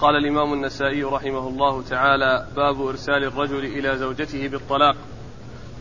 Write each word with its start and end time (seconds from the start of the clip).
قال 0.00 0.16
الإمام 0.16 0.52
النسائي 0.52 1.02
رحمه 1.02 1.48
الله 1.48 1.82
تعالى 1.82 2.46
باب 2.56 2.86
إرسال 2.86 3.24
الرجل 3.24 3.64
إلى 3.64 3.98
زوجته 3.98 4.48
بالطلاق. 4.48 4.96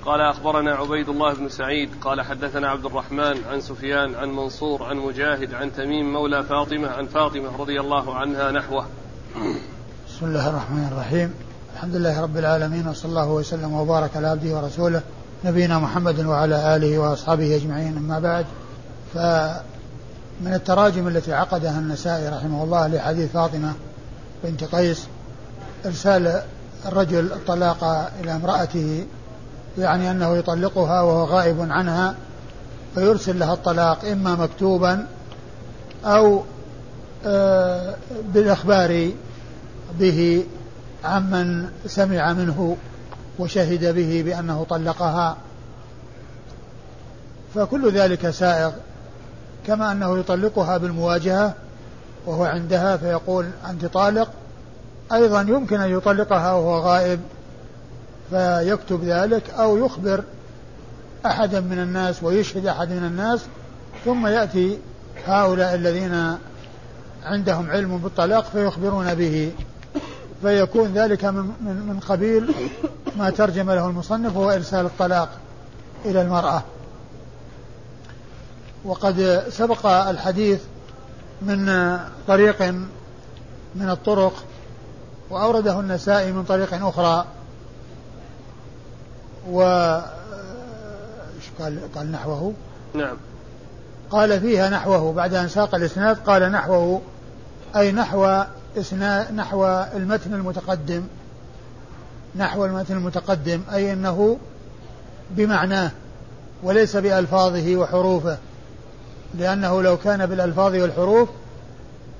قال 0.06 0.22
أخبرنا 0.22 0.76
عبيد 0.76 1.10
الله 1.10 1.34
بن 1.34 1.50
سعيد. 1.50 1.90
قال 2.02 2.22
حدثنا 2.22 2.70
عبد 2.70 2.86
الرحمن 2.86 3.44
عن 3.52 3.62
سفيان 3.62 4.16
عن 4.16 4.30
منصور 4.30 4.84
عن 4.84 4.98
مجاهد 4.98 5.54
عن 5.54 5.74
تميم 5.74 6.14
مولى 6.14 6.44
فاطمة 6.44 6.88
عن 6.88 7.06
فاطمة 7.06 7.58
رضي 7.60 7.80
الله 7.80 8.16
عنها 8.16 8.52
نحوه. 8.52 8.86
بسم 10.08 10.26
الله 10.26 10.50
الرحمن 10.50 10.88
الرحيم. 10.92 11.34
الحمد 11.74 11.96
لله 11.96 12.22
رب 12.22 12.38
العالمين 12.38 12.88
وصلى 12.88 13.10
الله 13.10 13.32
وسلم 13.32 13.74
وبارك 13.74 14.18
على 14.18 14.28
عبده 14.28 14.56
ورسوله 14.56 15.02
نبينا 15.46 15.80
محمد 15.80 16.26
وعلى 16.26 16.76
آله 16.76 17.00
وأصحابه 17.00 17.56
أجمعين. 17.56 17.98
أما 17.98 18.20
بعد 18.20 18.46
فمن 19.14 20.54
التراجم 20.54 21.08
التي 21.08 21.34
عقدها 21.34 21.80
النسائي 21.80 22.30
رحمه 22.30 22.64
الله 22.64 22.88
لحديث 22.88 23.32
فاطمة 23.32 23.74
بنت 24.44 24.64
قيس 24.64 25.08
إرسال 25.86 26.42
الرجل 26.86 27.34
الطلاق 27.34 28.12
إلى 28.22 28.36
امرأته 28.36 29.06
يعني 29.78 30.12
أنه 30.12 30.38
يطلقها 30.38 31.02
وهو 31.02 31.24
غائب 31.24 31.72
عنها 31.72 32.16
فيرسل 32.96 33.40
لها 33.40 33.54
الطلاق 33.54 34.06
إما 34.06 34.36
مكتوبا 34.36 35.08
أو 36.06 36.44
آه، 37.26 37.96
بالإخبار 38.34 39.12
به 40.00 40.46
عمن 41.04 41.70
سمع 41.86 42.34
منه 42.34 42.78
وشهد 43.40 43.96
به 43.96 44.24
بأنه 44.26 44.66
طلقها. 44.70 45.38
فكل 47.56 47.92
ذلك 47.92 48.30
سائغ 48.30 48.72
كما 49.68 49.92
أنه 49.92 50.20
يطلقها 50.20 50.78
بالمواجهة 50.78 51.54
وهو 52.26 52.44
عندها 52.44 52.98
فيقول 52.98 53.50
أنت 53.70 53.86
طالق. 53.86 54.30
أيضا 55.12 55.42
يمكن 55.42 55.82
أن 55.82 55.98
يطلقها 55.98 56.54
وهو 56.54 56.80
غائب 56.80 57.20
فيكتب 58.30 59.04
ذلك 59.04 59.50
أو 59.50 59.86
يخبر 59.86 60.24
أحدا 61.26 61.60
من 61.60 61.80
الناس 61.80 62.24
ويشهد 62.24 62.66
أحد 62.66 62.90
من 62.90 63.06
الناس. 63.06 63.40
ثم 64.06 64.28
يأتي 64.28 64.80
هؤلاء 65.26 65.76
الذين 65.76 66.38
عندهم 67.24 67.70
علم 67.70 67.98
بالطلاق 67.98 68.46
فيخبرون 68.46 69.16
به. 69.16 69.52
فيكون 70.42 70.94
ذلك 70.94 71.26
من, 71.26 71.44
من, 71.62 72.00
قبيل 72.08 72.54
ما 73.18 73.30
ترجم 73.30 73.72
له 73.72 73.88
المصنف 73.88 74.38
هو 74.38 74.50
إرسال 74.50 74.86
الطلاق 74.86 75.30
إلى 76.06 76.22
المرأة. 76.22 76.64
وقد 78.86 79.44
سبق 79.50 79.86
الحديث 79.86 80.60
من 81.42 81.98
طريق 82.28 82.62
من 83.76 83.90
الطرق 83.90 84.44
وأورده 85.30 85.80
النسائي 85.80 86.32
من 86.32 86.44
طريق 86.44 86.86
أخرى. 86.86 87.26
و 89.52 89.62
قال 91.60 91.94
قال 91.96 92.12
نحوه؟ 92.12 92.54
نعم. 92.94 93.18
قال 94.10 94.40
فيها 94.40 94.70
نحوه. 94.70 95.14
بعد 95.14 95.34
أن 95.34 95.48
ساق 95.48 95.76
الإسناد 95.76 96.18
قال 96.18 96.52
نحوه. 96.52 97.02
أي 97.76 97.92
نحو 97.92 98.44
إسناد 98.78 99.34
نحو 99.34 99.66
المتن 99.68 100.34
المتقدم. 100.34 101.04
نحو 102.36 102.66
المتن 102.66 102.94
المتقدم. 102.94 103.62
أي 103.74 103.94
أنه 103.94 104.38
بمعناه 105.32 105.92
وليس 106.64 106.96
بألفاظه 106.96 107.76
وحروفه. 107.76 108.38
لأنه 109.34 109.82
لو 109.82 109.98
كان 109.98 110.26
بالألفاظ 110.26 110.76
والحروف 110.76 111.30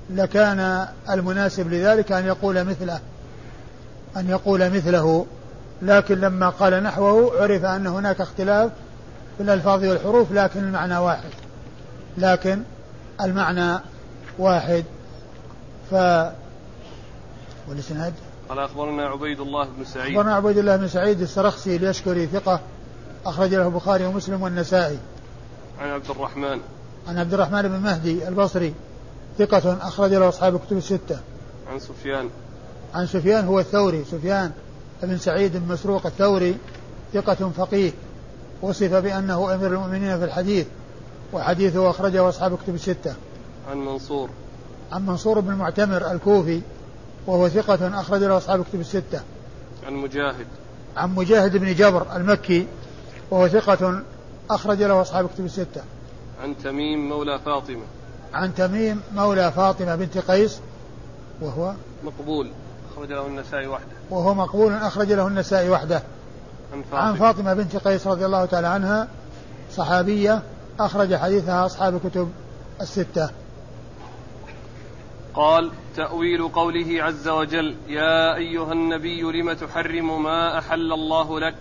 لكان 0.10 0.88
المناسب 1.10 1.74
لذلك 1.74 2.12
أن 2.12 2.26
يقول 2.26 2.64
مثله 2.64 3.00
أن 4.18 4.30
يقول 4.30 4.70
مثله. 4.70 5.26
لكن 5.82 6.20
لما 6.20 6.50
قال 6.50 6.84
نحوه 6.84 7.42
عرف 7.42 7.66
أن 7.66 7.88
هناك 7.88 8.22
اختلاف 8.22 8.72
في 9.38 9.44
الألفاظ 9.44 9.84
والحروف 9.84 10.32
لكن 10.32 10.60
المعنى 10.60 10.98
واحد. 10.98 11.30
لكن 12.18 12.64
المعنى 13.22 13.80
واحد. 14.40 14.84
ف 15.92 15.94
والإسناد 17.68 18.14
قال 18.50 18.60
أخبرنا 18.60 19.08
عبيد 19.08 19.40
الله 19.40 19.68
بن 19.78 19.86
سعيد. 19.86 20.12
أخبرنا 20.12 20.36
عبيد 20.36 20.58
الله 20.58 20.76
بن 20.76 20.88
سعيد 20.88 21.22
السرخسي 21.22 21.76
اليشكري 21.76 22.28
ثقة 22.28 22.60
أخرج 23.26 23.56
له 23.56 23.68
البخاري 23.68 24.06
ومسلم 24.06 24.42
والنسائي. 24.42 25.00
عن 25.80 25.90
عبد 25.90 26.10
الرحمن. 26.10 26.60
عن 27.10 27.18
عبد 27.18 27.34
الرحمن 27.34 27.62
بن 27.62 27.80
مهدي 27.80 28.28
البصري 28.28 28.74
ثقة 29.38 29.78
أخرج 29.82 30.14
له 30.14 30.30
أصحاب 30.30 30.56
الكتب 30.56 30.78
الستة. 30.78 31.20
عن 31.72 31.80
سفيان. 31.80 32.30
عن 32.94 33.08
سفيان 33.08 33.46
هو 33.46 33.60
الثوري 33.60 34.06
سفيان 34.12 34.52
بن 35.04 35.18
سعيد 35.18 35.58
بن 35.58 35.74
مسروق 35.74 36.06
الثوري 36.06 36.58
ثقة 37.14 37.52
فقيه. 37.58 37.92
وصف 38.62 38.94
بأنه 38.94 39.56
أمير 39.56 39.68
المؤمنين 39.68 40.18
في 40.20 40.26
الحديث 40.26 40.68
وحديثه 41.34 41.90
أخرجه 41.90 42.30
أصحاب 42.30 42.54
الكتب 42.54 42.76
الستة. 42.76 43.16
عن 43.72 43.78
منصور. 43.78 44.30
عن 44.92 45.06
منصور 45.06 45.40
بن 45.40 45.54
معتمر 45.54 46.12
الكوفي 46.12 46.62
وهو 47.28 47.50
ثقة 47.50 48.00
أخرج 48.00 48.24
له 48.24 48.38
أصحاب 48.38 48.60
الكتب 48.60 48.80
الستة. 48.80 49.22
عن 49.88 49.94
مجاهد. 49.94 50.48
عن 50.98 51.16
مجاهد 51.16 51.58
بن 51.58 51.76
جبر 51.76 52.16
المكي 52.16 52.68
وهو 53.32 53.48
ثقة 53.48 54.02
أخرج 54.50 54.84
له 54.84 55.02
أصحاب 55.02 55.26
الكتب 55.26 55.46
الستة. 55.46 55.82
عن 56.44 56.58
تميم 56.58 57.10
مولى 57.10 57.40
فاطمة. 57.40 57.84
عن 58.34 58.56
تميم 58.56 59.02
مولى 59.16 59.52
فاطمة 59.52 59.96
بنت 59.96 60.18
قيس 60.18 60.60
وهو 61.42 61.74
مقبول 62.04 62.52
أخرج 62.92 63.12
له 63.12 63.28
النسائي 63.28 63.68
وحده. 63.68 63.96
وهو 64.10 64.34
مقبول 64.34 64.74
أخرج 64.74 65.12
له 65.12 65.28
النسائي 65.28 65.70
وحده. 65.70 66.04
عن 66.74 66.82
فاطمة, 66.82 67.00
عن 67.00 67.16
فاطمة. 67.16 67.54
بنت 67.54 67.76
قيس 67.76 68.08
رضي 68.08 68.26
الله 68.26 68.46
تعالى 68.46 68.68
عنها 68.68 69.08
صحابية 69.72 70.42
أخرج 70.80 71.16
حديثها 71.16 71.66
أصحاب 71.66 71.96
الكتب 71.96 72.32
الستة. 72.82 73.30
قال 75.34 75.72
تأويل 75.96 76.48
قوله 76.48 77.04
عز 77.04 77.28
وجل 77.28 77.76
يا 77.88 78.36
أيها 78.36 78.74
النبي 78.74 79.22
لم 79.22 79.54
تحرم 79.54 80.24
ما 80.24 80.60
أحل 80.60 80.94
الله 80.94 81.40
لك؟ 81.40 81.56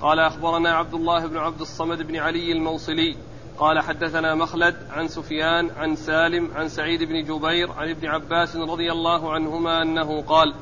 قال 0.00 0.18
أخبرنا 0.18 0.70
عبد 0.70 0.94
الله 0.94 1.26
بن 1.26 1.36
عبد 1.36 1.60
الصمد 1.60 2.02
بن 2.02 2.16
علي 2.16 2.52
الموصلي 2.52 3.16
قال 3.58 3.80
حدثنا 3.80 4.34
مخلد 4.34 4.74
عن 4.90 5.08
سفيان 5.08 5.70
عن 5.76 5.96
سالم 5.96 6.50
عن 6.54 6.68
سعيد 6.68 7.02
بن 7.02 7.24
جبير 7.24 7.72
عن 7.72 7.90
ابن 7.90 8.06
عباس 8.08 8.56
رضي 8.56 8.92
الله 8.92 9.32
عنهما 9.32 9.82
أنه 9.82 10.22
قال 10.22 10.54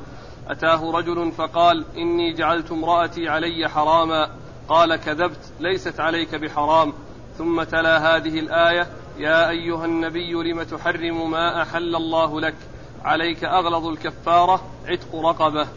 أتاه 0.47 0.91
رجل 0.91 1.31
فقال 1.31 1.85
إني 1.97 2.33
جعلت 2.33 2.71
امرأتي 2.71 3.29
علي 3.29 3.69
حراما. 3.69 4.29
قال 4.69 4.95
كذبت 4.95 5.39
ليست 5.59 5.99
عليك 5.99 6.35
بحرام. 6.35 6.93
ثم 7.37 7.63
تلا 7.63 8.15
هذه 8.15 8.39
الآية 8.39 8.87
يا 9.17 9.49
أيها 9.49 9.85
النبي 9.85 10.33
لم 10.33 10.63
تحرم 10.63 11.31
ما 11.31 11.61
أحل 11.61 11.95
الله 11.95 12.41
لك؟ 12.41 12.55
عليك 13.03 13.43
أغلظ 13.43 13.85
الكفارة 13.85 14.61
عتق 14.85 15.15
رقبة. 15.15 15.67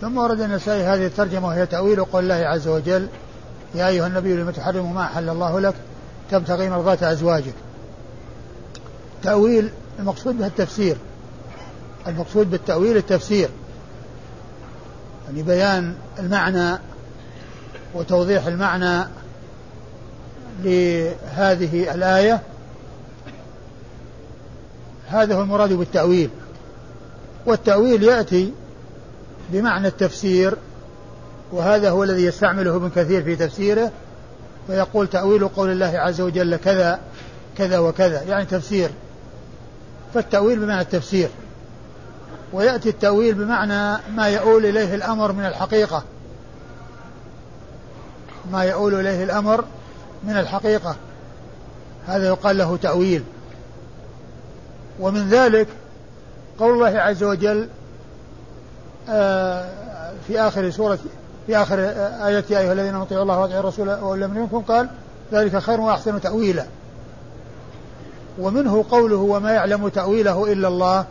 ثم 0.00 0.18
ورد 0.18 0.40
النسائي 0.40 0.82
هذه 0.82 1.06
الترجمة 1.06 1.48
وهي 1.48 1.66
تأويل 1.66 2.04
قول 2.04 2.22
الله 2.22 2.48
عز 2.48 2.68
وجل 2.68 3.08
يا 3.74 3.88
أيها 3.88 4.06
النبي 4.06 4.36
لم 4.36 4.50
تحرم 4.50 4.94
ما 4.94 5.02
أحل 5.02 5.28
الله 5.28 5.60
لك؟ 5.60 5.74
تبتغي 6.30 6.70
مرضاة 6.70 7.12
أزواجك. 7.12 7.54
تأويل 9.22 9.70
المقصود 9.98 10.38
به 10.38 10.46
التفسير. 10.46 10.96
المقصود 12.06 12.50
بالتأويل 12.50 12.96
التفسير. 12.96 13.48
يعني 15.26 15.42
بيان 15.42 15.94
المعنى 16.18 16.78
وتوضيح 17.94 18.46
المعنى 18.46 19.04
لهذه 20.62 21.94
الآية. 21.94 22.42
هذا 25.08 25.34
هو 25.34 25.42
المراد 25.42 25.72
بالتأويل. 25.72 26.30
والتأويل 27.46 28.02
يأتي 28.02 28.52
بمعنى 29.50 29.88
التفسير 29.88 30.56
وهذا 31.52 31.90
هو 31.90 32.04
الذي 32.04 32.24
يستعمله 32.24 32.76
ابن 32.76 32.90
كثير 32.90 33.22
في 33.22 33.36
تفسيره. 33.36 33.92
فيقول 34.66 35.06
تأويل 35.06 35.48
قول 35.48 35.70
الله 35.70 35.98
عز 35.98 36.20
وجل 36.20 36.56
كذا 36.56 37.00
كذا 37.58 37.78
وكذا 37.78 38.22
يعني 38.22 38.44
تفسير. 38.44 38.90
فالتأويل 40.14 40.58
بمعنى 40.58 40.80
التفسير. 40.80 41.28
ويأتي 42.52 42.88
التأويل 42.88 43.34
بمعنى 43.34 44.02
ما 44.16 44.28
يؤول 44.28 44.66
إليه 44.66 44.94
الأمر 44.94 45.32
من 45.32 45.46
الحقيقة. 45.46 46.04
ما 48.52 48.64
يؤول 48.64 48.94
إليه 48.94 49.24
الأمر 49.24 49.64
من 50.24 50.36
الحقيقة. 50.36 50.96
هذا 52.06 52.26
يقال 52.26 52.58
له 52.58 52.76
تأويل. 52.76 53.24
ومن 55.00 55.28
ذلك 55.28 55.68
قول 56.58 56.72
الله 56.72 57.00
عز 57.00 57.22
وجل 57.22 57.68
آه، 59.08 59.68
في 60.26 60.40
آخر 60.40 60.70
سورة 60.70 60.98
في 61.46 61.56
آخر 61.56 61.78
آية 62.26 62.44
يا 62.50 62.58
أيها 62.58 62.72
الذين 62.72 62.94
أطيعوا 62.94 63.22
الله 63.22 63.38
وأطيعوا 63.38 63.60
الرسول 63.60 63.88
وأولي 63.88 64.26
منكم 64.26 64.60
قال 64.60 64.88
ذلك 65.32 65.58
خير 65.58 65.80
وأحسن 65.80 66.20
تأويلا. 66.20 66.64
ومنه 68.38 68.84
قوله 68.90 69.16
وما 69.16 69.52
يعلم 69.52 69.88
تأويله 69.88 70.52
إلا 70.52 70.68
الله. 70.68 71.04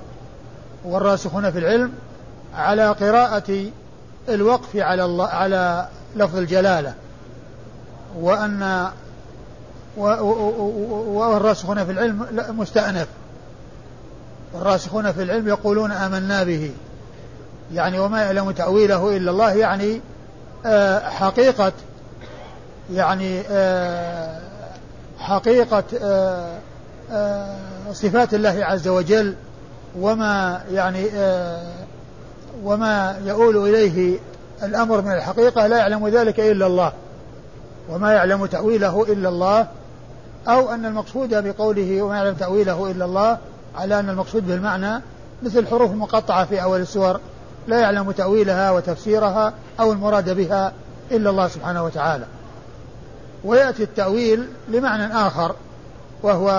والراسخون 0.85 1.51
في 1.51 1.59
العلم 1.59 1.91
على 2.55 2.89
قراءة 2.89 3.65
الوقف 4.29 4.75
على 4.75 5.05
الله 5.05 5.27
على 5.27 5.87
لفظ 6.15 6.37
الجلالة. 6.37 6.93
وأن 8.19 8.89
والراسخون 11.07 11.85
في 11.85 11.91
العلم 11.91 12.25
مستأنف. 12.49 13.07
والراسخون 14.53 15.11
في 15.11 15.23
العلم 15.23 15.47
يقولون 15.47 15.91
آمنا 15.91 16.43
به. 16.43 16.71
يعني 17.73 17.99
وما 17.99 18.21
يعلم 18.21 18.51
تأويله 18.51 19.17
إلا 19.17 19.31
الله 19.31 19.53
يعني 19.53 20.01
حقيقة 21.09 21.71
يعني 22.93 23.41
آه، 23.49 24.39
حقيقة 25.19 25.83
آه، 27.11 27.55
صفات 27.93 28.33
الله 28.33 28.65
عز 28.65 28.87
وجل 28.87 29.35
وما 29.99 30.61
يعني 30.71 31.05
وما 32.63 33.15
يؤول 33.25 33.69
إليه 33.69 34.19
الأمر 34.63 35.01
من 35.01 35.11
الحقيقة 35.11 35.67
لا 35.67 35.77
يعلم 35.77 36.07
ذلك 36.07 36.39
إلا 36.39 36.67
الله. 36.67 36.91
وما 37.89 38.13
يعلم 38.13 38.45
تأويله 38.45 39.03
إلا 39.03 39.29
الله 39.29 39.67
أو 40.47 40.69
أن 40.73 40.85
المقصود 40.85 41.35
بقوله 41.35 42.01
وما 42.01 42.15
يعلم 42.17 42.33
تأويله 42.33 42.91
إلا 42.91 43.05
الله 43.05 43.37
على 43.75 43.99
أن 43.99 44.09
المقصود 44.09 44.47
بالمعنى 44.47 45.01
مثل 45.43 45.59
الحروف 45.59 45.91
المقطعة 45.91 46.45
في 46.45 46.63
أول 46.63 46.81
السور. 46.81 47.19
لا 47.67 47.79
يعلم 47.79 48.11
تأويلها 48.11 48.71
وتفسيرها 48.71 49.53
أو 49.79 49.91
المراد 49.91 50.29
بها 50.29 50.73
إلا 51.11 51.29
الله 51.29 51.47
سبحانه 51.47 51.83
وتعالى. 51.83 52.25
ويأتي 53.43 53.83
التأويل 53.83 54.47
لمعنى 54.67 55.13
آخر 55.13 55.55
وهو 56.23 56.49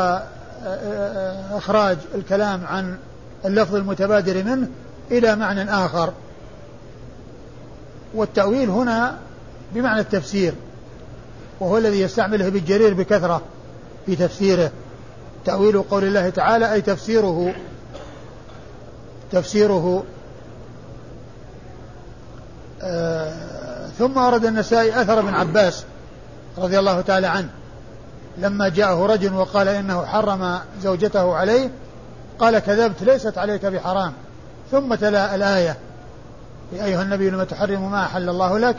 آه، 0.65 0.69
آه، 0.69 1.59
إخراج 1.59 1.97
الكلام 2.15 2.67
عن 2.67 2.97
اللفظ 3.45 3.75
المتبادر 3.75 4.45
منه 4.45 4.69
إلى 5.11 5.37
معنى 5.37 5.71
آخر. 5.71 6.13
والتأويل 8.15 8.71
هنا 8.71 9.17
بمعنى 9.75 10.01
التفسير 10.01 10.55
وهو 11.61 11.79
الذي 11.79 12.01
يستعمله 12.01 12.49
بالجرير 12.49 12.95
بكثرة 12.95 13.43
في 14.07 14.17
تفسيره. 14.17 14.71
تأويل 15.45 15.83
قول 15.83 16.05
الله 16.05 16.29
تعالى 16.29 16.73
أي 16.73 16.81
تفسيره. 16.81 17.55
تفسيره 19.33 20.05
ثم 23.99 24.19
أورد 24.19 24.45
النسائي 24.45 25.03
أثر 25.03 25.19
ابن 25.19 25.35
عباس 25.35 25.85
رضي 26.59 26.79
الله 26.79 27.01
تعالى 27.01 27.27
عنه. 27.27 27.49
لما 28.39 28.69
جاءه 28.69 29.07
رجل 29.07 29.35
وقال 29.35 29.69
إنه 29.69 30.07
حرم 30.07 30.59
زوجته 30.83 31.35
عليه 31.35 31.71
قال 32.39 32.59
كذبت 32.59 33.03
ليست 33.03 33.39
عليك 33.39 33.67
بحرام. 33.67 34.13
ثم 34.71 34.95
تلا 34.95 35.35
الآية. 35.35 35.77
يا 36.73 36.85
أيها 36.85 37.03
النبي 37.03 37.31
لم 37.31 37.43
تحرم 37.43 37.91
ما 37.91 38.05
أحل 38.05 38.29
الله 38.29 38.59
لك؟ 38.59 38.77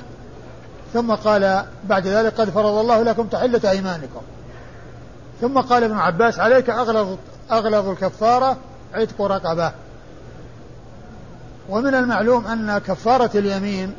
ثم 0.94 1.12
قال 1.12 1.63
بعد 1.83 2.07
ذلك 2.07 2.42
قد 2.42 2.50
فرض 2.50 2.77
الله 2.77 3.04
لكم 3.04 3.27
تحلة 3.27 3.69
أيمانكم. 3.69 4.21
ثم 5.42 5.59
قال 5.59 5.83
ابن 5.83 5.98
عباس 5.98 6.39
عليك 6.39 6.69
أغلظ 6.69 7.18
أغلظ 7.51 7.89
الكفارة 7.89 8.57
عتق 8.94 9.21
رقبة. 9.21 9.71
ومن 11.69 11.95
المعلوم 11.95 12.47
أن 12.47 12.77
كفارة 12.77 13.29
اليمين 13.35 13.93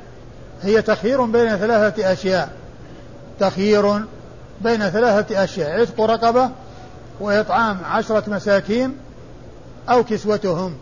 هي 0.62 0.82
تخيير 0.82 1.24
بين 1.24 1.56
ثلاثة 1.56 2.12
أشياء. 2.12 2.50
تخيير 3.40 4.04
بين 4.60 4.88
ثلاثة 4.90 5.44
أشياء. 5.44 5.80
عتق 5.80 6.00
رقبة 6.00 6.50
وإطعام 7.20 7.78
عشرة 7.84 8.30
مساكين 8.30 8.96
أو 9.88 10.04
كسوتهم. 10.04 10.74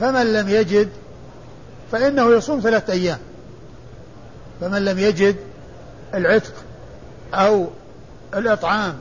فمن 0.00 0.32
لم 0.32 0.48
يجد 0.48 0.88
فإنه 1.92 2.30
يصوم 2.30 2.60
ثلاثة 2.60 2.92
أيام. 2.92 3.18
فمن 4.60 4.84
لم 4.84 4.98
يجد 4.98 5.36
العتق 6.14 6.52
أو 7.34 7.66
الإطعام 8.34 8.94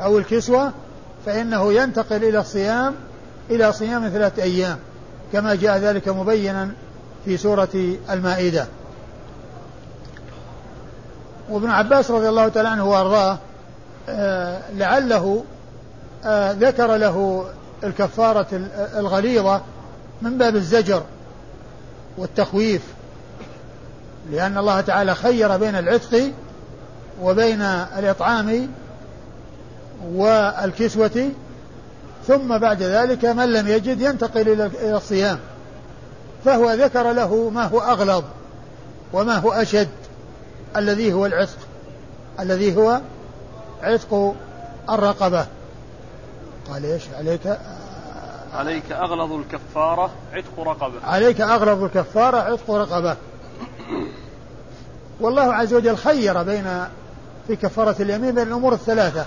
أو 0.00 0.18
الكسوة 0.18 0.72
فإنه 1.26 1.72
ينتقل 1.72 2.24
إلى 2.24 2.38
الصيام 2.38 2.94
إلى 3.50 3.72
صيام 3.72 4.08
ثلاثة 4.08 4.42
أيام. 4.42 4.78
كما 5.32 5.54
جاء 5.54 5.78
ذلك 5.78 6.08
مبينا 6.08 6.70
في 7.24 7.36
سورة 7.36 7.94
المائدة. 8.10 8.66
وابن 11.50 11.70
عباس 11.70 12.10
رضي 12.10 12.28
الله 12.28 12.48
تعالى 12.48 12.68
عنه 12.68 12.84
وأرضاه 12.84 13.38
آه 14.08 14.60
لعله 14.74 15.44
آه 16.24 16.52
ذكر 16.52 16.96
له 16.96 17.46
الكفارة 17.84 18.46
الغليظة 18.96 19.60
من 20.22 20.38
باب 20.38 20.56
الزجر 20.56 21.02
والتخويف 22.18 22.82
لأن 24.30 24.58
الله 24.58 24.80
تعالى 24.80 25.14
خير 25.14 25.56
بين 25.56 25.74
العتق 25.74 26.32
وبين 27.22 27.62
الإطعام 27.98 28.68
والكسوة 30.12 31.30
ثم 32.26 32.58
بعد 32.58 32.82
ذلك 32.82 33.24
من 33.24 33.52
لم 33.52 33.68
يجد 33.68 34.00
ينتقل 34.00 34.48
إلى 34.48 34.96
الصيام. 34.96 35.38
فهو 36.44 36.72
ذكر 36.72 37.12
له 37.12 37.50
ما 37.50 37.64
هو 37.64 37.80
أغلظ 37.80 38.24
وما 39.12 39.36
هو 39.38 39.52
أشد 39.52 39.88
الذي 40.76 41.12
هو 41.12 41.26
العتق 41.26 41.58
الذي 42.40 42.76
هو 42.76 43.00
عتق 43.82 44.34
الرقبة. 44.90 45.46
قال 46.70 46.84
إيش؟ 46.84 47.02
عليك 47.18 47.58
عليك 48.54 48.92
أغلظ 48.92 49.32
الكفارة 49.32 50.10
عتق 50.32 50.60
رقبة. 50.60 50.94
عليك 51.04 51.40
أغلظ 51.40 51.84
الكفارة 51.84 52.36
عتق 52.36 52.70
رقبة. 52.70 53.16
والله 55.20 55.54
عز 55.54 55.74
وجل 55.74 55.96
خير 55.96 56.42
بين 56.42 56.84
في 57.46 57.56
كفارة 57.56 57.96
اليمين 58.00 58.34
بين 58.34 58.48
الأمور 58.48 58.72
الثلاثة. 58.72 59.26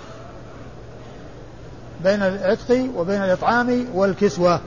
بين 2.04 2.24
العتق 2.24 2.90
وبين 2.96 3.24
الإطعام 3.24 3.86
والكسوة. 3.94 4.60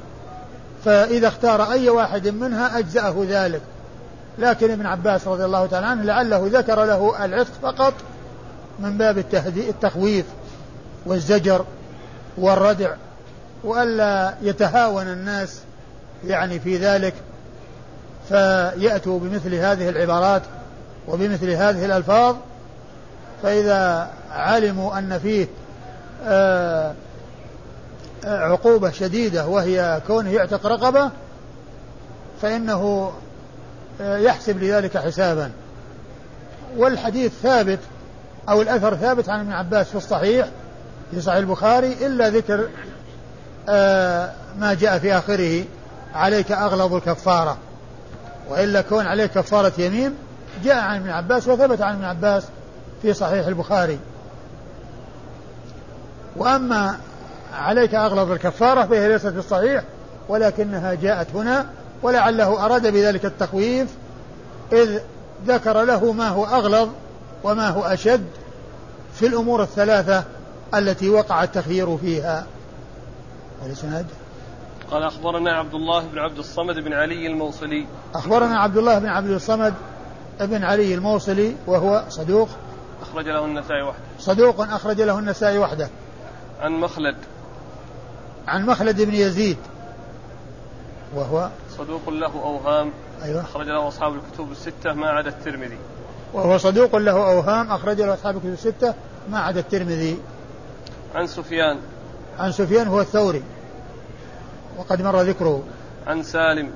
فإذا 0.84 1.28
اختار 1.28 1.72
أي 1.72 1.88
واحد 1.88 2.28
منها 2.28 2.78
أجزأه 2.78 3.26
ذلك. 3.28 3.60
لكن 4.38 4.70
ابن 4.70 4.86
عباس 4.86 5.28
رضي 5.28 5.44
الله 5.44 5.66
تعالى 5.66 5.86
عنه 5.86 6.02
لعله 6.02 6.50
ذكر 6.52 6.84
له 6.84 7.24
العتق 7.24 7.52
فقط 7.62 7.94
من 8.78 8.98
باب 8.98 9.18
التخويف 9.56 10.26
والزجر 11.06 11.64
والردع. 12.38 12.94
وألا 13.64 14.34
يتهاون 14.42 15.06
الناس 15.06 15.60
يعني 16.26 16.60
في 16.60 16.76
ذلك 16.76 17.14
فيأتوا 18.28 19.18
بمثل 19.18 19.54
هذه 19.54 19.88
العبارات 19.88 20.42
وبمثل 21.08 21.50
هذه 21.50 21.84
الألفاظ. 21.84 22.36
فإذا 23.42 24.10
علموا 24.30 24.98
أن 24.98 25.18
فيه 25.18 25.46
آه 26.24 26.94
عقوبة 28.24 28.90
شديدة 28.90 29.46
وهي 29.46 30.02
كونه 30.06 30.30
يعتق 30.30 30.66
رقبة 30.66 31.10
فإنه 32.42 33.12
آه، 34.00 34.16
يحسب 34.16 34.62
لذلك 34.62 34.98
حسابا. 34.98 35.50
والحديث 36.76 37.32
ثابت 37.42 37.78
أو 38.48 38.62
الأثر 38.62 38.96
ثابت 38.96 39.28
عن 39.28 39.40
ابن 39.40 39.52
عباس 39.52 39.88
في 39.88 39.94
الصحيح 39.94 40.48
في 41.10 41.20
صحيح 41.20 41.38
البخاري 41.38 41.92
إلا 41.92 42.28
ذكر 42.28 42.68
آه، 43.68 44.32
ما 44.58 44.74
جاء 44.74 44.98
في 44.98 45.18
آخره 45.18 45.64
عليك 46.14 46.52
أغلظ 46.52 46.94
الكفارة. 46.94 47.56
وإلا 48.48 48.80
كون 48.80 49.06
عليك 49.06 49.30
كفارة 49.30 49.72
يمين 49.78 50.14
جاء 50.64 50.76
عن 50.76 50.96
ابن 50.96 51.10
عباس 51.10 51.48
وثبت 51.48 51.80
عن 51.80 51.94
ابن 51.94 52.04
عباس 52.04 52.42
في 53.02 53.14
صحيح 53.14 53.46
البخاري. 53.46 53.98
وأما 56.36 56.98
عليك 57.52 57.94
أغلظ 57.94 58.30
الكفارة 58.30 58.86
فهي 58.86 59.08
ليست 59.08 59.26
في 59.26 59.38
الصحيح 59.38 59.84
ولكنها 60.28 60.94
جاءت 60.94 61.26
هنا 61.34 61.66
ولعله 62.02 62.64
أراد 62.64 62.86
بذلك 62.86 63.24
التخويف 63.24 63.88
إذ 64.72 64.98
ذكر 65.46 65.82
له 65.82 66.12
ما 66.12 66.28
هو 66.28 66.44
أغلظ 66.44 66.88
وما 67.44 67.68
هو 67.68 67.82
أشد 67.82 68.26
في 69.14 69.26
الأمور 69.26 69.62
الثلاثة 69.62 70.24
التي 70.74 71.10
وقع 71.10 71.42
التخيير 71.44 71.96
فيها. 71.96 72.46
الإسناد 73.66 74.06
قال 74.90 75.02
أخبرنا 75.02 75.52
عبد 75.52 75.74
الله 75.74 76.06
بن 76.06 76.18
عبد 76.18 76.38
الصمد 76.38 76.74
بن 76.74 76.92
علي 76.92 77.26
الموصلي. 77.26 77.86
أخبرنا 78.14 78.58
عبد 78.58 78.76
الله 78.76 78.98
بن 78.98 79.06
عبد 79.06 79.30
الصمد 79.30 79.74
بن 80.40 80.64
علي 80.64 80.94
الموصلي 80.94 81.56
وهو 81.66 82.04
صدوق. 82.08 82.48
أخرج 83.02 83.28
له 83.28 83.44
النسائي 83.44 83.82
وحده. 83.82 84.02
صدوق 84.18 84.60
أخرج 84.60 85.00
له 85.00 85.18
النسائي 85.18 85.58
وحده. 85.58 85.88
عن 86.60 86.72
مخلد. 86.72 87.16
عن 88.48 88.66
مخلد 88.66 89.02
بن 89.02 89.14
يزيد 89.14 89.56
وهو 91.14 91.50
صدوق 91.78 92.08
له 92.08 92.32
أوهام 92.42 92.90
أيوة. 93.22 93.40
أخرج 93.40 93.66
له 93.66 93.88
أصحاب 93.88 94.14
الكتب 94.14 94.52
الستة 94.52 94.92
ما 94.92 95.10
عدا 95.10 95.28
الترمذي. 95.28 95.78
وهو 96.32 96.58
صدوق 96.58 96.96
له 96.96 97.32
أوهام 97.32 97.70
أخرج 97.70 98.00
له 98.00 98.14
أصحاب 98.14 98.36
الكتب 98.36 98.52
الستة 98.52 98.94
ما 99.30 99.40
عدا 99.40 99.60
الترمذي. 99.60 100.18
عن 101.14 101.26
سفيان. 101.26 101.78
عن 102.38 102.52
سفيان 102.52 102.86
هو 102.88 103.00
الثوري 103.00 103.42
وقد 104.78 105.02
مر 105.02 105.22
ذكره. 105.22 105.62
عن 106.06 106.22
سالم. 106.22 106.70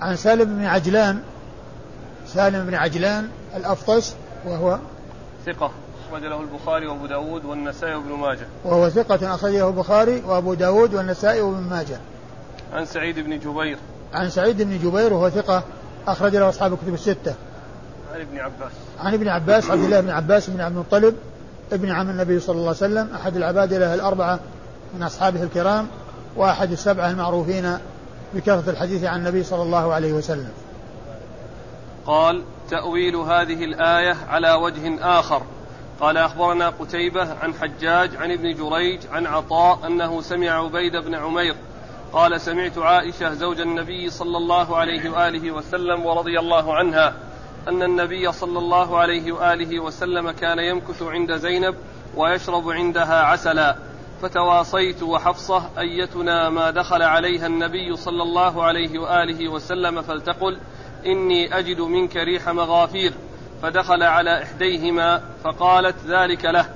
عن 0.00 0.16
سالم 0.16 0.44
بن 0.44 0.64
عجلان 0.64 1.22
سالم 2.26 2.66
بن 2.66 2.74
عجلان 2.74 3.28
الأفطس 3.56 4.14
وهو 4.46 4.78
ثقة. 5.46 5.70
أخرج 6.10 6.22
له 6.22 6.40
البخاري 6.40 6.86
وأبو 6.86 7.06
داود 7.06 7.44
والنسائي 7.44 7.94
وابن 7.94 8.12
ماجه. 8.12 8.46
وهو 8.64 8.88
ثقة 8.88 9.34
أخرج 9.34 9.52
له 9.52 9.68
البخاري 9.68 10.22
وأبو 10.26 10.54
داود 10.54 10.94
والنسائي 10.94 11.40
وابن 11.40 11.62
ماجه. 11.70 12.00
عن 12.72 12.86
سعيد 12.86 13.18
بن 13.18 13.38
جبير. 13.38 13.78
عن 14.14 14.30
سعيد 14.30 14.62
بن 14.62 14.78
جبير 14.78 15.12
وهو 15.12 15.30
ثقة 15.30 15.62
أخرج 16.08 16.36
له 16.36 16.48
أصحاب 16.48 16.72
الكتب 16.72 16.94
الستة. 16.94 17.34
عن 18.14 18.20
ابن 18.20 18.38
عباس. 18.38 18.72
عن 19.00 19.14
ابن 19.14 19.28
عباس 19.28 19.70
عبد 19.70 19.84
الله 19.84 20.00
بن 20.00 20.10
عباس 20.10 20.50
بن 20.50 20.60
عبد 20.60 20.76
المطلب 20.76 21.16
ابن 21.72 21.90
عم 21.90 22.10
النبي 22.10 22.40
صلى 22.40 22.54
الله 22.54 22.66
عليه 22.66 22.76
وسلم 22.76 23.08
أحد 23.14 23.36
العبادلة 23.36 23.94
الأربعة 23.94 24.40
من 24.94 25.02
أصحابه 25.02 25.42
الكرام 25.42 25.86
وأحد 26.36 26.72
السبعة 26.72 27.10
المعروفين 27.10 27.78
بكثرة 28.34 28.70
الحديث 28.70 29.04
عن 29.04 29.18
النبي 29.18 29.42
صلى 29.42 29.62
الله 29.62 29.94
عليه 29.94 30.12
وسلم. 30.12 30.50
قال 32.06 32.42
تأويل 32.70 33.16
هذه 33.16 33.64
الآية 33.64 34.16
على 34.28 34.52
وجه 34.52 35.18
آخر. 35.18 35.42
قال 36.00 36.16
أخبرنا 36.16 36.68
قتيبة 36.68 37.34
عن 37.34 37.54
حجاج 37.54 38.16
عن 38.16 38.32
ابن 38.32 38.54
جريج 38.54 39.00
عن 39.12 39.26
عطاء 39.26 39.86
أنه 39.86 40.20
سمع 40.20 40.50
عبيد 40.50 40.96
بن 40.96 41.14
عمير 41.14 41.54
قال 42.12 42.40
سمعت 42.40 42.78
عائشة 42.78 43.32
زوج 43.34 43.60
النبي 43.60 44.10
صلى 44.10 44.36
الله 44.36 44.76
عليه 44.76 45.10
وآله 45.10 45.50
وسلم 45.50 46.06
ورضي 46.06 46.38
الله 46.38 46.74
عنها 46.74 47.14
أن 47.68 47.82
النبي 47.82 48.32
صلى 48.32 48.58
الله 48.58 48.98
عليه 48.98 49.32
وآله 49.32 49.80
وسلم 49.80 50.30
كان 50.30 50.58
يمكث 50.58 51.02
عند 51.02 51.36
زينب 51.36 51.74
ويشرب 52.16 52.70
عندها 52.70 53.22
عسلا. 53.22 53.76
فتواصيت 54.22 55.02
وحفصة 55.02 55.70
أيتنا 55.78 56.50
ما 56.50 56.70
دخل 56.70 57.02
عليها 57.02 57.46
النبي 57.46 57.96
صلى 57.96 58.22
الله 58.22 58.64
عليه 58.64 58.98
وآله 58.98 59.48
وسلم 59.48 60.02
فلتقل 60.02 60.58
إني 61.06 61.58
أجد 61.58 61.80
منك 61.80 62.16
ريح 62.16 62.48
مغافير. 62.48 63.12
فدخل 63.62 64.02
على 64.02 64.42
إحديهما 64.42 65.22
فقالت 65.44 65.96
ذلك 66.06 66.44
له. 66.44 66.66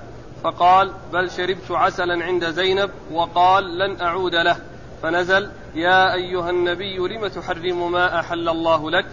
فقال 0.45 0.93
بل 1.13 1.31
شربت 1.31 1.71
عسلا 1.71 2.25
عند 2.25 2.51
زينب 2.51 2.91
وقال 3.13 3.79
لن 3.79 4.01
أعود 4.01 4.35
له. 4.35 4.57
فنزل 5.03 5.51
يا 5.75 6.15
أيها 6.15 6.51
النبي 6.51 6.97
لم 6.97 7.29
تحرم 7.29 7.93
ما 7.93 8.21
أحل 8.21 8.49
الله 8.49 8.91
لك؟ 8.91 9.07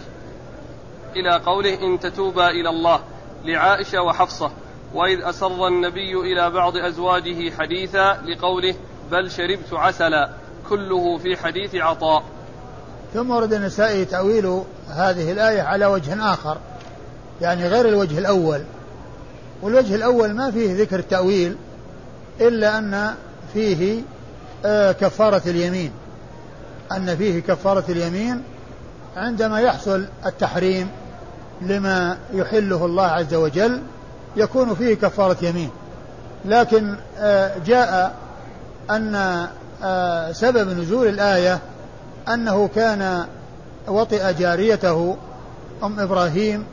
إلى 1.16 1.36
قوله 1.46 1.74
إن 1.74 2.00
تتوبا 2.00 2.50
إلى 2.50 2.68
الله 2.68 3.00
لعائشة 3.44 4.02
وحفصة. 4.02 4.50
وإذ 4.94 5.22
أسر 5.22 5.66
النبي 5.66 6.14
إلى 6.14 6.50
بعض 6.50 6.76
أزواجه 6.76 7.50
حديثا 7.50 8.22
لقوله 8.26 8.74
بل 9.10 9.30
شربت 9.30 9.72
عسلا. 9.72 10.30
كله 10.68 11.18
في 11.18 11.36
حديث 11.36 11.74
عطاء. 11.74 12.22
ثم 13.14 13.30
ورد 13.30 13.52
النسائي 13.52 14.04
تأويل 14.04 14.62
هذه 14.88 15.32
الآية 15.32 15.62
على 15.62 15.86
وجه 15.86 16.32
آخر. 16.32 16.58
يعني 17.40 17.68
غير 17.68 17.88
الوجه 17.88 18.18
الأول. 18.18 18.62
والوجه 19.62 19.94
الأول 19.94 20.32
ما 20.32 20.50
فيه 20.50 20.82
ذكر 20.82 20.98
التأويل 20.98 21.56
إلا 22.40 22.78
أن 22.78 23.14
فيه 23.54 24.02
آه، 24.64 24.92
كفارة 24.92 25.42
اليمين. 25.46 25.92
أن 26.92 27.16
فيه 27.16 27.40
كفارة 27.40 27.84
اليمين 27.88 28.42
عندما 29.16 29.60
يحصل 29.60 30.06
التحريم 30.26 30.88
لما 31.62 32.18
يحله 32.32 32.84
الله 32.84 33.06
عز 33.06 33.34
وجل 33.34 33.82
يكون 34.36 34.74
فيه 34.74 34.94
كفارة 34.94 35.36
يمين. 35.42 35.70
لكن 36.44 36.94
آه، 37.18 37.52
جاء 37.66 38.14
أن 38.90 39.46
آه، 39.82 40.32
سبب 40.32 40.78
نزول 40.78 41.08
الآية 41.08 41.58
أنه 42.28 42.68
كان 42.74 43.26
وطئ 43.88 44.32
جاريته 44.32 45.16
أم 45.82 46.00
إبراهيم 46.00 46.64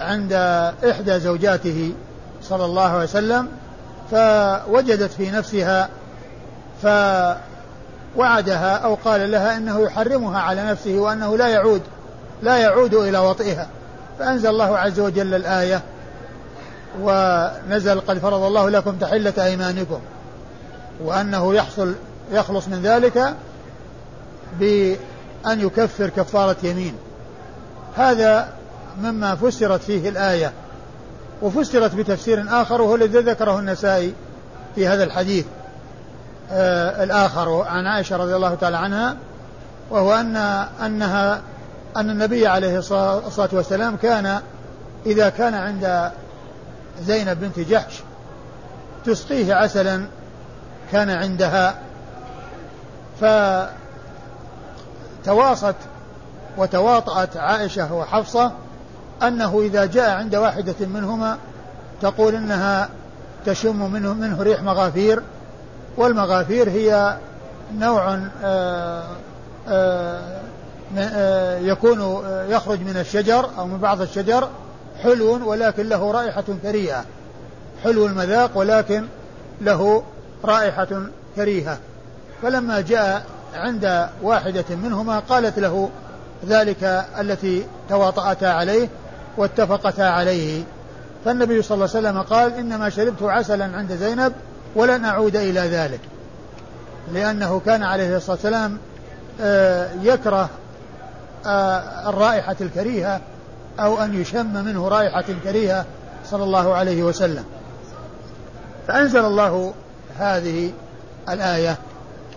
عند 0.00 0.32
إحدى 0.90 1.20
زوجاته 1.20 1.92
صلى 2.42 2.64
الله 2.64 2.88
عليه 2.88 3.04
وسلم 3.04 3.48
فوجدت 4.10 5.12
في 5.12 5.30
نفسها 5.30 5.88
فوعدها 6.82 8.76
أو 8.76 8.94
قال 8.94 9.30
لها 9.30 9.56
إنه 9.56 9.80
يحرمها 9.80 10.40
على 10.40 10.62
نفسه 10.62 10.94
وأنه 10.94 11.36
لا 11.36 11.48
يعود 11.48 11.82
لا 12.42 12.56
يعود 12.56 12.94
إلى 12.94 13.18
وطئها. 13.18 13.68
فأنزل 14.18 14.48
الله 14.48 14.78
عز 14.78 15.00
وجل 15.00 15.34
الآية 15.34 15.82
ونزل 17.00 18.00
قد 18.00 18.18
فرض 18.18 18.42
الله 18.42 18.70
لكم 18.70 18.96
تحلة 18.96 19.32
أيمانكم 19.38 20.00
وأنه 21.04 21.54
يحصل 21.54 21.94
يخلص 22.32 22.68
من 22.68 22.82
ذلك 22.82 23.34
بأن 24.60 24.96
يكفر 25.60 26.08
كفارة 26.08 26.56
يمين. 26.62 26.94
هذا 27.96 28.48
مما 29.02 29.34
فسرت 29.34 29.82
فيه 29.82 30.08
الآية 30.08 30.52
وفسرت 31.42 31.94
بتفسير 31.94 32.44
آخر 32.48 32.82
وهو 32.82 32.94
الذي 32.94 33.18
ذكره 33.18 33.58
النسائي 33.58 34.14
في 34.74 34.88
هذا 34.88 35.04
الحديث 35.04 35.46
آه 36.50 37.04
الآخر 37.04 37.62
عن 37.62 37.86
عائشة 37.86 38.16
رضي 38.16 38.36
الله 38.36 38.54
تعالى 38.54 38.76
عنها 38.76 39.16
وهو 39.90 40.14
أن 40.14 40.36
أنها 40.86 41.40
أن 41.96 42.10
النبي 42.10 42.46
عليه 42.46 42.78
الصلاة 42.78 43.48
والسلام 43.52 43.96
كان 43.96 44.40
إذا 45.06 45.28
كان 45.28 45.54
عند 45.54 46.10
زينب 47.02 47.40
بنت 47.40 47.60
جحش 47.60 47.94
تسقيه 49.04 49.54
عسلا 49.54 50.06
كان 50.92 51.10
عندها 51.10 51.74
فتواصت 55.24 55.74
وتواطأت 56.56 57.36
عائشة 57.36 57.94
وحفصة 57.94 58.52
أنه 59.22 59.60
إذا 59.60 59.86
جاء 59.86 60.10
عند 60.10 60.36
واحدة 60.36 60.74
منهما 60.80 61.38
تقول 62.02 62.34
إنها 62.34 62.88
تشم 63.46 63.92
منه, 63.92 64.14
منه 64.14 64.42
ريح 64.42 64.62
مغافير 64.62 65.22
والمغافير 65.96 66.70
هي 66.70 67.16
نوع 67.78 68.14
آآ 68.14 68.28
آه، 68.44 69.04
آآ 69.68 70.40
آه، 70.96 70.98
آه، 70.98 71.58
يكون 71.58 72.22
يخرج 72.48 72.80
من 72.80 72.96
الشجر 72.96 73.50
أو 73.58 73.66
من 73.66 73.78
بعض 73.78 74.00
الشجر 74.00 74.48
حلو 75.02 75.50
ولكن 75.50 75.88
له 75.88 76.10
رائحة 76.12 76.44
كريهة. 76.62 77.04
حلو 77.84 78.06
المذاق 78.06 78.50
ولكن 78.54 79.04
له 79.60 80.02
رائحة 80.44 80.88
كريهة. 81.36 81.78
فلما 82.42 82.80
جاء 82.80 83.24
عند 83.54 84.08
واحدة 84.22 84.64
منهما 84.70 85.18
قالت 85.18 85.58
له 85.58 85.90
ذلك 86.46 87.04
التي 87.20 87.66
تواطأتا 87.88 88.46
عليه 88.46 88.88
واتفقتا 89.38 90.02
عليه. 90.02 90.62
فالنبي 91.24 91.62
صلى 91.62 91.74
الله 91.74 91.88
عليه 91.94 92.08
وسلم 92.08 92.22
قال 92.22 92.54
إنما 92.54 92.88
شربت 92.88 93.22
عسلا 93.22 93.76
عند 93.76 93.92
زينب 93.92 94.32
ولن 94.74 95.04
أعود 95.04 95.36
إلى 95.36 95.60
ذلك. 95.60 96.00
لأنه 97.12 97.60
كان 97.66 97.82
عليه 97.82 98.16
الصلاة 98.16 98.36
والسلام 98.36 98.78
آه، 99.40 99.88
يكره 100.02 100.48
آه، 101.46 102.08
الرائحة 102.08 102.56
الكريهة 102.60 103.20
أو 103.80 104.04
أن 104.04 104.20
يشم 104.20 104.64
منه 104.64 104.88
رائحة 104.88 105.24
كريهة 105.44 105.84
صلى 106.30 106.44
الله 106.44 106.74
عليه 106.74 107.02
وسلم. 107.02 107.44
فأنزل 108.88 109.24
الله 109.24 109.74
هذه 110.18 110.72
الآية. 111.28 111.76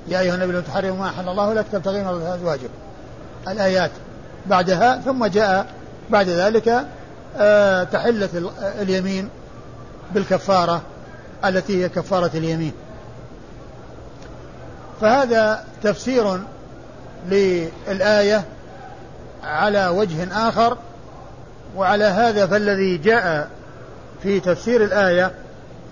يا 0.08 0.20
أيها 0.20 0.36
النبي 0.36 0.52
لا 0.52 0.62
تحرم 0.62 1.00
ما 1.00 1.08
أحل 1.08 1.30
الله 1.30 1.54
لك 1.54 1.66
تبتغين 1.72 2.06
مرضات 2.06 2.40
أزواجك. 2.40 2.70
الآيات 3.48 3.92
بعدها 4.46 5.02
ثم 5.06 5.26
جاء 5.26 5.81
بعد 6.12 6.30
ذلك 6.30 6.86
آه، 7.38 7.84
تحلة 7.84 8.52
اليمين 8.82 9.30
بالكفارة 10.14 10.82
التي 11.46 11.84
هي 11.84 11.90
كفارة 11.90 12.32
اليمين. 12.34 12.74
فهذا 15.02 15.64
تفسير 15.84 16.40
للآية 17.30 18.44
على 19.44 19.88
وجه 19.88 20.48
آخر 20.48 20.78
وعلى 21.76 22.06
هذا 22.06 22.48
فالذي 22.48 22.98
جاء 22.98 23.50
في 24.24 24.40
تفسير 24.40 24.84
الآية 24.84 25.32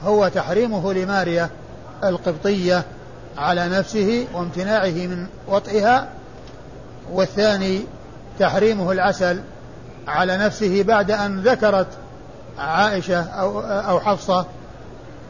هو 0.04 0.28
تحريمه 0.28 0.94
لماريا 0.94 1.50
القبطية 2.04 2.84
على 3.38 3.70
نفسه 3.70 4.28
وامتناعه 4.34 4.86
من 5.08 5.28
وطئها 5.48 6.08
والثاني 7.12 7.82
تحريمه 8.40 8.92
العسل 8.92 9.42
على 10.10 10.38
نفسه 10.38 10.84
بعد 10.84 11.12
أن 11.12 11.40
ذكرت 11.40 11.88
عائشة 12.58 13.22
أو 13.22 13.60
أو 13.62 14.00
حفصة 14.00 14.46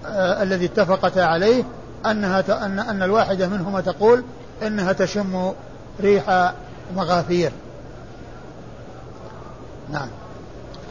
آه 0.06 0.44
الذي 0.44 0.66
اتفقتا 0.66 1.20
عليه 1.20 1.64
أنها 2.06 2.66
أن 2.66 2.80
أن 2.80 3.04
الواحدة 3.04 3.48
منهما 3.48 3.82
تقول 3.82 4.24
إنها 4.64 4.94
تشم 4.94 5.54
ريح 6.02 6.54
مغافير. 6.96 7.52
نعم. 9.90 10.08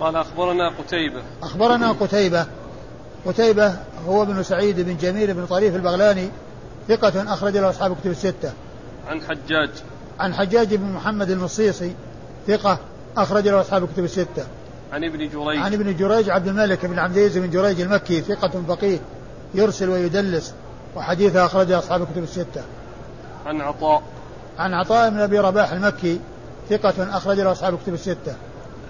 قال 0.01 0.17
أخبرنا 0.17 0.69
قتيبة. 0.69 1.23
أخبرنا 1.43 1.93
قتيبة 1.93 2.47
قتيبة 3.27 3.77
هو 4.09 4.23
ابن 4.23 4.43
سعيد 4.43 4.81
بن 4.81 4.97
جميل 4.97 5.35
بن 5.35 5.47
طريف 5.47 5.77
البغلاني 5.77 6.29
ثقة 6.89 7.33
أخرج 7.35 7.57
له 7.57 7.71
أصحاب 7.71 7.97
كتب 8.01 8.11
الستة. 8.11 8.53
عن 9.09 9.21
حجاج 9.21 9.71
عن 10.21 10.35
حجاج 10.35 10.75
بن 10.75 10.93
محمد 10.93 11.31
المصيصي 11.31 11.95
ثقة 12.47 12.79
أخرج 13.17 13.49
له 13.49 13.61
أصحاب 13.61 13.85
الكتب 13.85 14.05
الستة. 14.05 14.47
عن 14.93 15.05
ابن 15.05 15.19
جريج. 15.19 15.59
عن 15.59 15.75
ابن 15.75 15.97
جريج 15.97 16.31
عبد 16.31 16.49
الملك 16.49 16.87
بن 16.87 16.99
عبد 16.99 17.17
العزيز 17.17 17.39
بن 17.39 17.51
جريج 17.51 17.81
المكي 17.81 18.21
ثقة 18.21 18.63
فقيه 18.69 18.99
يرسل 19.55 19.89
ويدلس 19.89 20.55
وحديثه 20.97 21.45
أخرجه 21.45 21.79
أصحاب 21.79 22.03
الكتب 22.03 22.23
الستة. 22.23 22.63
عن 23.47 23.61
عطاء. 23.61 24.03
عن 24.59 24.75
عطاء 24.75 25.11
بن 25.11 25.21
أبي 25.21 25.39
رباح 25.39 25.73
المكي 25.73 26.21
ثقة 26.71 27.17
أخرج 27.17 27.41
له 27.41 27.53
أصحاب 27.53 27.75
الكتب 27.75 27.95
الستة. 27.95 28.35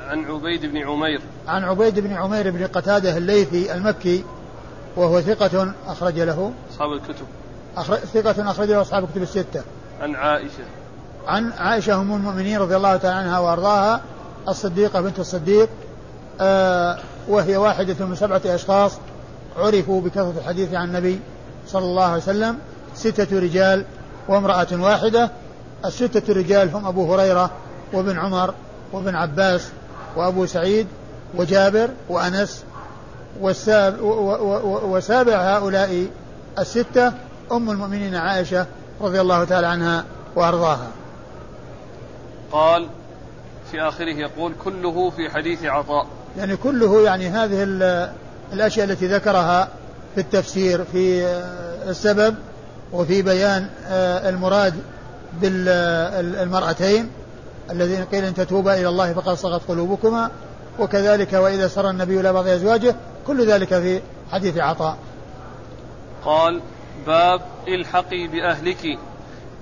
عن 0.09 0.25
عبيد 0.25 0.67
بن 0.67 0.79
عمير. 0.79 1.21
عن 1.49 1.65
عبيد 1.65 2.01
بن 2.01 2.13
عمير 2.13 2.51
بن 2.51 2.67
قتادة 2.67 3.17
الليثي 3.17 3.75
المكي 3.75 4.25
وهو 4.97 5.21
ثقة 5.21 5.75
أخرج 5.87 6.21
له 6.21 6.53
أصحاب 6.71 6.93
الكتب. 6.93 7.27
أخرج 7.77 7.99
ثقة 7.99 8.51
أخرج 8.51 8.71
له 8.71 8.81
أصحاب 8.81 9.05
الكتب 9.05 9.23
الستة. 9.23 9.63
عن 10.01 10.15
عائشة. 10.15 10.65
عن 11.29 11.53
عائشة 11.59 12.01
أم 12.01 12.15
المؤمنين 12.15 12.59
رضي 12.59 12.77
الله 12.77 12.97
تعالى 12.97 13.17
عنها 13.17 13.39
وأرضاها 13.39 14.01
الصديقة 14.49 15.01
بنت 15.01 15.19
الصديق 15.19 15.69
آه 16.41 16.99
وهي 17.29 17.57
واحدة 17.57 18.07
من 18.07 18.17
سبعة 18.17 18.41
أشخاص 18.45 18.93
عرفوا 19.59 20.01
بكثرة 20.01 20.35
الحديث 20.39 20.75
عن 20.75 20.89
النبي 20.89 21.21
صلى 21.67 21.85
الله 21.85 22.05
عليه 22.05 22.23
وسلم 22.23 22.59
ستة 22.95 23.39
رجال 23.39 23.85
وامرأة 24.29 24.67
واحدة. 24.73 25.31
الستة 25.85 26.35
رجال 26.35 26.75
هم 26.75 26.87
أبو 26.87 27.15
هريرة 27.15 27.51
وابن 27.93 28.19
عمر 28.19 28.55
وابن 28.93 29.15
عباس 29.15 29.69
وأبو 30.17 30.47
سعيد 30.47 30.87
وجابر 31.35 31.91
وأنس. 32.09 32.65
وسابع 34.83 35.57
هؤلاء 35.57 36.07
الستة 36.59 37.13
أم 37.53 37.71
المؤمنين 37.71 38.15
عائشة 38.15 38.67
رضي 39.01 39.21
الله 39.21 39.45
تعالى 39.45 39.67
عنها 39.67 40.05
وأرضاها. 40.37 40.89
قال 42.53 42.89
في 43.71 43.81
آخره 43.81 44.13
يقول 44.13 44.53
كله 44.65 45.11
في 45.11 45.31
حديث 45.31 45.65
عطاء 45.65 46.07
يعني 46.39 46.57
كله 46.57 47.01
يعني 47.01 47.29
هذه 47.29 47.63
الأشياء 48.53 48.87
التي 48.87 49.07
ذكرها 49.07 49.69
في 50.15 50.21
التفسير 50.21 50.85
في 50.85 51.27
السبب 51.89 52.35
وفي 52.93 53.23
بيان 53.23 53.69
آه، 53.87 54.29
المراد 54.29 54.75
بالمرأتين 55.41 57.11
الذين 57.71 58.05
قيل 58.05 58.25
إن 58.25 58.35
تتوبا 58.35 58.75
إلى 58.75 58.89
الله 58.89 59.13
فقد 59.13 59.35
صغت 59.35 59.69
قلوبكما 59.69 60.31
وكذلك 60.79 61.33
وإذا 61.33 61.69
سر 61.69 61.91
النبي 61.91 62.21
إلى 62.21 62.33
بعض 62.33 62.47
أزواجه 62.47 62.95
كل 63.27 63.47
ذلك 63.47 63.69
في 63.69 64.01
حديث 64.33 64.59
عطاء. 64.59 64.97
قال 66.25 66.61
باب 67.07 67.41
الحقي 67.69 68.27
بأهلك 68.27 68.99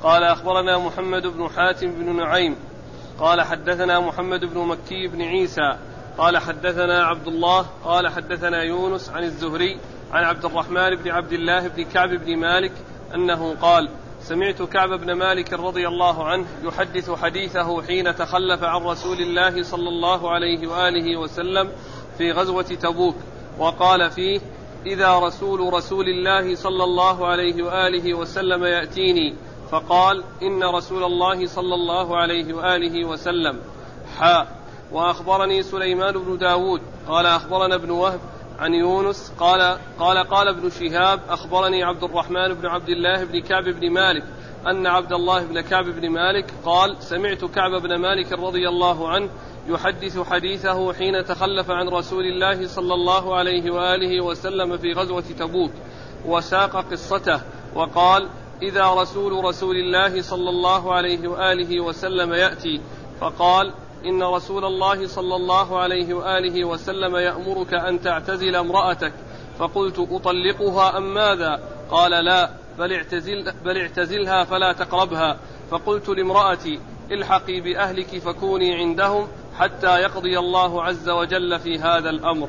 قال 0.03 0.23
أخبرنا 0.23 0.79
محمد 0.79 1.23
بن 1.23 1.49
حاتم 1.57 1.91
بن 1.91 2.17
نعيم 2.17 2.57
قال 3.21 3.43
حدثنا 3.43 4.01
محمد 4.01 4.45
بن 4.45 4.61
مكي 4.61 5.07
بن 5.07 5.23
عيسى 5.23 5.77
قال 6.19 6.39
حدثنا 6.39 7.05
عبد 7.05 7.27
الله 7.27 7.67
قال 7.85 8.09
حدثنا 8.09 8.63
يونس 8.63 9.11
عن 9.11 9.25
الزهري 9.25 9.79
عن 10.13 10.25
عبد 10.25 10.45
الرحمن 10.45 10.95
بن 10.95 11.11
عبد 11.11 11.33
الله 11.33 11.69
بن 11.69 11.85
كعب 11.85 12.09
بن 12.09 12.37
مالك 12.37 12.73
أنه 13.15 13.55
قال 13.55 13.89
سمعت 14.21 14.63
كعب 14.63 14.89
بن 14.89 15.13
مالك 15.13 15.53
رضي 15.53 15.89
الله 15.89 16.25
عنه 16.25 16.47
يحدث 16.63 17.11
حديثه 17.11 17.83
حين 17.83 18.17
تخلف 18.17 18.65
عن 18.65 18.83
رسول 18.83 19.17
الله 19.21 19.63
صلى 19.63 19.89
الله 19.89 20.31
عليه 20.31 20.67
وآله 20.67 21.17
وسلم 21.17 21.71
في 22.19 22.33
غزوة 22.33 22.63
تبوك 22.63 23.17
وقال 23.59 24.11
فيه 24.11 24.41
إذا 24.87 25.19
رسول 25.19 25.73
رسول 25.73 26.09
الله 26.09 26.55
صلى 26.55 26.85
الله 26.85 27.27
عليه 27.27 27.63
وآله 27.63 28.15
وسلم 28.15 28.65
يأتيني 28.65 29.35
فقال 29.71 30.25
إن 30.43 30.65
رسول 30.65 31.05
الله 31.05 31.47
صلى 31.47 31.75
الله 31.75 32.17
عليه 32.17 32.55
وآله 32.55 33.05
وسلم 33.05 33.61
حاء 34.19 34.57
وأخبرني 34.93 35.63
سليمان 35.63 36.15
بن 36.15 36.39
داود 36.39 36.81
قال 37.09 37.27
أخبرنا 37.27 37.75
ابن 37.75 37.91
وهب 37.91 38.21
عن 38.59 38.75
يونس 38.75 39.33
قال 39.39 39.79
قال 39.99 40.19
قال 40.29 40.49
ابن 40.49 40.71
شهاب 40.71 41.21
أخبرني 41.29 41.85
عبد 41.85 42.05
الرحمن 42.05 42.55
بن 42.55 42.67
عبد 42.67 42.89
الله 42.89 43.25
بن 43.25 43.41
كعب 43.41 43.65
بن 43.65 43.91
مالك 43.91 44.25
أن 44.67 44.87
عبد 44.87 45.13
الله 45.13 45.45
بن 45.45 45.61
كعب 45.61 45.85
بن 45.85 46.11
مالك 46.11 46.55
قال 46.65 46.97
سمعت 47.01 47.45
كعب 47.45 47.71
بن 47.71 47.97
مالك 47.97 48.33
رضي 48.33 48.69
الله 48.69 49.09
عنه 49.09 49.29
يحدث 49.69 50.19
حديثه 50.19 50.93
حين 50.93 51.25
تخلف 51.25 51.71
عن 51.71 51.89
رسول 51.89 52.25
الله 52.25 52.67
صلى 52.67 52.95
الله 52.95 53.35
عليه 53.35 53.71
وآله 53.71 54.21
وسلم 54.21 54.77
في 54.77 54.93
غزوة 54.93 55.25
تبوك 55.39 55.71
وساق 56.25 56.77
قصته 56.91 57.41
وقال 57.75 58.29
إذا 58.63 58.91
رسول 58.91 59.45
رسول 59.45 59.77
الله 59.77 60.23
صلى 60.23 60.51
الله 60.51 60.95
عليه 60.95 61.29
وآله 61.29 61.81
وسلم 61.81 62.33
يأتي 62.33 62.81
فقال 63.21 63.73
إن 64.05 64.23
رسول 64.23 64.65
الله 64.65 65.07
صلى 65.07 65.37
الله 65.37 65.79
عليه 65.79 66.15
وآله 66.15 66.65
وسلم 66.65 67.17
يأمرك 67.17 67.75
أن 67.75 68.03
تعتزل 68.03 68.57
امرأتك. 68.57 69.13
فقلت 69.59 69.99
أطلقها 69.99 70.99
أم 70.99 71.15
ماذا؟ 71.15 71.61
قال 71.91 72.25
لا 72.25 72.51
بل, 72.79 72.93
اعتزل 72.93 73.53
بل 73.65 73.79
اعتزلها 73.79 74.45
فلا 74.45 74.73
تقربها. 74.73 75.37
فقلت 75.71 76.09
لامرأتي 76.09 76.81
الحقي 77.11 77.61
بأهلك 77.61 78.19
فكوني 78.19 78.75
عندهم 78.75 79.29
حتى 79.59 79.99
يقضي 79.99 80.39
الله 80.39 80.83
عز 80.83 81.09
وجل 81.09 81.59
في 81.59 81.79
هذا 81.79 82.11
الأمر. 82.11 82.49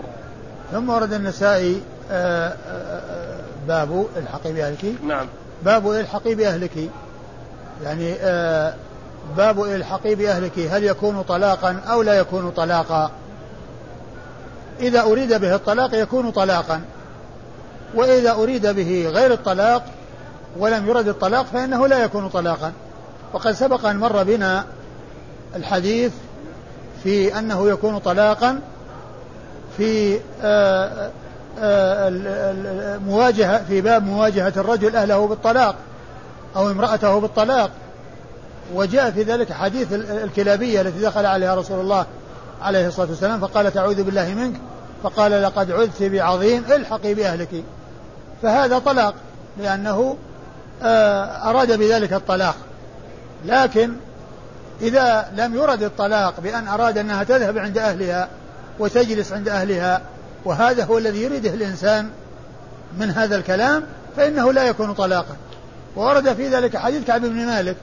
ثم 0.71 0.89
ورد 0.89 1.13
النسائي 1.13 1.81
آه، 2.11 2.47
آه، 2.47 2.53
آه، 2.67 3.41
باب 3.67 4.07
الحقي 4.17 4.53
بأهلك. 4.53 4.95
نعم. 5.03 5.27
باب 5.65 5.91
الحقي 5.91 6.35
بأهلك. 6.35 6.89
يعني 7.83 8.15
باب 9.37 9.63
الحقي 9.63 10.15
بأهلك. 10.15 10.59
هل 10.59 10.83
يكون 10.83 11.21
طلاقا 11.21 11.81
أو 11.87 12.01
لا 12.01 12.13
يكون 12.13 12.51
طلاقا؟ 12.51 13.11
إذا 14.79 15.01
أريد 15.01 15.33
به 15.33 15.55
الطلاق 15.55 15.89
يكون 15.93 16.31
طلاقا. 16.31 16.81
وإذا 17.95 18.31
أريد 18.31 18.67
به 18.67 19.09
غير 19.09 19.33
الطلاق 19.33 19.85
ولم 20.57 20.87
يرد 20.87 21.07
الطلاق 21.07 21.45
فإنه 21.45 21.87
لا 21.87 22.03
يكون 22.03 22.29
طلاقا. 22.29 22.71
وقد 23.33 23.51
سبق 23.51 23.85
أن 23.85 23.97
مر 23.97 24.23
بنا 24.23 24.65
الحديث 25.55 26.11
في 27.03 27.39
أنه 27.39 27.69
يكون 27.69 27.97
طلاقا 27.97 28.59
في 29.77 30.15
آه، 30.15 30.19
آه، 30.43 31.11
مواجهة 33.05 33.63
في 33.63 33.81
باب 33.81 34.03
مواجهة 34.03 34.53
الرجل 34.57 34.95
أهله 34.95 35.27
بالطلاق 35.27 35.75
أو 36.55 36.71
امرأته 36.71 37.19
بالطلاق. 37.19 37.69
وجاء 38.73 39.11
في 39.11 39.23
ذلك 39.23 39.53
حديث 39.53 39.93
الكلابية 39.93 40.81
التي 40.81 40.99
دخل 40.99 41.25
عليها 41.25 41.55
رسول 41.55 41.79
الله 41.79 42.05
عليه 42.61 42.87
الصلاة 42.87 43.07
والسلام 43.09 43.39
فقالت 43.39 43.77
أعوذ 43.77 44.03
بالله 44.03 44.33
منك. 44.33 44.55
فقال 45.03 45.43
لقد 45.43 45.71
عذت 45.71 46.03
بعظيم 46.03 46.63
الحقي 46.71 47.13
بأهلك. 47.13 47.63
فهذا 48.41 48.79
طلاق 48.79 49.13
لأنه 49.57 50.17
آه، 50.83 51.49
أراد 51.49 51.79
بذلك 51.79 52.13
الطلاق. 52.13 52.55
لكن 53.45 53.93
إذا 54.81 55.31
لم 55.35 55.55
يرد 55.55 55.83
الطلاق 55.83 56.39
بأن 56.39 56.67
أراد 56.67 56.97
أنها 56.97 57.23
تذهب 57.23 57.57
عند 57.57 57.77
أهلها 57.77 58.27
وتجلس 58.79 59.31
عند 59.31 59.49
أهلها 59.49 60.01
وهذا 60.47 60.85
هو 60.85 60.97
الذي 60.97 61.23
يريده 61.23 61.53
الإنسان 61.53 62.09
من 62.99 63.11
هذا 63.11 63.35
الكلام 63.35 63.83
فإنه 64.17 64.53
لا 64.53 64.63
يكون 64.63 64.93
طلاقا. 64.93 65.35
ورد 65.95 66.33
في 66.33 66.47
ذلك 66.47 66.77
حديث 66.77 67.03
كعب 67.07 67.21
بن 67.21 67.45
مالك 67.45 67.75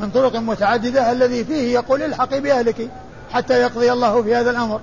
من 0.00 0.10
طرق 0.10 0.36
متعددة 0.36 1.12
الذي 1.12 1.44
فيه 1.44 1.74
يقول 1.74 2.02
الحقي 2.02 2.40
بأهلك 2.40 2.88
حتى 3.32 3.60
يقضي 3.60 3.92
الله 3.92 4.22
في 4.22 4.34
هذا 4.34 4.50
الأمر. 4.50 4.80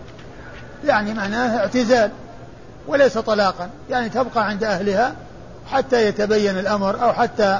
يعني 0.85 1.13
معناه 1.13 1.57
اعتزال 1.57 2.11
وليس 2.87 3.17
طلاقا 3.17 3.69
يعني 3.89 4.09
تبقى 4.09 4.47
عند 4.47 4.63
أهلها 4.63 5.13
حتى 5.71 6.05
يتبين 6.07 6.59
الأمر 6.59 7.03
أو 7.03 7.13
حتى 7.13 7.59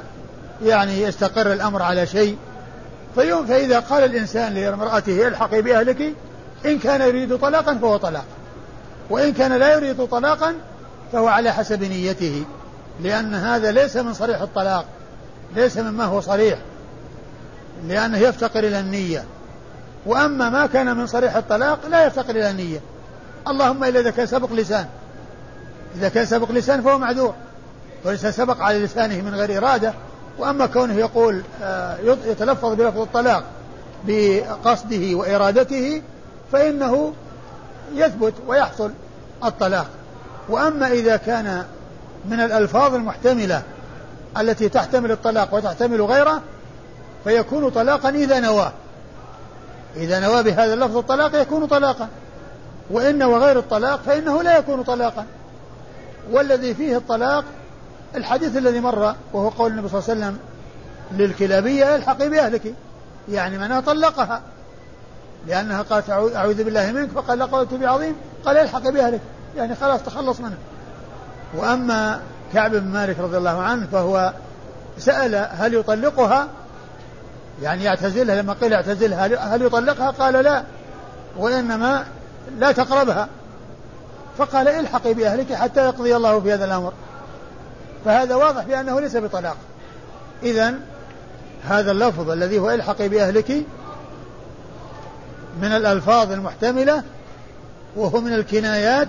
يعني 0.63 1.01
يستقر 1.01 1.53
الأمر 1.53 1.81
على 1.81 2.07
شيء. 2.07 2.37
فيوم 3.15 3.45
فإذا 3.45 3.79
قال 3.79 4.03
الإنسان 4.03 4.53
لامرأته 4.53 5.27
الحقي 5.27 5.61
بأهلك 5.61 6.13
إن 6.65 6.79
كان 6.79 7.01
يريد 7.01 7.37
طلاقا 7.37 7.73
فهو 7.73 7.97
طلاق. 7.97 8.25
وإن 9.09 9.33
كان 9.33 9.53
لا 9.53 9.73
يريد 9.73 10.05
طلاقا 10.07 10.55
فهو 11.11 11.27
على 11.27 11.53
حسب 11.53 11.83
نيته 11.83 12.43
لأن 13.01 13.35
هذا 13.35 13.71
ليس 13.71 13.97
من 13.97 14.13
صريح 14.13 14.41
الطلاق 14.41 14.85
ليس 15.55 15.77
مما 15.77 16.05
هو 16.05 16.21
صريح 16.21 16.59
لأنه 17.87 18.17
يفتقر 18.17 18.59
إلى 18.59 18.79
النية. 18.79 19.23
وأما 20.05 20.49
ما 20.49 20.65
كان 20.65 20.97
من 20.97 21.07
صريح 21.07 21.35
الطلاق 21.35 21.87
لا 21.87 22.05
يفتقر 22.05 22.29
إلى 22.29 22.49
النية. 22.49 22.79
اللهم 23.47 23.83
إلا 23.83 23.99
إذا 23.99 24.11
كان 24.11 24.25
سبق 24.25 24.51
لسان 24.51 24.85
إذا 25.95 26.09
كان 26.09 26.25
سبق 26.25 26.51
لسان 26.51 26.81
فهو 26.81 26.97
معذور 26.97 27.33
وليس 28.05 28.25
سبق 28.25 28.61
على 28.61 28.79
لسانه 28.79 29.21
من 29.21 29.35
غير 29.35 29.57
إرادة. 29.57 29.93
وأما 30.37 30.65
كونه 30.65 30.93
يقول 30.93 31.41
آه، 31.63 31.97
يتلفظ 32.25 32.73
بلفظ 32.73 32.99
الطلاق 32.99 33.43
بقصده 34.07 35.15
وإرادته 35.15 36.01
فإنه 36.51 37.13
يثبت 37.93 38.33
ويحصل 38.47 38.91
الطلاق. 39.43 39.87
وأما 40.49 40.87
إذا 40.87 41.17
كان 41.17 41.65
من 42.25 42.39
الألفاظ 42.39 42.95
المحتملة 42.95 43.61
التي 44.39 44.69
تحتمل 44.69 45.11
الطلاق 45.11 45.53
وتحتمل 45.53 46.01
غيره 46.01 46.41
فيكون 47.23 47.69
طلاقا 47.69 48.09
إذا 48.09 48.39
نواه 48.39 48.71
إذا 49.95 50.19
نوى 50.19 50.43
بهذا 50.43 50.73
اللفظ 50.73 50.97
الطلاق 50.97 51.41
يكون 51.41 51.65
طلاقا. 51.65 52.07
وإن 52.89 53.23
وغير 53.23 53.59
الطلاق 53.59 54.01
فإنه 54.01 54.43
لا 54.43 54.57
يكون 54.57 54.83
طلاقا. 54.83 55.25
والذي 56.31 56.73
فيه 56.73 56.97
الطلاق 56.97 57.43
الحديث 58.15 58.57
الذي 58.57 58.79
مر 58.79 59.15
وهو 59.33 59.49
قول 59.49 59.71
النبي 59.71 59.87
صلى 59.87 59.99
الله 59.99 60.09
عليه 60.09 60.19
وسلم 60.19 60.39
للكلابية 61.11 61.95
الحقي 61.95 62.29
بأهلك 62.29 62.73
يعني 63.29 63.57
منها 63.57 63.79
طلقها 63.79 64.41
لأنها 65.47 65.81
قالت 65.81 66.09
أعوذ 66.09 66.63
بالله 66.63 66.91
منك 66.91 67.09
فقال 67.09 67.39
لقد 67.39 67.79
بعظيم 67.79 68.15
قال 68.45 68.57
الحق 68.57 68.89
بأهلك 68.89 69.21
يعني 69.57 69.75
خلاص 69.75 70.03
تخلص 70.03 70.39
منه 70.39 70.57
وأما 71.53 72.19
كعب 72.53 72.71
بن 72.71 72.87
مالك 72.87 73.19
رضي 73.19 73.37
الله 73.37 73.61
عنه 73.61 73.87
فهو 73.91 74.33
سأل 74.97 75.35
هل 75.35 75.73
يطلقها؟ 75.73 76.47
يعني 77.61 77.83
يعتزلها 77.83 78.41
لما 78.41 78.53
قيل 78.53 78.73
اعتزلها 78.73 79.55
هل 79.55 79.61
يطلقها؟ 79.61 80.11
قال 80.11 80.33
لا 80.33 80.63
وإنما 81.37 82.05
لا 82.59 82.71
تقربها. 82.71 83.27
فقال 84.37 84.67
الحقي 84.67 85.13
بأهلك 85.13 85.53
حتى 85.53 85.85
يقضي 85.85 86.15
الله 86.15 86.39
في 86.39 86.53
هذا 86.53 86.65
الأمر. 86.65 86.93
فهذا 88.05 88.35
واضح 88.35 88.63
بأنه 88.63 88.99
ليس 88.99 89.17
بطلاق. 89.17 89.57
إذا 90.43 90.73
هذا 91.63 91.91
اللفظ 91.91 92.29
الذي 92.29 92.59
هو 92.59 92.71
الحقي 92.71 93.09
بأهلك 93.09 93.63
من 95.61 95.71
الألفاظ 95.71 96.31
المحتملة 96.31 97.03
وهو 97.95 98.21
من 98.21 98.33
الكنايات 98.33 99.07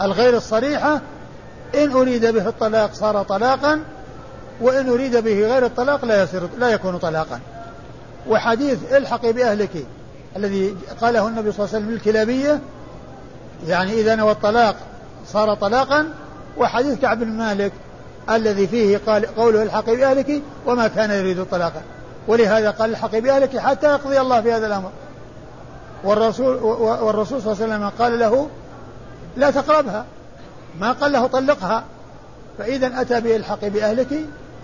الغير 0.00 0.36
الصريحة 0.36 1.00
إن 1.74 1.90
أريد 1.90 2.26
به 2.26 2.48
الطلاق 2.48 2.94
صار 2.94 3.22
طلاقا 3.22 3.80
وإن 4.60 4.88
أريد 4.88 5.16
به 5.16 5.46
غير 5.46 5.66
الطلاق 5.66 6.04
لا 6.04 6.22
يصير 6.22 6.42
لا 6.58 6.68
يكون 6.68 6.98
طلاقا. 6.98 7.40
وحديث 8.28 8.78
الحقي 8.92 9.32
بأهلك 9.32 9.70
الذي 10.36 10.76
قاله 11.00 11.28
النبي 11.28 11.52
صلى 11.52 11.64
الله 11.64 11.74
عليه 11.74 11.84
وسلم 11.84 11.90
للكلابية 11.90 12.60
يعني 13.66 13.92
إذا 13.92 14.14
نوى 14.14 14.32
الطلاق 14.32 14.76
صار 15.26 15.54
طلاقا. 15.54 16.08
وحديث 16.56 16.98
كعب 16.98 17.18
بن 17.18 17.32
مالك 17.32 17.72
الذي 18.30 18.66
فيه 18.66 19.00
قال 19.06 19.26
قوله 19.26 19.62
الحقي 19.62 19.96
بأهلك 19.96 20.42
وما 20.66 20.88
كان 20.88 21.10
يريد 21.10 21.38
الطلاق. 21.38 21.72
ولهذا 22.28 22.70
قال 22.70 22.90
الحقي 22.90 23.20
بأهلك 23.20 23.58
حتى 23.58 23.86
يقضي 23.86 24.20
الله 24.20 24.40
في 24.40 24.52
هذا 24.52 24.66
الأمر. 24.66 24.90
والرسول 26.04 26.56
والرسول 26.56 27.42
صلى 27.42 27.52
الله 27.52 27.62
عليه 27.62 27.74
وسلم 27.74 27.92
قال 27.98 28.18
له 28.18 28.48
لا 29.36 29.50
تقربها. 29.50 30.04
ما 30.80 30.92
قال 30.92 31.12
له 31.12 31.26
طلقها. 31.26 31.84
فإذا 32.58 33.00
أتى 33.00 33.20
بالحق 33.20 33.64
بأهلك 33.64 34.08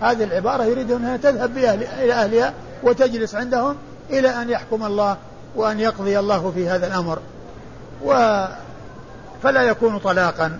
هذه 0.01 0.23
العبارة 0.23 0.63
يريد 0.63 0.91
أنها 0.91 1.17
تذهب 1.17 1.53
بأهل 1.53 1.83
إلى 1.83 2.13
أهلها 2.13 2.53
وتجلس 2.83 3.35
عندهم 3.35 3.75
إلى 4.09 4.29
أن 4.29 4.49
يحكم 4.49 4.85
الله 4.85 5.17
وأن 5.55 5.79
يقضي 5.79 6.19
الله 6.19 6.51
في 6.55 6.69
هذا 6.69 6.87
الأمر. 6.87 7.19
و 8.03 8.13
فلا 9.43 9.61
يكون 9.61 9.97
طلاقا. 9.97 10.59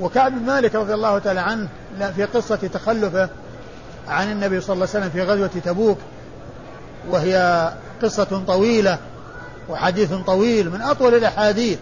وكعب 0.00 0.32
بن 0.32 0.46
مالك 0.46 0.74
رضي 0.74 0.94
الله 0.94 1.18
تعالى 1.18 1.40
عنه 1.40 1.68
في 2.16 2.24
قصة 2.24 2.56
تخلفه 2.56 3.28
عن 4.08 4.32
النبي 4.32 4.60
صلى 4.60 4.74
الله 4.74 4.88
عليه 4.94 4.98
وسلم 4.98 5.10
في 5.10 5.22
غزوة 5.22 5.60
تبوك 5.64 5.98
وهي 7.10 7.68
قصة 8.02 8.42
طويلة 8.46 8.98
وحديث 9.68 10.12
طويل 10.12 10.70
من 10.70 10.82
أطول 10.82 11.14
الأحاديث 11.14 11.78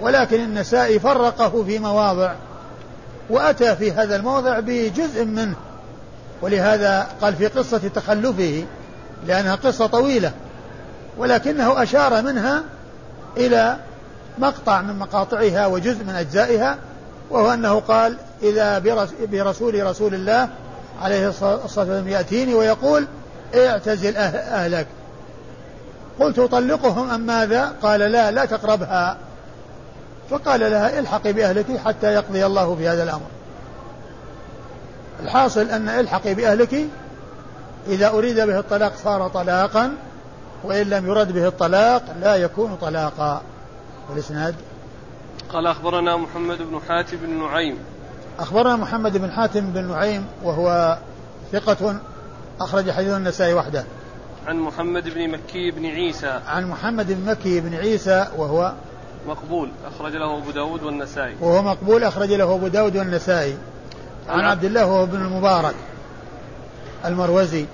ولكن 0.00 0.40
النسائي 0.40 0.98
فرقه 0.98 1.64
في 1.64 1.78
مواضع 1.78 2.32
وأتى 3.30 3.76
في 3.76 3.92
هذا 3.92 4.16
الموضع 4.16 4.60
بجزء 4.60 5.24
منه 5.24 5.54
ولهذا 6.42 7.08
قال 7.20 7.34
في 7.34 7.46
قصة 7.46 7.78
تخلفه 7.94 8.64
لأنها 9.26 9.54
قصة 9.54 9.86
طويلة 9.86 10.32
ولكنه 11.18 11.82
أشار 11.82 12.22
منها 12.22 12.62
إلى 13.36 13.76
مقطع 14.38 14.82
من 14.82 14.98
مقاطعها 14.98 15.66
وجزء 15.66 16.04
من 16.04 16.14
أجزائها 16.14 16.78
وهو 17.30 17.52
أنه 17.52 17.80
قال 17.80 18.16
إذا 18.42 18.78
برسول 19.32 19.86
رسول 19.86 20.14
الله 20.14 20.48
عليه 21.02 21.28
الصلاة 21.28 21.58
والسلام 21.62 22.08
يأتيني 22.08 22.54
ويقول 22.54 23.06
اعتزل 23.54 24.16
أهلك 24.16 24.86
قلت 26.20 26.38
أطلقهم 26.38 27.10
أم 27.10 27.20
ماذا؟ 27.20 27.72
قال 27.82 28.00
لا 28.00 28.30
لا 28.30 28.44
تقربها. 28.44 29.16
فقال 30.30 30.60
لها 30.60 30.98
الحقي 30.98 31.32
بأهلك 31.32 31.76
حتى 31.76 32.06
يقضي 32.06 32.46
الله 32.46 32.74
في 32.74 32.88
هذا 32.88 33.02
الأمر. 33.02 33.26
الحاصل 35.22 35.60
أن 35.60 35.88
الحقي 35.88 36.34
بأهلك 36.34 36.86
إذا 37.86 38.08
أريد 38.08 38.40
به 38.40 38.58
الطلاق 38.58 38.92
صار 38.96 39.28
طلاقا 39.28 39.92
وإن 40.64 40.86
لم 40.86 41.06
يرد 41.06 41.32
به 41.32 41.46
الطلاق 41.46 42.02
لا 42.20 42.36
يكون 42.36 42.76
طلاقا. 42.80 43.42
والإسناد؟ 44.10 44.54
قال 45.52 45.66
أخبرنا 45.66 46.16
محمد 46.16 46.58
بن 46.58 46.80
حاتم 46.88 47.16
بن 47.16 47.38
نعيم. 47.38 47.78
أخبرنا 48.38 48.76
محمد 48.76 49.16
بن 49.16 49.30
حاتم 49.30 49.60
بن 49.60 49.88
نعيم 49.88 50.26
وهو 50.42 50.98
ثقة 51.52 52.00
أخرج 52.60 52.90
حديث 52.90 53.12
النسائي 53.12 53.54
وحده. 53.54 53.84
عن 54.46 54.56
محمد 54.56 55.08
بن 55.08 55.30
مكي 55.30 55.70
بن 55.70 55.86
عيسى. 55.86 56.40
عن 56.46 56.66
محمد 56.66 57.12
بن 57.12 57.30
مكي 57.30 57.60
بن 57.60 57.74
عيسى 57.74 58.26
وهو 58.36 58.72
مقبول 59.28 59.70
أخرج 59.86 60.12
له 60.12 60.38
أبو 60.38 60.50
داود 60.50 60.82
والنسائي. 60.82 61.34
وهو 61.40 61.62
مقبول 61.62 62.04
أخرج 62.04 62.32
له 62.32 62.54
أبو 62.54 62.68
داود 62.68 62.96
والنسائي. 62.96 63.56
عن 64.28 64.44
عبد 64.44 64.64
الله 64.64 64.86
وهو 64.86 65.06
بن 65.06 65.22
المبارك 65.22 65.74
المروزي 67.04 67.66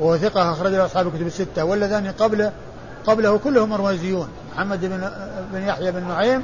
وهو 0.00 0.16
ثقة 0.16 0.52
أخرج 0.52 0.72
له 0.72 0.86
أصحاب 0.86 1.06
الكتب 1.06 1.26
الستة 1.26 1.64
واللذان 1.64 2.12
قبله 2.12 2.52
قبله 3.06 3.38
كلهم 3.38 3.68
مروزيون. 3.68 4.28
محمد 4.54 4.80
بن 4.80 5.10
بن 5.52 5.62
يحيى 5.62 5.92
بن 5.92 6.08
نعيم 6.08 6.42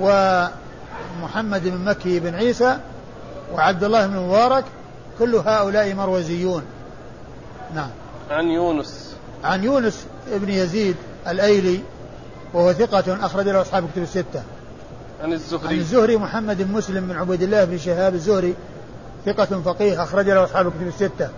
ومحمد 0.00 1.62
بن 1.64 1.84
مكي 1.84 2.20
بن 2.20 2.34
عيسى 2.34 2.78
وعبد 3.54 3.84
الله 3.84 4.06
بن 4.06 4.16
مبارك 4.16 4.64
كل 5.18 5.34
هؤلاء 5.34 5.94
مروزيون. 5.94 6.62
نعم. 7.74 7.90
عن 8.30 8.50
يونس. 8.50 9.16
عن 9.44 9.64
يونس 9.64 10.06
بن 10.26 10.48
يزيد 10.48 10.96
الأيلي 11.28 11.80
وهو 12.54 12.72
ثقة 12.72 13.26
أخرج 13.26 13.48
له 13.48 13.60
أصحاب 13.62 13.88
كتب 13.92 14.02
الستة. 14.02 14.42
عن 15.22 15.32
الزهري. 15.32 15.68
عن 15.68 15.74
الزهري 15.74 16.16
محمد 16.16 16.62
بن 16.62 16.72
مسلم 16.72 17.06
بن 17.06 17.16
عبيد 17.16 17.42
الله 17.42 17.64
بن 17.64 17.78
شهاب 17.78 18.14
الزهري 18.14 18.54
ثقة 19.26 19.62
فقيه 19.64 20.02
أخرج 20.02 20.26
له 20.30 20.44
أصحاب 20.44 20.70
كتب 20.70 20.86
الستة. 20.86 21.28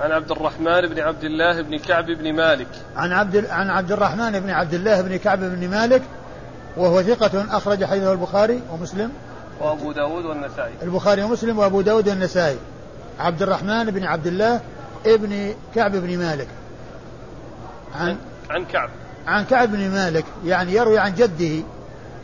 عن 0.00 0.12
عبد 0.12 0.30
الرحمن 0.30 0.80
بن 0.80 1.00
عبد 1.00 1.24
الله 1.24 1.62
بن 1.62 1.78
كعب 1.78 2.06
بن 2.06 2.32
مالك. 2.36 2.68
عن 2.96 3.12
عبد 3.12 3.46
عن 3.46 3.70
عبد 3.70 3.92
الرحمن 3.92 4.40
بن 4.40 4.50
عبد 4.50 4.74
الله 4.74 5.00
بن 5.00 5.16
كعب 5.16 5.40
بن 5.40 5.68
مالك 5.68 6.02
وهو 6.76 7.02
ثقة 7.02 7.56
أخرج 7.56 7.84
حديثه 7.84 8.12
البخاري 8.12 8.62
ومسلم. 8.72 9.10
وأبو 9.60 9.92
داود 9.92 10.24
والنسائي. 10.24 10.72
البخاري 10.82 11.22
ومسلم 11.22 11.58
وأبو 11.58 11.80
داود 11.80 12.08
والنسائي. 12.08 12.58
عبد 13.18 13.42
الرحمن 13.42 13.84
بن 13.84 14.04
عبد 14.04 14.26
الله 14.26 14.60
ابن 15.06 15.54
كعب 15.74 15.96
بن 15.96 16.18
مالك. 16.18 16.48
عن 17.94 18.16
عن 18.50 18.64
كعب. 18.64 18.90
عن 19.26 19.44
كعب 19.44 19.72
بن 19.72 19.90
مالك 19.90 20.24
يعني 20.44 20.72
يروي 20.74 20.98
عن 20.98 21.14
جده 21.14 21.64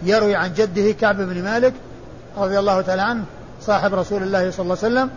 يروي 0.03 0.35
عن 0.35 0.53
جده 0.55 0.93
كعب 0.93 1.17
بن 1.17 1.43
مالك 1.43 1.73
رضي 2.37 2.59
الله 2.59 2.81
تعالى 2.81 3.03
عنه 3.03 3.25
صاحب 3.63 3.95
رسول 3.95 4.23
الله 4.23 4.51
صلى 4.51 4.63
الله 4.63 4.79
عليه 4.83 4.95
وسلم 4.95 5.11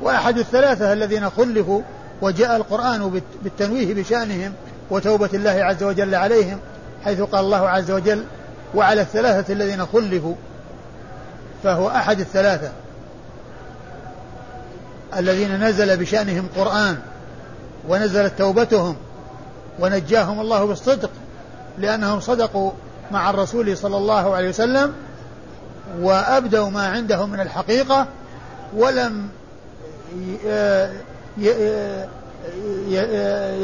وأحد 0.00 0.38
الثلاثة 0.38 0.92
الذين 0.92 1.30
خلفوا 1.30 1.82
وجاء 2.22 2.56
القرآن 2.56 3.20
بالتنويه 3.42 3.94
بشأنهم 3.94 4.52
وتوبة 4.90 5.30
الله 5.34 5.50
عز 5.50 5.82
وجل 5.82 6.14
عليهم 6.14 6.58
حيث 7.04 7.20
قال 7.20 7.44
الله 7.44 7.68
عز 7.68 7.90
وجل 7.90 8.24
وعلى 8.74 9.00
الثلاثة 9.00 9.52
الذين 9.52 9.86
خلفوا 9.86 10.34
فهو 11.62 11.88
أحد 11.88 12.20
الثلاثة. 12.20 12.72
الذين 15.16 15.64
نزل 15.64 15.96
بشأنهم 15.96 16.48
قرآن 16.56 16.98
ونزلت 17.88 18.38
توبتهم 18.38 18.96
ونجاهم 19.78 20.40
الله 20.40 20.64
بالصدق 20.64 21.10
لأنهم 21.78 22.20
صدقوا 22.20 22.70
مع 23.10 23.30
الرسول 23.30 23.76
صلى 23.76 23.96
الله 23.96 24.36
عليه 24.36 24.48
وسلم 24.48 24.92
وأبدوا 26.00 26.70
ما 26.70 26.86
عندهم 26.86 27.30
من 27.30 27.40
الحقيقة 27.40 28.06
ولم 28.76 29.28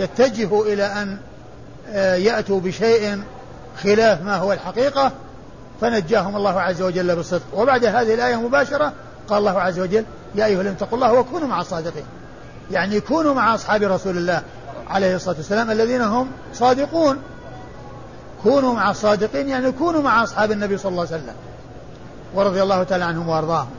يتجهوا 0.00 0.64
إلى 0.64 0.84
أن 0.84 1.18
يأتوا 2.22 2.60
بشيء 2.60 3.22
خلاف 3.82 4.22
ما 4.22 4.36
هو 4.36 4.52
الحقيقة 4.52 5.12
فنجاهم 5.80 6.36
الله 6.36 6.60
عز 6.60 6.82
وجل 6.82 7.16
بالصدق. 7.16 7.42
وبعد 7.54 7.84
هذه 7.84 8.14
الآية 8.14 8.36
مباشرة 8.36 8.92
قال 9.32 9.48
الله 9.48 9.60
عز 9.60 9.80
وجل 9.80 10.04
يا 10.34 10.44
أيها 10.44 10.60
الذين 10.60 10.72
اتقوا 10.72 10.98
الله 10.98 11.12
وكونوا 11.12 11.48
مع 11.48 11.60
الصادقين. 11.60 12.04
يعني 12.70 13.00
كونوا 13.00 13.34
مع 13.34 13.54
أصحاب 13.54 13.82
رسول 13.82 14.16
الله 14.16 14.42
عليه 14.88 15.16
الصلاة 15.16 15.36
والسلام 15.36 15.70
الذين 15.70 16.00
هم 16.00 16.28
صادقون. 16.54 17.18
كونوا 18.42 18.74
مع 18.74 18.90
الصادقين 18.90 19.48
يعني 19.48 19.72
كونوا 19.72 20.02
مع 20.02 20.22
أصحاب 20.22 20.52
النبي 20.52 20.78
صلى 20.78 20.90
الله 20.90 21.06
عليه 21.06 21.22
وسلم. 21.22 21.34
ورضي 22.34 22.62
الله 22.62 22.82
تعالى 22.82 23.04
عنهم 23.04 23.28
وأرضاهم. 23.28 23.70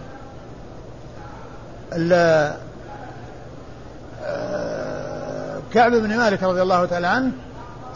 كعب 5.73 5.91
بن 5.91 6.17
مالك 6.17 6.43
رضي 6.43 6.61
الله 6.61 6.85
تعالى 6.85 7.07
عنه 7.07 7.31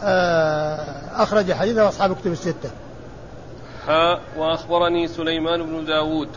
آه، 0.02 1.22
أخرج 1.22 1.52
حديثه 1.52 1.88
أصحاب 1.88 2.16
كتب 2.16 2.32
الستة. 2.32 2.70
حاء 3.86 4.20
وأخبرني 4.36 5.08
سليمان 5.08 5.62
بن 5.62 5.84
داود 5.84 6.28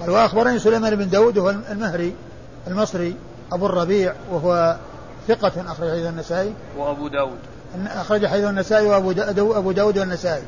قال 0.00 0.10
وأخبرني 0.10 0.58
سليمان 0.58 0.96
بن 0.96 1.08
داود 1.08 1.38
وهو 1.38 1.50
المهري 1.70 2.14
المصري 2.66 3.16
أبو 3.52 3.66
الربيع 3.66 4.14
وهو 4.30 4.76
ثقة 5.28 5.72
أخرج 5.72 5.90
حديث 5.90 6.06
النسائي. 6.06 6.52
وأبو 6.76 7.08
داود. 7.08 7.38
أخرج 7.86 8.26
حديث 8.26 8.44
النسائي 8.44 8.86
وأبو 8.86 9.12
داود, 9.12 9.38
أبو 9.38 9.72
داود 9.72 9.98
والنسائي. 9.98 10.42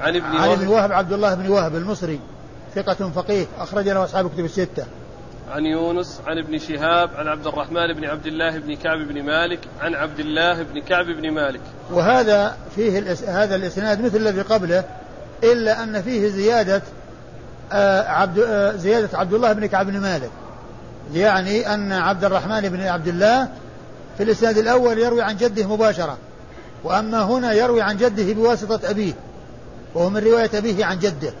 عن 0.00 0.16
ابن 0.16 0.36
عن 0.36 0.50
ابن 0.50 0.66
وهب 0.66 0.92
عبد 0.92 1.12
الله 1.12 1.34
بن 1.34 1.48
وهب 1.48 1.76
المصري 1.76 2.20
ثقة 2.74 3.10
فقيه 3.10 3.46
أخرج 3.58 3.88
له 3.88 4.04
أصحاب 4.04 4.30
كتب 4.30 4.44
الستة. 4.44 4.86
عن 5.50 5.66
يونس 5.66 6.20
عن 6.26 6.38
ابن 6.38 6.58
شهاب 6.58 7.10
عن 7.16 7.28
عبد 7.28 7.46
الرحمن 7.46 7.92
بن 7.92 8.04
عبد 8.04 8.26
الله 8.26 8.58
بن 8.58 8.76
كعب 8.76 8.98
بن 8.98 9.22
مالك 9.22 9.60
عن 9.80 9.94
عبد 9.94 10.20
الله 10.20 10.62
بن 10.62 10.80
كعب 10.80 11.06
بن 11.06 11.30
مالك. 11.30 11.60
وهذا 11.90 12.56
فيه 12.76 12.98
الإس... 12.98 13.22
هذا 13.22 13.54
الإسناد 13.54 14.00
مثل 14.04 14.16
الذي 14.16 14.40
قبله 14.40 14.84
إلا 15.44 15.82
أن 15.82 16.02
فيه 16.02 16.28
زيادة 16.28 16.76
آه 16.76 17.01
عبد 18.08 18.38
آه 18.38 18.76
زيادة 18.76 19.18
عبد 19.18 19.34
الله 19.34 19.52
بن 19.52 19.66
كعب 19.66 19.86
بن 19.86 20.00
مالك. 20.00 20.30
يعني 21.14 21.74
أن 21.74 21.92
عبد 21.92 22.24
الرحمن 22.24 22.60
بن 22.60 22.80
عبد 22.80 23.08
الله 23.08 23.48
في 24.16 24.22
الإسناد 24.22 24.58
الأول 24.58 24.98
يروي 24.98 25.22
عن 25.22 25.36
جده 25.36 25.66
مباشرة 25.66 26.16
وأما 26.84 27.22
هنا 27.22 27.52
يروي 27.52 27.82
عن 27.82 27.96
جده 27.96 28.32
بواسطة 28.32 28.90
أبيه 28.90 29.12
وهو 29.94 30.10
من 30.10 30.24
رواية 30.24 30.50
أبيه 30.54 30.84
عن 30.84 30.98
جده. 30.98 31.32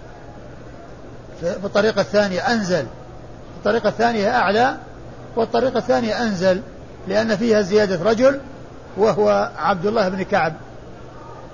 في 1.40 1.64
الطريقة 1.64 2.00
الثانية 2.00 2.40
أنزل. 2.40 2.86
الطريقة 3.58 3.88
الثانية 3.88 4.36
أعلى 4.36 4.76
والطريقة 5.36 5.78
الثانية 5.78 6.22
أنزل 6.22 6.60
لأن 7.08 7.36
فيها 7.36 7.62
زيادة 7.62 8.10
رجل 8.10 8.40
وهو 8.96 9.50
عبد 9.56 9.86
الله 9.86 10.08
بن 10.08 10.22
كعب. 10.22 10.52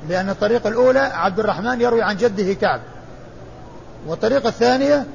لأن 0.08 0.28
الطريقة 0.30 0.68
الأولى 0.68 0.98
عبد 0.98 1.40
الرحمن 1.40 1.80
يروي 1.80 2.02
عن 2.02 2.16
جده 2.16 2.52
كعب. 2.52 2.80
والطريقة 4.06 4.48
الثانية 4.48 5.06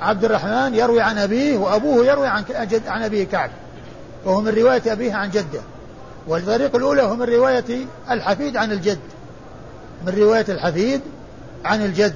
عبد 0.00 0.24
الرحمن 0.24 0.74
يروي 0.74 1.00
عن 1.00 1.18
أبيه 1.18 1.58
وأبوه 1.58 2.06
يروي 2.06 2.26
عن 2.26 2.44
جد 2.70 2.88
عن 2.88 3.02
أبيه 3.02 3.24
كعب 3.24 3.50
وهو 4.24 4.40
من 4.40 4.48
رواية 4.48 4.92
أبيه 4.92 5.14
عن 5.14 5.30
جده. 5.30 5.60
والطريقة 6.28 6.76
الأولى 6.76 7.02
هو 7.02 7.16
من 7.16 7.22
رواية 7.22 7.86
الحفيد 8.10 8.56
عن 8.56 8.72
الجد 8.72 8.98
من 10.06 10.14
رواية 10.18 10.44
الحفيد 10.48 11.00
عن 11.64 11.84
الجد. 11.84 12.14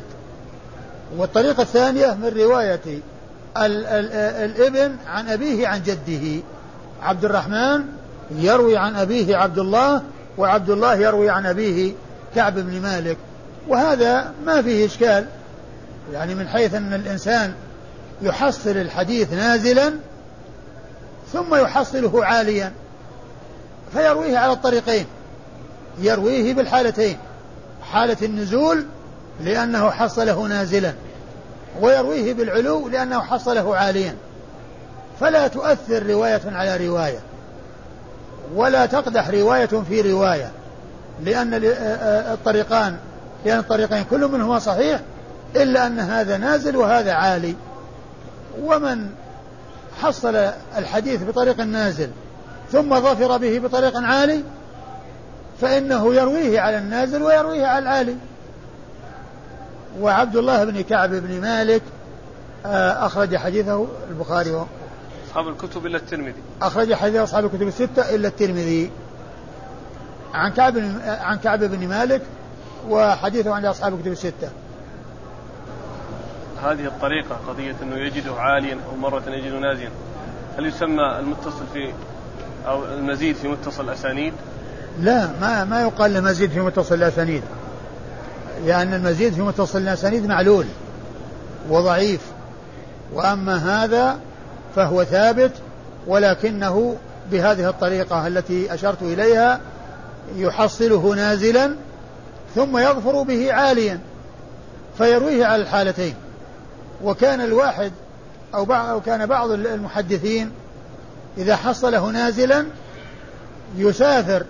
والطريقة 1.16 1.62
الثانية 1.62 2.14
من 2.14 2.33
رواية 2.37 2.80
ال 3.56 3.87
ال 3.87 4.12
الابن 4.50 4.96
عن 5.06 5.28
أبيه 5.28 5.68
عن 5.68 5.83
جده. 5.83 6.42
عبد 7.02 7.24
الرحمن 7.24 7.85
يروي 8.30 8.76
عن 8.76 8.96
أبيه 8.96 9.37
عبد 9.37 9.59
الله 9.59 10.02
وعبد 10.38 10.70
الله 10.70 10.94
يروي 10.94 11.30
عن 11.30 11.46
أبيه 11.46 11.92
كعب 12.35 12.59
بن 12.59 12.80
مالك. 12.80 13.16
وهذا 13.68 14.33
ما 14.46 14.62
فيه 14.62 14.87
إشكال. 14.87 15.26
يعني 16.12 16.34
من 16.34 16.48
حيث 16.48 16.74
أن 16.74 16.94
الإنسان 16.94 17.54
يحصل 18.22 18.70
الحديث 18.70 19.32
نازلا 19.32 19.92
ثم 21.32 21.54
يحصله 21.54 22.24
عاليا 22.24 22.72
فيرويه 23.92 24.38
على 24.38 24.52
الطريقين. 24.52 25.06
يرويه 25.98 26.54
بالحالتين 26.54 27.18
حالة 27.92 28.16
النزول 28.22 28.84
لأنه 29.40 29.90
حصله 29.90 30.46
نازلا 30.46 30.92
ويرويه 31.80 32.34
بالعلو 32.34 32.88
لأنه 32.88 33.20
حصله 33.20 33.76
عاليا. 33.76 34.14
فلا 35.20 35.48
تؤثر 35.48 36.06
رواية 36.06 36.40
على 36.46 36.86
رواية 36.86 37.18
ولا 38.54 38.86
تقدح 38.86 39.28
رواية 39.28 39.66
في 39.66 40.12
رواية 40.12 40.50
لأن 41.24 41.50
الطريقان 42.32 42.96
لأن 43.44 43.58
الطريقين 43.58 44.04
كل 44.10 44.28
منهما 44.28 44.58
صحيح 44.58 45.00
إلا 45.56 45.86
أن 45.86 46.00
هذا 46.00 46.36
نازل 46.36 46.76
وهذا 46.76 47.12
عالي. 47.12 47.54
ومن 48.62 49.10
حصل 50.02 50.34
الحديث 50.76 51.22
بطريق 51.22 51.60
نازل 51.60 52.10
ثم 52.72 53.00
ظفر 53.00 53.36
به 53.36 53.58
بطريق 53.58 53.96
عالي 53.96 54.42
فإنه 55.60 56.14
يرويه 56.14 56.60
على 56.60 56.78
النازل 56.78 57.22
ويرويه 57.22 57.66
على 57.66 57.82
العالي. 57.82 58.16
وعبد 60.00 60.36
الله 60.36 60.64
بن 60.64 60.80
كعب 60.80 61.10
بن 61.10 61.40
مالك 61.40 61.82
آه، 62.66 63.06
أخرج 63.06 63.36
حديثه 63.36 63.86
البخاري. 64.10 64.66
أصحاب 65.28 65.48
الكتب 65.48 65.86
إلا 65.86 65.96
الترمذي. 65.96 66.42
أخرج 66.62 66.94
حديث 66.94 67.16
أصحاب 67.16 67.44
الكتب 67.44 67.68
الستة 67.68 68.14
إلا 68.14 68.28
الترمذي. 68.28 68.90
عن 70.34 70.52
كعب 70.52 70.76
عن 71.06 71.38
كعب 71.38 71.64
بن 71.64 71.88
مالك 71.88 72.22
وحديثه 72.88 73.54
عند 73.54 73.64
أصحاب 73.64 73.94
الكتب 73.94 74.12
الستة. 74.12 74.50
هذه 76.64 76.86
الطريقة 76.86 77.36
قضية 77.48 77.76
أنه 77.82 77.96
يجده 77.96 78.34
عاليا 78.34 78.78
أو 78.90 78.96
مرة 78.96 79.22
يجده 79.26 79.58
نازلا 79.58 79.90
هل 80.58 80.66
يسمى 80.66 81.18
المتصل 81.18 81.66
في 81.72 81.92
أو 82.66 82.84
المزيد 82.84 83.36
في 83.36 83.48
متصل 83.48 83.84
الأسانيد؟ 83.84 84.32
لا 85.00 85.30
ما 85.40 85.64
ما 85.64 85.82
يقال 85.82 86.14
له 86.14 86.20
مزيد 86.20 86.50
في 86.50 86.60
متصل 86.60 86.94
الأسانيد. 86.94 87.42
لأن 88.66 88.94
المزيد 88.94 89.32
في 89.32 89.40
متصل 89.40 89.78
الأسانيد 89.78 90.26
معلول 90.26 90.66
وضعيف. 91.68 92.20
وأما 93.12 93.56
هذا 93.56 94.18
فهو 94.76 95.04
ثابت 95.04 95.52
ولكنه 96.06 96.96
بهذه 97.30 97.68
الطريقة 97.68 98.26
التي 98.26 98.74
أشرت 98.74 99.02
إليها 99.02 99.60
يحصله 100.36 101.14
نازلا 101.14 101.76
ثم 102.54 102.78
يظفر 102.78 103.22
به 103.22 103.52
عاليا 103.52 104.00
فيرويه 104.98 105.46
على 105.46 105.62
الحالتين. 105.62 106.14
وكان 107.04 107.40
الواحد 107.40 107.92
أو, 108.54 108.64
أو 108.72 109.00
كان 109.00 109.26
بعض 109.26 109.50
المحدثين 109.50 110.50
إذا 111.38 111.56
حصله 111.56 112.10
نازلا 112.10 112.66
يسافر 113.76 114.44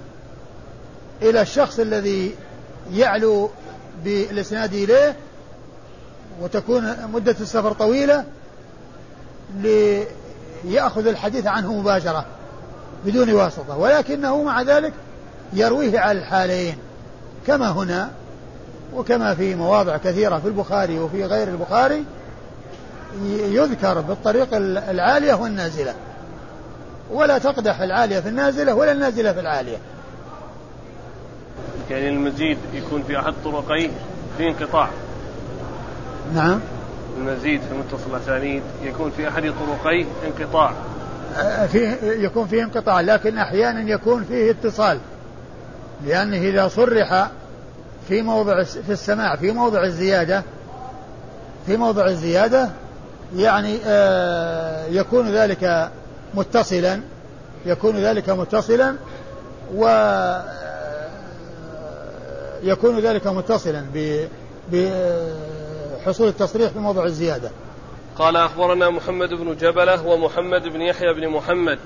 إلى 1.22 1.40
الشخص 1.40 1.78
الذي 1.78 2.34
يعلو 2.92 3.50
بالإسناد 4.04 4.74
إليه 4.74 5.16
وتكون 6.40 6.96
مدة 7.12 7.36
السفر 7.40 7.72
طويلة 7.72 8.24
ليأخذ 10.64 11.06
الحديث 11.06 11.46
عنه 11.46 11.74
مباشرة 11.74 12.26
بدون 13.06 13.32
واسطة. 13.32 13.78
ولكنه 13.78 14.42
مع 14.42 14.62
ذلك 14.62 14.92
يرويه 15.52 16.00
على 16.00 16.18
الحالين 16.18 16.76
كما 17.46 17.70
هنا 17.70 18.10
وكما 18.94 19.34
في 19.34 19.54
مواضع 19.54 19.96
كثيرة 19.96 20.38
في 20.38 20.48
البخاري 20.48 20.98
وفي 20.98 21.24
غير 21.24 21.48
البخاري 21.48 22.04
يذكر 23.28 24.00
بالطريق 24.00 24.48
العالية 24.90 25.34
والنازلة. 25.34 25.94
ولا 27.10 27.38
تقدح 27.38 27.80
العالية 27.80 28.20
في 28.20 28.28
النازلة 28.28 28.74
ولا 28.74 28.92
النازلة 28.92 29.32
في 29.32 29.40
العالية. 29.40 29.78
يعني 31.90 32.08
المزيد 32.08 32.58
يكون 32.74 33.02
في 33.02 33.18
أحد 33.18 33.34
طرقيه 33.44 33.90
في 34.38 34.48
انقطاع. 34.48 34.88
نعم. 36.34 36.60
المزيد 37.18 37.60
في 37.60 37.74
متصل 37.74 38.10
الأسانيد 38.10 38.62
يكون 38.82 39.10
في 39.10 39.28
أحد 39.28 39.42
طرقيه 39.42 40.04
انقطاع. 40.26 40.72
فيه 41.66 41.98
يكون 42.02 42.46
فيه 42.46 42.62
انقطاع 42.62 43.00
لكن 43.00 43.38
أحيانا 43.38 43.90
يكون 43.90 44.24
فيه 44.24 44.50
اتصال. 44.50 44.98
لأنه 46.06 46.36
إذا 46.36 46.68
صرح 46.68 47.30
في 48.08 48.22
موضع 48.22 48.62
في 48.62 48.92
السماع 48.92 49.36
في 49.36 49.52
موضع 49.52 49.84
الزيادة 49.84 50.42
في 51.66 51.76
موضع 51.76 52.06
الزيادة 52.06 52.68
يعني 53.36 53.78
آه 53.86 54.86
يكون 54.86 55.28
ذلك 55.28 55.90
متصلا 56.34 57.00
يكون 57.66 57.96
ذلك 57.96 58.30
متصلا 58.30 58.96
و 59.74 59.86
يكون 62.62 62.98
ذلك 62.98 63.26
متصلا 63.26 63.84
بحصول 64.72 66.28
التصريح 66.28 66.70
في 66.70 66.78
موضع 66.78 67.04
الزيادة. 67.04 67.50
قال 68.16 68.36
أخبرنا 68.36 68.90
محمد 68.90 69.28
بن 69.28 69.56
جبلة 69.56 70.06
ومحمد 70.06 70.62
بن 70.62 70.80
يحيى 70.80 71.14
بن 71.14 71.28
محمد. 71.28 71.78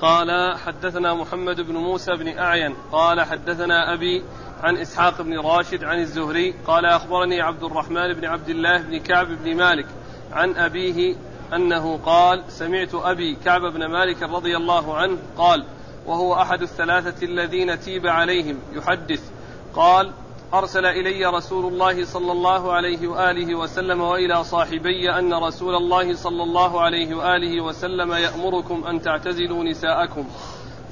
قال 0.00 0.56
حدثنا 0.58 1.14
محمد 1.14 1.60
بن 1.60 1.74
موسى 1.74 2.16
بن 2.16 2.38
أعين. 2.38 2.74
قال 2.92 3.20
حدثنا 3.20 3.94
أبي 3.94 4.24
عن 4.62 4.76
إسحاق 4.76 5.22
بن 5.22 5.38
راشد 5.38 5.84
عن 5.84 6.00
الزهري. 6.00 6.54
قال 6.66 6.86
أخبرني 6.86 7.40
عبد 7.40 7.64
الرحمن 7.64 8.12
بن 8.12 8.24
عبد 8.24 8.48
الله 8.48 8.82
بن 8.82 8.98
كعب 8.98 9.26
بن 9.44 9.56
مالك. 9.56 9.86
عن 10.34 10.56
أبيه 10.56 11.16
أنه 11.54 11.98
قال 12.06 12.42
سمعت 12.48 12.94
أبي 12.94 13.36
كعب 13.44 13.60
بن 13.60 13.86
مالك 13.86 14.22
رضي 14.22 14.56
الله 14.56 14.96
عنه 14.96 15.18
قال 15.38 15.64
وهو 16.06 16.34
أحد 16.34 16.62
الثلاثة 16.62 17.26
الذين 17.26 17.80
تيب 17.80 18.06
عليهم 18.06 18.58
يحدث. 18.72 19.30
قال 19.74 20.10
أرسل 20.54 20.86
إلي 20.86 21.26
رسول 21.26 21.72
الله 21.72 22.04
صلى 22.04 22.32
الله 22.32 22.72
عليه 22.72 23.08
وآله 23.08 23.54
وسلم 23.54 24.00
وإلى 24.00 24.44
صاحبي 24.44 25.10
أن 25.18 25.34
رسول 25.34 25.74
الله 25.74 26.14
صلى 26.14 26.42
الله 26.42 26.80
عليه 26.80 27.14
وآله 27.14 27.60
وسلم 27.60 28.12
يأمركم 28.12 28.84
أن 28.84 29.02
تعتزلوا 29.02 29.64
نساءكم. 29.64 30.28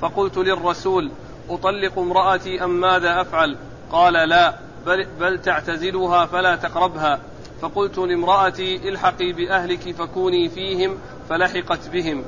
فقلت 0.00 0.38
للرسول 0.38 1.10
أطلق 1.50 1.98
امرأتي 1.98 2.64
أم 2.64 2.80
ماذا 2.80 3.20
أفعل؟ 3.20 3.56
قال 3.92 4.12
لا 4.12 4.54
بل, 4.86 5.06
بل 5.20 5.42
تعتزلها 5.42 6.26
فلا 6.26 6.56
تقربها. 6.56 7.20
فقلت 7.62 7.98
لامرأتي 7.98 8.88
الحقي 8.88 9.32
بأهلك 9.32 9.94
فكوني 9.94 10.48
فيهم 10.48 10.96
فلحقت 11.28 11.88
بهم. 11.92 12.24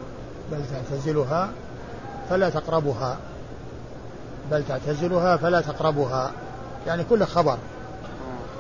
بل 0.53 0.65
تعتزلها 0.73 1.51
فلا 2.31 2.51
تقربها. 2.51 3.19
بل 4.51 4.65
تعتزلها 4.69 5.37
فلا 5.37 5.61
تقربها. 5.61 6.33
يعني 6.87 7.05
كل 7.05 7.25
خبر. 7.25 7.59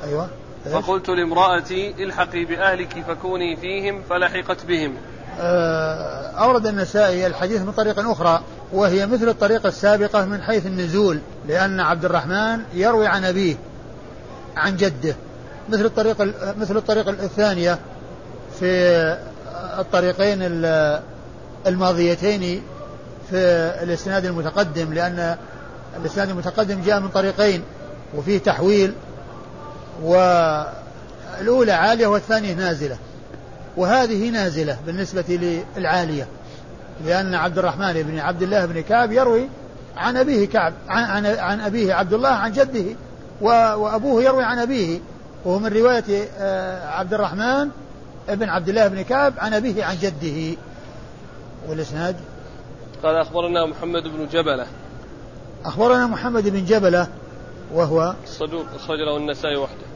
أيوة. 0.05 0.29
فقلت 0.73 1.09
لامرأتي 1.09 2.05
الحقي 2.05 2.45
بأهلك 2.45 3.05
فكوني 3.09 3.57
فيهم 3.57 4.03
فلحقت 4.11 4.65
بهم. 4.67 4.95
آه، 5.41 6.31
أورد 6.31 6.67
النسائي 6.67 7.27
الحديث 7.27 7.61
من 7.61 7.73
طريق 7.73 8.09
أخرى 8.11 8.41
وهي 8.73 9.07
مثل 9.07 9.29
الطريقة 9.29 9.69
السابقة 9.69 10.25
من 10.25 10.43
حيث 10.43 10.67
النزول 10.67 11.21
لأن 11.49 11.81
عبد 11.81 12.05
الرحمن 12.05 12.63
يروي 12.75 13.07
عن 13.07 13.25
أبيه 13.25 13.57
عن 14.57 14.77
جده. 14.77 15.15
مثل 15.69 15.85
الطريقة 15.85 16.33
مثل 16.61 16.77
الطريقة 16.77 17.11
الثانية 17.11 17.79
في 18.61 19.17
الطريقين 19.79 20.39
الماضيتين 21.67 22.63
في 23.31 23.37
الإسناد 23.83 24.25
المتقدم 24.25 24.93
لأن 24.93 25.37
الإسناد 26.01 26.31
المتقدم 26.31 26.83
جاء 26.83 27.01
من 27.01 27.09
طريقين 27.09 27.63
وفيه 28.17 28.39
تحويل 28.39 28.93
والأولى 30.03 31.73
عالية 31.73 32.07
والثانية 32.07 32.55
نازلة 32.55 32.97
وهذه 33.77 34.31
نازلة 34.31 34.79
بالنسبة 34.87 35.59
للعالية 35.77 36.27
لأن 37.07 37.35
عبد 37.35 37.59
الرحمن 37.59 37.93
بن 37.93 38.19
عبد 38.19 38.43
الله 38.43 38.67
بن 38.67 38.81
كعب 38.81 39.13
يروي 39.13 39.49
عن 39.97 40.17
أبيه 40.17 40.49
كعب 40.49 40.73
عن, 40.89 41.05
عن, 41.05 41.27
عن 41.27 41.61
أبيه 41.61 41.95
عبد 41.95 42.13
الله 42.13 42.29
عن 42.29 42.53
جده 42.53 42.85
وأبوه 43.41 44.23
يروي 44.23 44.45
عن 44.45 44.59
أبيه. 44.59 45.01
وهو 45.45 45.59
من 45.59 45.73
رواية 45.73 46.29
آه، 46.39 46.89
عبد 46.89 47.15
الرحمن 47.15 47.69
بن 48.29 48.49
عبد 48.49 48.69
الله 48.69 48.89
بن 48.89 49.03
كعب 49.03 49.35
عن 49.39 49.55
أبيه 49.55 49.85
عن 49.85 49.97
جده. 49.97 50.57
والإسناد؟ 51.69 52.17
قال 53.03 53.17
أخبرنا 53.17 53.67
محمد 53.67 54.03
بن 54.03 54.27
جبلة. 54.27 54.67
أخبرنا 55.65 56.07
محمد 56.07 56.49
بن 56.49 56.65
جبلة 56.65 57.09
وهو 57.75 58.15
صدوق 58.27 58.67
أخرج 58.75 58.99
له 58.99 59.17
النسائي 59.17 59.57
وحده. 59.57 59.87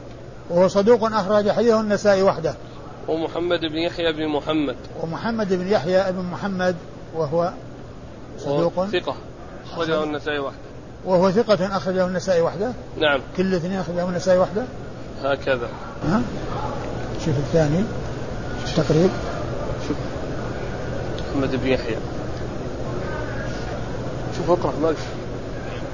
وهو 0.49 0.67
صدوق 0.67 1.03
أخرج 1.03 1.51
حديثه 1.51 1.81
النسائي 1.81 2.23
وحده. 2.23 2.55
ومحمد 3.07 3.59
بن 3.59 3.77
يحيى 3.77 4.13
بن 4.13 4.27
محمد. 4.27 4.75
ومحمد 5.01 5.53
بن 5.53 5.67
يحيى 5.67 6.11
بن 6.11 6.25
محمد 6.31 6.75
وهو 7.15 7.51
صدوق. 8.37 8.85
ثقة 8.85 9.15
أخرجه 9.71 10.03
النسائي 10.03 10.39
وحده. 10.39 10.59
وهو 11.05 11.31
ثقة 11.31 11.77
أخرجه 11.77 12.05
النسائي 12.05 12.41
وحده؟ 12.41 12.71
نعم. 12.97 13.21
كل 13.37 13.43
الاثنين 13.43 13.79
أخرجه 13.79 14.09
النسائي 14.09 14.39
وحده؟ 14.39 14.63
هكذا. 15.23 15.69
ها؟ 16.07 16.21
شوف 17.25 17.37
الثاني 17.37 17.83
تقريب 18.75 19.09
شوف. 19.87 19.97
محمد 21.31 21.55
بن 21.55 21.67
يحيى. 21.67 21.97
شوف 24.37 24.49
اقرأ 24.49 24.73
ما 24.81 24.93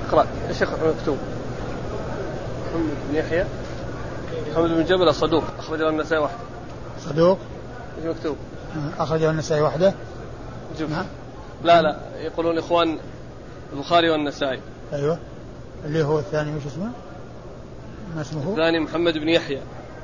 اقرأ. 0.10 0.28
إيش 0.50 0.64
مكتوب. 0.64 1.18
محمد 2.70 2.98
بن 3.10 3.16
يحيى. 3.16 3.46
محمد 4.52 4.70
بن 4.70 4.84
جبل 4.84 5.16
صدوق 5.16 5.44
أخرجه 5.60 5.90
النسائي 5.90 6.24
وحده. 6.24 6.38
صدوق؟ 7.06 7.40
إيش 7.98 8.16
مكتوب؟ 8.16 8.38
أخرجه 9.00 9.30
النسائي 9.30 9.62
وحده. 9.62 9.94
شوف. 10.80 10.90
نعم 10.90 11.06
لا 11.64 11.82
لا. 11.82 11.98
يقولون 12.18 12.58
إخوان 12.58 12.98
البخاري 13.74 14.10
والنسائي. 14.10 14.60
أيوه. 14.94 15.18
اللي 15.86 16.04
هو 16.04 16.20
الثاني 16.20 16.56
وش 16.56 16.66
اسمه؟ 16.74 16.90
ما 18.16 18.22
اسمه؟ 18.22 18.50
الثاني 18.50 18.80
محمد 18.80 19.18
بن 19.18 19.30
يحيى. 19.30 19.60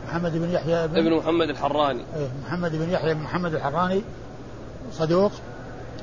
محمد 0.07 0.37
بن 0.37 0.49
يحيى 0.49 0.83
ابن, 0.83 0.97
ابن 0.97 1.13
محمد 1.13 1.49
الحراني. 1.49 2.03
إيه 2.15 2.27
محمد 2.45 2.75
بن 2.75 2.89
يحيى 2.89 3.13
بن 3.13 3.21
محمد 3.21 3.53
الحراني. 3.53 4.01
صدوق؟ 4.93 5.31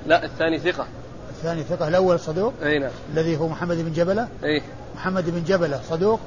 لا 0.07 0.25
الثاني 0.25 0.59
ثقة. 0.59 0.87
الثاني 1.31 1.63
ثقة 1.63 1.89
الأول 1.89 2.21
صدوق؟ 2.21 2.53
أي 2.63 2.79
نعم. 2.79 2.91
الذي 3.13 3.37
هو 3.37 3.49
محمد 3.49 3.77
بن 3.77 3.93
جبلة؟ 3.93 4.29
أي. 4.45 4.63
محمد 4.97 5.31
بن 5.31 5.45
جبلة 5.45 5.81
صدوق؟ 5.91 6.21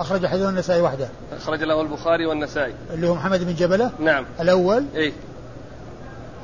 أخرج 0.00 0.26
حديثه 0.26 0.48
النسائي 0.48 0.80
وحده. 0.80 1.08
أخرج 1.36 1.62
له 1.62 1.80
البخاري 1.80 2.26
والنسائي. 2.26 2.74
اللي 2.94 3.08
هو 3.08 3.14
محمد 3.14 3.44
بن 3.44 3.54
جبلة؟ 3.54 3.90
نعم. 4.00 4.24
الأول؟ 4.40 4.84
أي. 4.96 5.12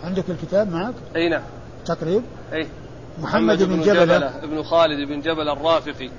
عندك 0.05 0.25
الكتاب 0.29 0.73
معك؟ 0.73 0.95
أي 1.17 1.29
نعم. 1.29 1.43
تقريب؟ 1.87 2.23
أي. 2.53 2.67
محمد, 3.19 3.53
محمد 3.53 3.63
بن, 3.63 3.77
بن 3.77 3.83
جبلة, 3.83 4.05
جبلة 4.05 4.45
ابن 4.45 4.63
خالد 4.63 5.09
بن 5.09 5.21
جبل 5.21 5.49
الرافقي. 5.49 6.11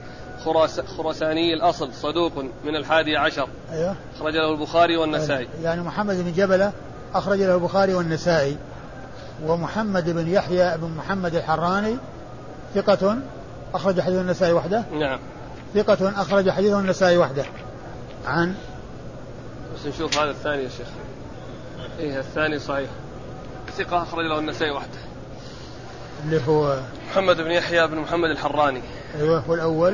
خراس 0.45 0.79
خراساني 0.79 1.53
الأصل 1.53 1.93
صدوق 1.93 2.37
من 2.65 2.75
الحادي 2.75 3.17
عشر. 3.17 3.47
أيوه. 3.71 3.95
أخرج 4.15 4.33
له 4.33 4.51
البخاري 4.51 4.97
والنسائي. 4.97 5.47
يعني 5.63 5.81
محمد 5.81 6.15
بن 6.15 6.33
جبلة 6.33 6.71
أخرج 7.15 7.39
له 7.39 7.55
البخاري 7.55 7.93
والنسائي. 7.93 8.57
ومحمد 9.45 10.09
بن 10.09 10.27
يحيى 10.27 10.77
بن 10.77 10.89
محمد 10.97 11.35
الحراني 11.35 11.97
ثقة 12.75 13.17
أخرج 13.73 14.01
حديث 14.01 14.19
النسائي 14.19 14.53
وحده؟ 14.53 14.83
نعم. 14.91 15.19
ثقة 15.75 16.21
أخرج 16.21 16.49
حديث 16.49 16.73
النسائي 16.73 17.17
وحده. 17.17 17.45
عن 18.27 18.55
بس 19.75 19.85
نشوف 19.85 20.17
هذا 20.17 20.31
الثاني 20.31 20.63
يا 20.63 20.69
شيخ. 20.69 20.87
إيه 21.99 22.19
الثاني 22.19 22.59
صحيح. 22.59 22.89
ثقة 23.77 24.03
أخرج 24.03 24.25
له 24.25 24.39
النسائي 24.39 24.71
وحده. 24.71 24.99
اللي 26.25 26.41
هو 26.47 26.77
محمد 27.11 27.37
بن 27.37 27.51
يحيى 27.51 27.87
بن 27.87 27.97
محمد 27.97 28.29
الحراني. 28.29 28.81
أيوه 29.19 29.43
والأول 29.47 29.93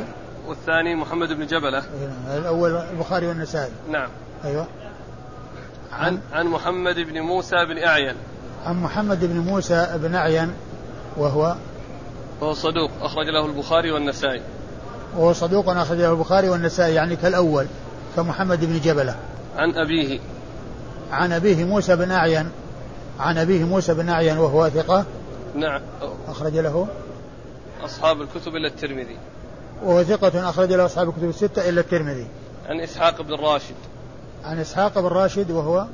والثاني 0.49 0.95
محمد 0.95 1.33
بن 1.33 1.47
جبلة. 1.47 1.83
أيوة. 1.99 2.37
الأول 2.37 2.71
البخاري 2.71 3.27
والنسائي. 3.27 3.71
نعم. 3.89 4.09
أيوه. 4.45 4.67
عن 5.91 6.19
عن 6.33 6.47
محمد 6.47 6.95
بن 6.95 7.21
موسى 7.21 7.65
بن 7.65 7.83
أعين. 7.83 8.15
عن 8.65 8.81
محمد 8.81 9.25
بن 9.25 9.39
موسى 9.39 9.89
بن 9.95 10.15
أعين 10.15 10.53
وهو 11.17 11.55
وهو 12.41 12.53
صدوق 12.53 12.91
أخرج 13.01 13.25
له 13.25 13.45
البخاري 13.45 13.91
والنسائي. 13.91 14.41
وهو 15.17 15.33
صدوق 15.33 15.69
أخرج 15.69 15.97
له 15.97 16.11
البخاري 16.11 16.49
والنسائي 16.49 16.95
يعني 16.95 17.15
كالأول 17.15 17.65
كمحمد 18.15 18.65
بن 18.65 18.79
جبلة. 18.79 19.15
عن 19.57 19.73
أبيه. 19.75 20.19
عن 21.11 21.31
أبيه 21.31 21.63
موسى 21.63 21.95
بن 21.95 22.11
أعين 22.11 22.49
عن 23.19 23.37
أبيه 23.37 23.63
موسى 23.63 23.93
بن 23.93 24.09
أعين 24.09 24.37
وهو 24.37 24.69
ثقة. 24.69 25.05
نعم. 25.55 25.81
أخرج 26.27 26.57
له 26.57 26.87
أصحاب 27.85 28.21
الكتب 28.21 28.55
إلا 28.55 28.67
الترمذي. 28.67 29.17
وهو 29.83 30.03
ثقة 30.03 30.49
أخرج 30.49 30.73
له 30.73 30.85
أصحاب 30.85 31.09
الكتب 31.09 31.29
الستة 31.29 31.69
إلا 31.69 31.81
الترمذي. 31.81 32.27
عن 32.69 32.79
إسحاق 32.79 33.21
بن 33.21 33.33
راشد. 33.33 33.75
عن 34.43 34.59
إسحاق 34.59 34.99
بن 34.99 35.07
راشد 35.07 35.51
وهو 35.51 35.85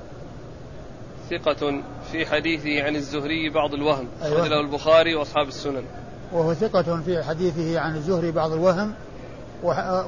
ثقة 1.30 1.82
في 2.12 2.26
حديثه 2.26 2.84
عن 2.84 2.96
الزهري 2.96 3.50
بعض 3.50 3.74
الوهم 3.74 4.08
أيوة. 4.24 4.40
أخرج 4.40 4.50
له 4.50 4.60
البخاري 4.60 5.16
وأصحاب 5.16 5.48
السنن. 5.48 5.84
وهو 6.32 6.54
ثقة 6.54 7.02
في 7.06 7.24
حديثه 7.24 7.80
عن 7.80 7.96
الزهري 7.96 8.32
بعض 8.32 8.52
الوهم 8.52 8.94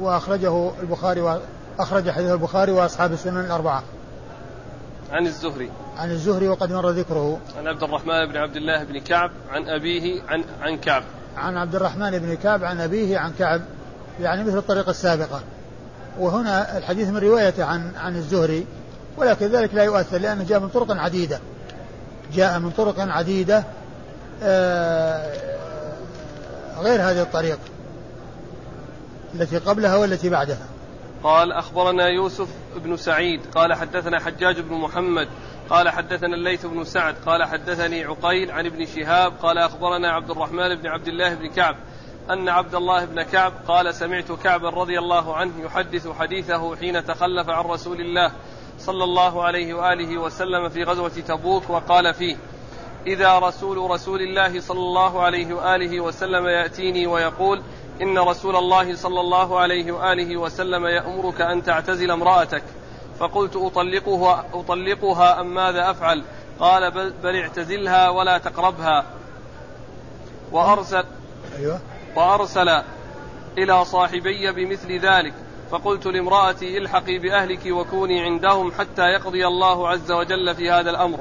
وأخرجه 0.01 0.71
البخاري 0.81 1.21
وأخرج 1.21 2.09
حديث 2.09 2.31
البخاري 2.31 2.71
وأصحاب 2.71 3.13
السنن 3.13 3.39
الأربعة. 3.39 3.83
عن 5.11 5.27
الزهري. 5.27 5.69
عن 5.97 6.11
الزهري 6.11 6.47
وقد 6.47 6.73
مر 6.73 6.89
ذكره. 6.89 7.39
عن 7.57 7.67
عبد 7.67 7.83
الرحمن 7.83 8.25
بن 8.25 8.37
عبد 8.37 8.55
الله 8.55 8.83
بن 8.83 8.99
كعب 8.99 9.31
عن 9.49 9.69
أبيه 9.69 10.21
عن 10.27 10.43
عن 10.61 10.77
كعب. 10.77 11.03
عن 11.37 11.57
عبد 11.57 11.75
الرحمن 11.75 12.19
بن 12.19 12.35
كعب 12.35 12.63
عن 12.63 12.81
أبيه 12.81 13.17
عن 13.17 13.33
كعب 13.39 13.61
يعني 14.21 14.43
مثل 14.43 14.57
الطريقة 14.57 14.89
السابقة. 14.89 15.41
وهنا 16.19 16.77
الحديث 16.77 17.07
من 17.07 17.17
روايته 17.17 17.65
عن 17.65 17.91
عن 17.97 18.15
الزهري 18.15 18.65
ولكن 19.17 19.45
ذلك 19.45 19.73
لا 19.73 19.83
يؤثر 19.83 20.17
لأنه 20.17 20.43
جاء 20.43 20.59
من 20.59 20.69
طرق 20.69 20.91
عديدة. 20.91 21.39
جاء 22.33 22.59
من 22.59 22.69
طرق 22.69 22.99
عديدة 22.99 23.63
آه، 24.43 25.33
غير 26.79 27.01
هذه 27.01 27.21
الطريق 27.21 27.59
التي 29.35 29.57
قبلها 29.57 29.95
والتي 29.95 30.29
بعدها. 30.29 30.65
قال 31.23 31.51
أخبرنا 31.51 32.07
يوسف 32.07 32.47
بن 32.75 32.97
سعيد 32.97 33.41
قال 33.55 33.73
حدثنا 33.73 34.19
حجاج 34.19 34.59
بن 34.59 34.73
محمد 34.73 35.27
قال 35.69 35.89
حدثنا 35.89 36.35
الليث 36.35 36.65
بن 36.65 36.83
سعد 36.83 37.15
قال 37.25 37.43
حدثني 37.43 38.03
عقيل 38.03 38.51
عن 38.51 38.65
ابن 38.65 38.85
شهاب 38.85 39.33
قال 39.41 39.57
أخبرنا 39.57 40.11
عبد 40.11 40.31
الرحمن 40.31 40.75
بن 40.75 40.87
عبد 40.87 41.07
الله 41.07 41.33
بن 41.33 41.49
كعب 41.49 41.75
أن 42.29 42.49
عبد 42.49 42.75
الله 42.75 43.05
بن 43.05 43.21
كعب 43.21 43.53
قال 43.67 43.95
سمعت 43.95 44.31
كعبا 44.31 44.69
رضي 44.69 44.99
الله 44.99 45.35
عنه 45.35 45.53
يحدث 45.65 46.07
حديثه 46.07 46.75
حين 46.75 47.05
تخلف 47.05 47.49
عن 47.49 47.65
رسول 47.65 48.01
الله 48.01 48.31
صلى 48.79 49.03
الله 49.03 49.43
عليه 49.43 49.73
وآله 49.73 50.17
وسلم 50.17 50.69
في 50.69 50.83
غزوة 50.83 51.09
تبوك 51.09 51.69
وقال 51.69 52.13
فيه 52.13 52.37
إذا 53.07 53.39
رسول 53.39 53.91
رسول 53.91 54.21
الله 54.21 54.59
صلى 54.59 54.79
الله 54.79 55.21
عليه 55.21 55.53
وآله 55.53 56.01
وسلم 56.01 56.47
يأتيني 56.47 57.07
ويقول 57.07 57.61
إن 58.01 58.17
رسول 58.17 58.55
الله 58.55 58.95
صلى 58.95 59.19
الله 59.19 59.59
عليه 59.59 59.91
وآله 59.91 60.37
وسلم 60.37 60.85
يأمرك 60.85 61.41
أن 61.41 61.63
تعتزل 61.63 62.11
امرأتك 62.11 62.63
فقلت 63.19 63.55
أطلقها, 63.55 64.45
أطلقها 64.53 65.41
أم 65.41 65.53
ماذا 65.53 65.91
أفعل؟ 65.91 66.23
قال 66.59 66.91
بل, 66.91 67.13
بل 67.23 67.35
اعتزلها 67.35 68.09
ولا 68.09 68.37
تقربها. 68.37 69.05
وأرسل 70.51 71.03
أيوة. 71.59 71.79
وأرسل 72.15 72.69
إلى 73.57 73.85
صاحبي 73.85 74.51
بمثل 74.51 74.99
ذلك. 74.99 75.33
فقلت 75.71 76.05
لامرأتي 76.05 76.77
الحقي 76.77 77.17
بأهلك 77.17 77.65
وكوني 77.65 78.21
عندهم 78.21 78.71
حتى 78.71 79.01
يقضي 79.01 79.47
الله 79.47 79.89
عز 79.89 80.11
وجل 80.11 80.55
في 80.55 80.71
هذا 80.71 80.89
الأمر. 80.89 81.19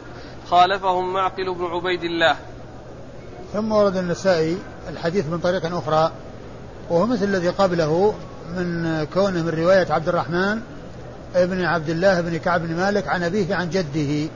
خالفهم 0.51 1.13
معقل 1.13 1.55
بن 1.55 1.65
عبيد 1.65 2.05
الله. 2.05 2.37
ثم 3.53 3.73
ورد 3.73 3.97
النسائي 3.97 4.59
الحديث 4.89 5.27
من 5.27 5.39
طريق 5.39 5.77
أخرى 5.77 6.13
وهو 6.91 7.07
مثل 7.07 7.25
الذي 7.25 7.49
قبله 7.49 8.15
من 8.57 9.05
كونه 9.05 9.43
من 9.43 9.49
رواية 9.49 9.93
عبد 9.93 10.09
الرحمن 10.09 10.61
ابن 11.35 11.65
عبد 11.65 11.89
الله 11.89 12.21
بن 12.21 12.37
كعب 12.37 12.61
بن 12.61 12.77
مالك 12.77 13.09
عن 13.09 13.23
أبيه 13.23 13.55
عن 13.55 13.71
جده 13.71 14.31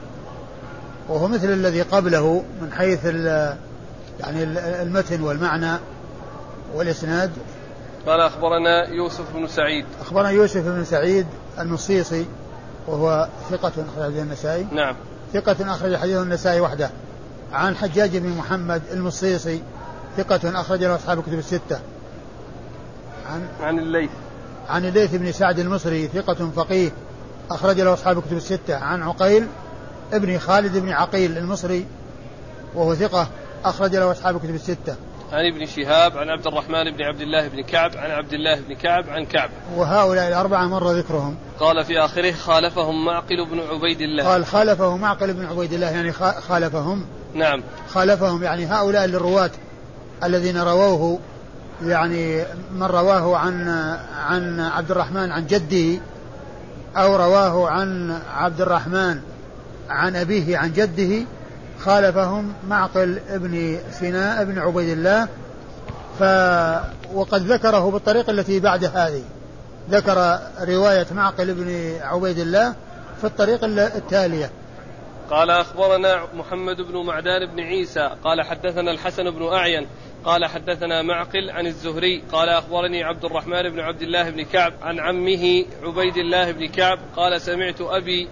وهو 1.09 1.27
مثل 1.27 1.53
الذي 1.53 1.81
قبله 1.81 2.43
من 2.61 2.71
حيث 2.71 3.05
يعني 4.19 4.43
المتن 4.81 5.21
والمعنى 5.21 5.79
والإسناد. 6.75 7.31
قال 8.07 8.21
أخبرنا 8.21 8.87
يوسف 8.87 9.33
بن 9.35 9.47
سعيد. 9.47 9.85
أخبرنا 10.01 10.29
يوسف 10.29 10.67
بن 10.67 10.83
سعيد 10.83 11.25
النصيصي 11.59 12.25
وهو 12.87 13.27
ثقة 13.49 13.71
أخرج 13.95 14.17
النسائي. 14.17 14.67
نعم. 14.71 14.95
ثقة 15.33 15.73
أخرج 15.73 15.95
حديث 15.95 16.17
النسائي 16.17 16.61
وحده. 16.61 16.89
عن 17.53 17.75
حجاج 17.75 18.17
بن 18.17 18.29
محمد 18.29 18.81
المصيصي 18.91 19.61
ثقة 20.17 20.61
أخرج 20.61 20.83
له 20.83 20.95
أصحاب 20.95 21.19
الكتب 21.19 21.39
الستة. 21.39 21.79
عن 23.29 23.47
عن 23.61 23.79
الليث. 23.79 24.09
عن 24.71 24.85
الليث 24.85 25.15
بن 25.15 25.31
سعد 25.31 25.59
المصري 25.59 26.07
ثقة 26.07 26.51
فقيه 26.55 26.91
أخرج 27.51 27.79
له 27.79 27.93
أصحاب 27.93 28.17
الكتب 28.17 28.37
الستة. 28.37 28.75
عن 28.75 29.03
عقيل 29.03 29.47
ابن 30.13 30.39
خالد 30.39 30.77
بن 30.77 30.89
عقيل 30.89 31.37
المصري 31.37 31.85
وهو 32.75 32.95
ثقة 32.95 33.27
أخرج 33.65 33.95
له 33.95 34.11
أصحاب 34.11 34.35
الكتب 34.35 34.55
الستة. 34.55 34.95
عن 35.31 35.45
ابن 35.53 35.65
شهاب 35.65 36.17
عن 36.17 36.29
عبد 36.29 36.47
الرحمن 36.47 36.83
بن 36.91 37.03
عبد 37.03 37.21
الله 37.21 37.47
بن 37.47 37.61
كعب 37.61 37.91
عن 37.97 38.11
عبد 38.11 38.33
الله 38.33 38.59
بن 38.59 38.75
كعب 38.75 39.09
عن 39.09 39.25
كعب. 39.25 39.49
وهؤلاء 39.75 40.27
الأربعة 40.27 40.67
مر 40.67 40.91
ذكرهم. 40.91 41.35
قال 41.59 41.85
في 41.85 41.99
آخره 41.99 42.31
خالفهم 42.31 43.05
معقل 43.05 43.45
بن 43.45 43.59
عبيد 43.59 44.01
الله. 44.01 44.23
قال 44.23 44.45
خالفه 44.45 44.97
معقل 44.97 45.33
بن 45.33 45.45
عبيد 45.45 45.73
الله 45.73 45.89
يعني 45.89 46.11
خالفهم. 46.41 47.05
نعم. 47.33 47.63
خالفهم 47.89 48.43
يعني 48.43 48.65
هؤلاء 48.65 49.05
الرواة 49.05 49.51
الذين 50.23 50.57
رووه 50.57 51.19
يعني 51.85 52.43
من 52.73 52.83
رواه 52.83 53.37
عن 53.37 53.67
عن 54.25 54.59
عبد 54.59 54.91
الرحمن 54.91 55.31
عن 55.31 55.47
جده 55.47 56.01
أو 56.97 57.15
رواه 57.15 57.69
عن 57.69 58.19
عبد 58.33 58.61
الرحمن 58.61 59.19
عن 59.89 60.15
أبيه 60.15 60.57
عن 60.57 60.73
جده 60.73 61.25
خالفهم 61.79 62.53
معقل 62.69 63.19
ابن 63.29 63.77
سيناء 63.91 64.43
بن 64.43 64.59
عبيد 64.59 64.89
الله 64.89 65.27
ف 66.19 66.23
وقد 67.13 67.51
ذكره 67.51 67.91
بالطريقة 67.91 68.31
التي 68.31 68.59
بعد 68.59 68.85
هذه. 68.85 69.23
ذكر 69.91 70.39
رواية 70.61 71.07
معقل 71.11 71.53
بن 71.53 71.95
عبيد 72.01 72.39
الله 72.39 72.73
في 73.21 73.27
الطريقة 73.27 73.67
التالية. 73.67 74.49
قال 75.31 75.49
أخبرنا 75.49 76.27
محمد 76.33 76.81
بن 76.81 76.97
معدان 77.05 77.45
بن 77.45 77.59
عيسى 77.59 78.11
قال 78.23 78.41
حدثنا 78.41 78.91
الحسن 78.91 79.31
بن 79.31 79.53
أعين 79.53 79.87
قال 80.25 80.45
حدثنا 80.45 81.01
معقل 81.01 81.49
عن 81.49 81.67
الزهري 81.67 82.23
قال 82.31 82.49
أخبرني 82.49 83.03
عبد 83.03 83.25
الرحمن 83.25 83.69
بن 83.69 83.79
عبد 83.79 84.01
الله 84.01 84.29
بن 84.29 84.43
كعب 84.43 84.73
عن 84.81 84.99
عمه 84.99 85.65
عبيد 85.83 86.17
الله 86.17 86.51
بن 86.51 86.67
كعب 86.67 86.99
قال 87.15 87.41
سمعت 87.41 87.81
أبي 87.81 88.27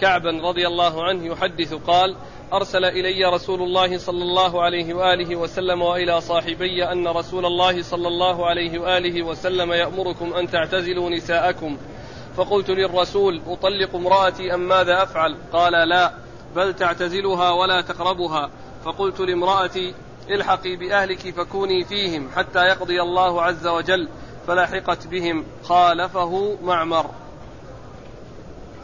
كعبا 0.00 0.30
رضي 0.30 0.66
الله 0.66 1.04
عنه 1.04 1.26
يحدث 1.26 1.74
قال 1.74 2.16
أرسل 2.52 2.84
إلي 2.84 3.24
رسول 3.24 3.62
الله 3.62 3.98
صلى 3.98 4.22
الله 4.22 4.62
عليه 4.62 4.94
وآله 4.94 5.36
وسلم 5.36 5.82
وإلى 5.82 6.20
صاحبي 6.20 6.84
أن 6.84 7.08
رسول 7.08 7.46
الله 7.46 7.82
صلى 7.82 8.08
الله 8.08 8.46
عليه 8.46 8.78
وآله 8.78 9.22
وسلم 9.22 9.72
يأمركم 9.72 10.32
أن 10.32 10.50
تعتزلوا 10.50 11.10
نساءكم. 11.10 11.76
فقلت 12.36 12.70
للرسول 12.70 13.40
أطلق 13.46 13.94
امرأتي 13.94 14.54
أم 14.54 14.68
ماذا 14.68 15.02
أفعل؟ 15.02 15.36
قال 15.52 15.88
لا. 15.88 16.27
بل 16.56 16.74
تعتزلها 16.74 17.50
ولا 17.50 17.80
تقربها. 17.80 18.50
فقلت 18.84 19.20
لامرأتي 19.20 19.94
الحقي 20.30 20.76
بأهلك 20.76 21.34
فكوني 21.36 21.84
فيهم 21.84 22.28
حتى 22.36 22.58
يقضي 22.58 23.02
الله 23.02 23.42
عز 23.42 23.66
وجل. 23.66 24.08
فلحقت 24.46 25.06
بهم 25.06 25.44
خالفه 25.64 26.56
معمر. 26.62 27.06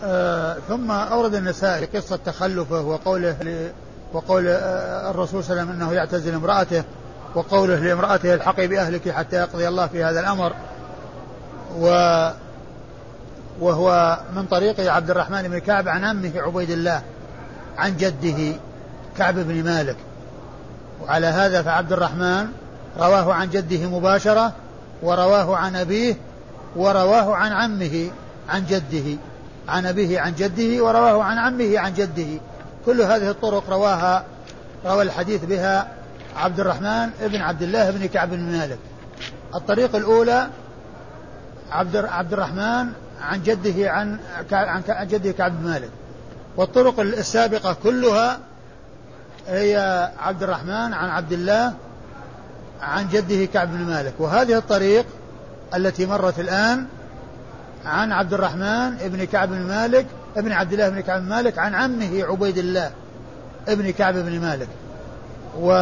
آه 0.04 0.56
ثم 0.68 0.90
أورد 0.90 1.34
النسائي 1.34 1.86
قصة 1.86 2.16
تخلفه 2.16 2.80
وقوله 2.80 3.70
وقول 4.12 4.46
آه 4.46 5.10
الرسول 5.10 5.44
صلى 5.44 5.50
الله 5.52 5.62
عليه 5.62 5.72
وسلم 5.72 5.82
أنه 5.82 5.92
يعتزل 5.92 6.34
امرأته 6.34 6.84
وقوله 7.34 7.74
لامرأته 7.74 8.34
الحقي 8.34 8.66
بأهلك 8.66 9.10
حتى 9.10 9.36
يقضي 9.36 9.68
الله 9.68 9.86
في 9.86 10.04
هذا 10.04 10.20
الأمر. 10.20 10.52
و 11.78 11.86
وهو 13.60 14.18
من 14.36 14.46
طريق 14.46 14.92
عبد 14.92 15.10
الرحمن 15.10 15.48
بن 15.48 15.58
كعب 15.58 15.88
عن 15.88 16.04
عمه 16.04 16.32
عبيد 16.36 16.70
الله. 16.70 17.02
عن 17.78 17.96
جده 17.96 18.56
كعب 19.18 19.34
بن 19.34 19.64
مالك. 19.64 19.96
وعلى 21.02 21.26
هذا 21.26 21.62
فعبد 21.62 21.92
الرحمن 21.92 22.46
رواه 22.98 23.34
عن 23.34 23.50
جده 23.50 23.88
مباشرة 23.88 24.52
ورواه 25.02 25.56
عن 25.56 25.76
أبيه 25.76 26.14
ورواه 26.76 27.34
عن 27.34 27.52
عمه 27.52 28.10
عن 28.48 28.64
جده 28.66 29.18
عن 29.68 29.86
أبيه 29.86 30.20
عن 30.20 30.34
جده 30.34 30.84
ورواه 30.84 31.22
عن 31.22 31.38
عمه 31.38 31.78
عن 31.78 31.94
جده. 31.94 32.40
كل 32.86 33.00
هذه 33.02 33.30
الطرق 33.30 33.70
رواها 33.70 34.24
روى 34.86 35.02
الحديث 35.02 35.44
بها 35.44 35.88
عبد 36.36 36.60
الرحمن 36.60 37.10
ابن 37.22 37.40
عبد 37.40 37.62
الله 37.62 37.90
بن 37.90 38.06
كعب 38.06 38.30
بن 38.30 38.52
مالك. 38.52 38.78
الطريق 39.54 39.96
الأولى 39.96 40.48
عبد 41.70 41.96
عبد 41.96 42.32
الرحمن 42.32 42.86
عن 43.22 43.42
جده 43.44 43.90
عن 43.90 44.18
عن 44.52 45.06
جده 45.08 45.32
كعب 45.32 45.62
بن 45.62 45.68
مالك. 45.68 45.90
والطرق 46.56 47.00
السابقة 47.00 47.76
كلها 47.82 48.38
هي 49.48 50.10
عبد 50.18 50.42
الرحمن 50.42 50.92
عن 50.94 51.08
عبد 51.08 51.32
الله 51.32 51.74
عن 52.80 53.08
جده 53.08 53.44
كعب 53.44 53.72
بن 53.72 53.84
مالك. 53.84 54.12
وهذه 54.18 54.58
الطريق 54.58 55.06
التي 55.74 56.06
مرت 56.06 56.38
الآن 56.38 56.86
عن 57.84 58.12
عبد 58.12 58.34
الرحمن 58.34 58.98
ابن 59.00 59.24
كعب 59.24 59.48
بن 59.48 59.62
مالك 59.62 60.06
ابن 60.36 60.52
عبد 60.52 60.72
الله 60.72 60.88
بن 60.88 61.00
كعب 61.00 61.22
بن 61.22 61.28
مالك 61.28 61.58
عن 61.58 61.74
عمه 61.74 62.24
عبيد 62.24 62.58
الله 62.58 62.90
ابن 63.68 63.90
كعب 63.90 64.14
بن 64.14 64.40
مالك. 64.40 64.68
و 65.60 65.72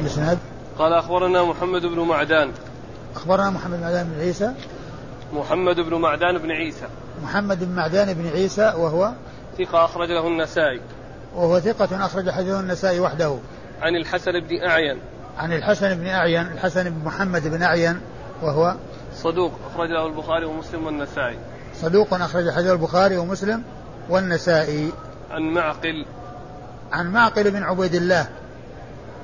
الاسناد؟ 0.00 0.38
قال 0.78 0.92
أخبرنا 0.92 1.42
محمد 1.44 1.82
بن 1.82 2.00
معدان. 2.00 2.50
أخبرنا 3.16 3.50
محمد 3.50 3.76
بن 3.76 3.82
معدان 3.82 4.06
بن 4.06 4.20
عيسى. 4.20 4.52
محمد 5.32 5.80
بن 5.80 5.94
معدان 5.94 6.38
بن 6.38 6.50
عيسى. 6.50 6.86
محمد 7.22 7.64
بن 7.64 7.74
معدان 7.74 8.14
بن 8.14 8.28
عيسى 8.28 8.72
وهو 8.76 9.12
ثقة 9.58 9.84
أخرج 9.84 10.08
له 10.08 10.26
النسائي. 10.26 10.80
وهو 11.34 11.60
ثقة 11.60 12.06
أخرج 12.06 12.30
حديثه 12.30 12.60
النسائي 12.60 13.00
وحده. 13.00 13.38
عن 13.82 13.96
الحسن 13.96 14.32
بن 14.40 14.68
أعين. 14.68 14.98
عن 15.38 15.52
الحسن 15.52 15.94
بن 15.94 16.06
أعين 16.06 16.46
الحسن 16.52 16.90
بن 16.90 17.04
محمد 17.04 17.48
بن 17.48 17.62
أعين 17.62 18.00
وهو 18.42 18.74
صدوق 19.14 19.52
أخرج 19.70 19.88
له 19.88 20.06
البخاري 20.06 20.44
ومسلم 20.44 20.86
والنسائي. 20.86 21.38
صدوق 21.74 22.14
أخرج 22.14 22.50
حديث 22.50 22.70
البخاري 22.70 23.16
ومسلم 23.16 23.62
والنسائي. 24.08 24.92
عن 25.30 25.42
معقل. 25.42 26.06
عن 26.92 27.12
معقل 27.12 27.50
بن 27.50 27.62
عبيد 27.62 27.94
الله. 27.94 28.28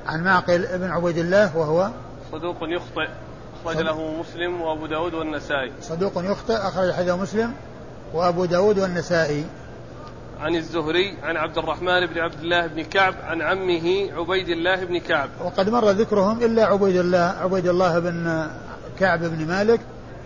عن 0.07 0.23
معقل 0.23 0.77
بن 0.77 0.91
عبيد 0.91 1.17
الله 1.17 1.57
وهو 1.57 1.89
صدوق 2.31 2.57
يخطئ. 2.61 3.09
أخرج 3.65 3.77
له 3.77 4.13
مسلم 4.19 4.61
وأبو 4.61 4.85
داود 4.85 5.13
والنسائي. 5.13 5.71
صدوق 5.81 6.13
يخطئ 6.15 6.53
أخرج 6.53 6.91
حديث 6.91 7.13
مسلم 7.13 7.53
وأبو 8.13 8.45
داود 8.45 8.79
والنسائي. 8.79 9.45
عن 10.39 10.55
الزهري 10.55 11.17
عن 11.23 11.37
عبد 11.37 11.57
الرحمن 11.57 12.05
بن 12.05 12.19
عبد 12.19 12.39
الله 12.39 12.67
بن 12.67 12.83
كعب 12.83 13.13
عن 13.23 13.41
عمه 13.41 14.11
عبيد 14.17 14.49
الله 14.49 14.85
بن 14.85 14.99
كعب. 14.99 15.29
وقد 15.43 15.69
مر 15.69 15.89
ذكرهم 15.89 16.43
إلا 16.43 16.65
عبيد 16.65 16.95
الله 16.95 17.35
عبيد 17.41 17.67
الله 17.67 17.99
بن 17.99 18.47
كعب 18.99 19.19
بن 19.19 19.47
مالك 19.47 19.81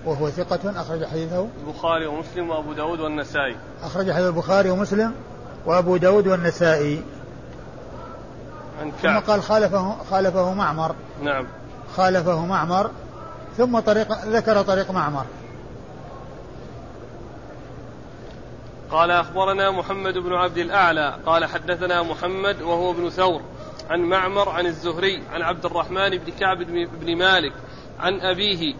وهو 0.06 0.30
ثقة 0.30 0.82
أخرج 0.82 1.06
حديثه. 1.06 1.48
البخاري 1.68 2.06
ومسلم 2.06 2.50
وأبو 2.50 2.74
داود 2.74 3.00
والنسائي. 3.00 3.56
أخرج 3.84 4.12
حديث 4.12 4.28
البخاري 4.28 4.70
ومسلم 4.70 5.14
وأبو 5.66 5.98
داود 5.98 6.28
والنسائي. 6.28 7.04
عن 8.82 8.92
كعب. 9.04 9.22
ثم 9.22 9.32
قال 9.32 9.44
خالفه 9.44 9.96
خالفه 10.12 10.54
معمر. 10.54 10.96
نعم. 11.24 11.48
خالفه 11.96 12.46
معمر. 12.46 12.92
ثم 13.58 13.80
طريق 13.80 14.26
ذكر 14.26 14.62
طريق 14.62 14.92
معمر. 14.92 15.26
قال 18.92 19.12
أخبرنا 19.12 19.72
محمد 19.72 20.18
بن 20.18 20.34
عبد 20.34 20.58
الأعلى 20.58 21.20
قال 21.26 21.46
حدثنا 21.46 22.04
محمد 22.04 22.62
وهو 22.62 22.92
ابن 22.92 23.10
ثور 23.10 23.42
عن 23.90 24.00
معمر 24.00 24.50
عن 24.50 24.66
الزهري 24.66 25.24
عن 25.34 25.42
عبد 25.42 25.66
الرحمن 25.66 26.10
بن 26.10 26.32
كعب 26.40 26.58
بن 27.02 27.18
مالك 27.18 27.54
عن 28.00 28.20
أبيه 28.20 28.76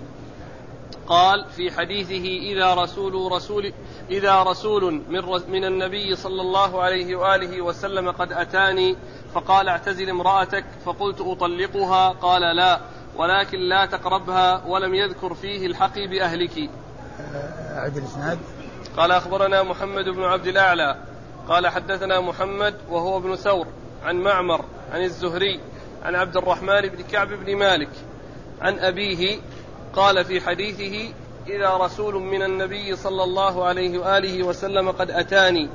قال 1.08 1.46
في 1.56 1.72
حديثه 1.72 2.26
إذا 2.26 2.74
رسول 2.74 3.32
رسول 3.32 3.74
إذا 4.10 4.44
رسول 4.44 4.94
من 5.10 5.22
من 5.48 5.66
النبي 5.66 6.16
صلى 6.16 6.42
الله 6.42 6.82
عليه 6.84 7.16
وآله 7.16 7.62
وسلم 7.62 8.12
قد 8.12 8.34
أتاني 8.34 8.96
فقال 9.34 9.70
اعتزل 9.70 10.10
امرأتك 10.10 10.66
فقلت 10.86 11.22
أطلقها 11.22 12.10
قال 12.10 12.56
لا 12.56 12.80
ولكن 13.16 13.60
لا 13.60 13.86
تقربها 13.86 14.66
ولم 14.68 14.96
يذكر 14.96 15.34
فيه 15.34 15.66
الحقي 15.66 16.08
بأهلك. 16.08 16.70
أعد 17.78 17.98
الإسناد. 17.98 18.40
قال 18.98 19.12
أخبرنا 19.12 19.64
محمد 19.64 20.06
بن 20.06 20.24
عبد 20.24 20.48
الأعلى. 20.48 20.98
قال 21.48 21.68
حدثنا 21.68 22.22
محمد 22.22 22.76
وهو 22.90 23.18
ابن 23.18 23.36
ثور 23.36 23.68
عن 24.04 24.16
معمر 24.16 24.66
عن 24.92 25.02
الزهري 25.02 25.60
عن 26.04 26.16
عبد 26.16 26.38
الرحمن 26.38 26.82
بن 26.82 27.04
كعب 27.04 27.28
بن 27.28 27.56
مالك 27.56 27.90
عن 28.62 28.80
أبيه 28.80 29.40
قال 29.96 30.26
في 30.26 30.42
حديثه 30.42 31.14
إذا 31.48 31.70
رسول 31.70 32.16
من 32.16 32.44
النبي 32.44 32.96
صلى 32.96 33.24
الله 33.24 33.66
عليه 33.66 34.00
وآله 34.00 34.44
وسلم 34.44 34.92
قد 34.92 35.12
أتاني. 35.12 35.70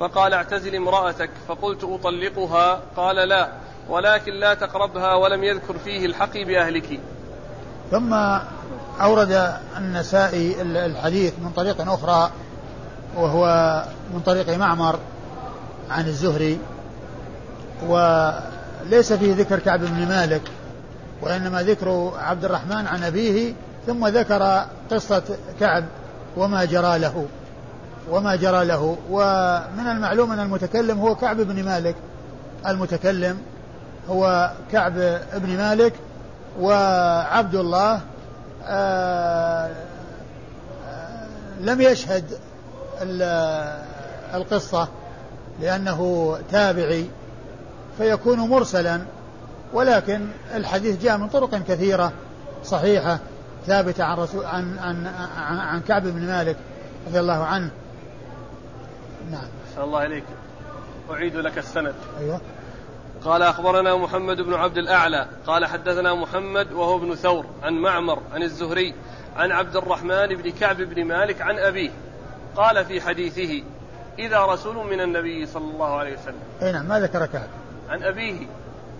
فقال 0.00 0.34
اعتزل 0.34 0.74
امرأتك. 0.74 1.30
فقلت 1.48 1.84
أطلقها. 1.84 2.80
قال 2.96 3.16
لا 3.16 3.48
ولكن 3.88 4.32
لا 4.32 4.54
تقربها 4.54 5.14
ولم 5.14 5.44
يذكر 5.44 5.78
فيه 5.84 6.06
الحقي 6.06 6.44
بأهلك. 6.44 7.00
ثم 7.90 8.14
أورد 9.00 9.52
النسائي 9.78 10.62
الحديث 10.62 11.32
من 11.38 11.50
طريق 11.56 11.80
أخرى 11.80 12.30
وهو 13.16 13.44
من 14.14 14.20
طريق 14.20 14.56
معمر 14.56 14.98
عن 15.90 16.06
الزهري 16.06 16.58
وليس 17.86 19.12
فيه 19.12 19.34
ذكر 19.34 19.58
كعب 19.58 19.80
بن 19.80 20.08
مالك. 20.08 20.42
وإنما 21.22 21.62
ذكر 21.62 22.12
عبد 22.18 22.44
الرحمن 22.44 22.86
عن 22.86 23.02
أبيه 23.02 23.54
ثم 23.86 24.06
ذكر 24.06 24.66
قصة 24.90 25.22
كعب 25.60 25.84
وما 26.36 26.64
جرى 26.64 26.98
له 26.98 27.26
وما 28.10 28.36
جرى 28.36 28.64
له. 28.64 28.96
ومن 29.10 29.86
المعلوم 29.86 30.32
أن 30.32 30.40
المتكلم 30.40 30.98
هو 30.98 31.14
كعب 31.14 31.36
بن 31.36 31.64
مالك. 31.64 31.94
المتكلم 32.66 33.38
هو 34.10 34.50
كعب 34.72 34.94
بن 35.34 35.56
مالك 35.56 35.92
وعبد 36.60 37.54
الله 37.54 38.00
آه، 38.66 39.70
آه، 40.88 41.26
لم 41.60 41.80
يشهد 41.80 42.24
القصة 44.34 44.88
لأنه 45.60 46.38
تابعي 46.50 47.06
فيكون 47.98 48.38
مرسلا. 48.38 49.00
ولكن 49.72 50.28
الحديث 50.54 51.02
جاء 51.02 51.18
من 51.18 51.28
طرق 51.28 51.50
كثيرة 51.54 52.12
صحيحة 52.64 53.18
ثابتة 53.66 54.04
عن 54.04 54.16
رسول 54.16 54.44
عن 54.44 54.78
عن 54.78 55.06
عن, 55.36 55.58
عن 55.58 55.80
كعب 55.80 56.02
بن 56.02 56.26
مالك 56.26 56.56
رضي 57.06 57.20
الله 57.20 57.44
عنه. 57.44 57.70
نعم. 59.30 59.48
أحسن 59.68 59.82
الله 59.82 60.06
إليك. 60.06 60.24
أعيد 61.10 61.36
لك 61.36 61.58
السند. 61.58 61.94
أيوه. 62.20 62.40
قال 63.24 63.42
أخبرنا 63.42 63.96
محمد 63.96 64.40
بن 64.40 64.54
عبد 64.54 64.78
الأعلى 64.78 65.26
قال 65.46 65.66
حدثنا 65.66 66.14
محمد 66.14 66.72
وهو 66.72 66.96
ابن 66.96 67.14
ثور 67.14 67.46
عن 67.62 67.72
معمر 67.74 68.22
عن 68.32 68.42
الزهري 68.42 68.94
عن 69.36 69.52
عبد 69.52 69.76
الرحمن 69.76 70.26
بن 70.26 70.50
كعب 70.50 70.76
بن 70.76 71.04
مالك 71.04 71.40
عن 71.40 71.58
أبيه. 71.58 71.90
قال 72.56 72.84
في 72.84 73.00
حديثه 73.00 73.62
إذا 74.18 74.44
رسول 74.44 74.76
من 74.76 75.00
النبي 75.00 75.46
صلى 75.46 75.64
الله 75.64 75.96
عليه 75.96 76.18
وسلم. 76.18 76.42
أي 76.62 76.72
نعم 76.72 76.88
ما 76.88 77.00
ذكر 77.00 77.26
كعب 77.26 77.48
عن 77.88 78.02
أبيه. 78.02 78.46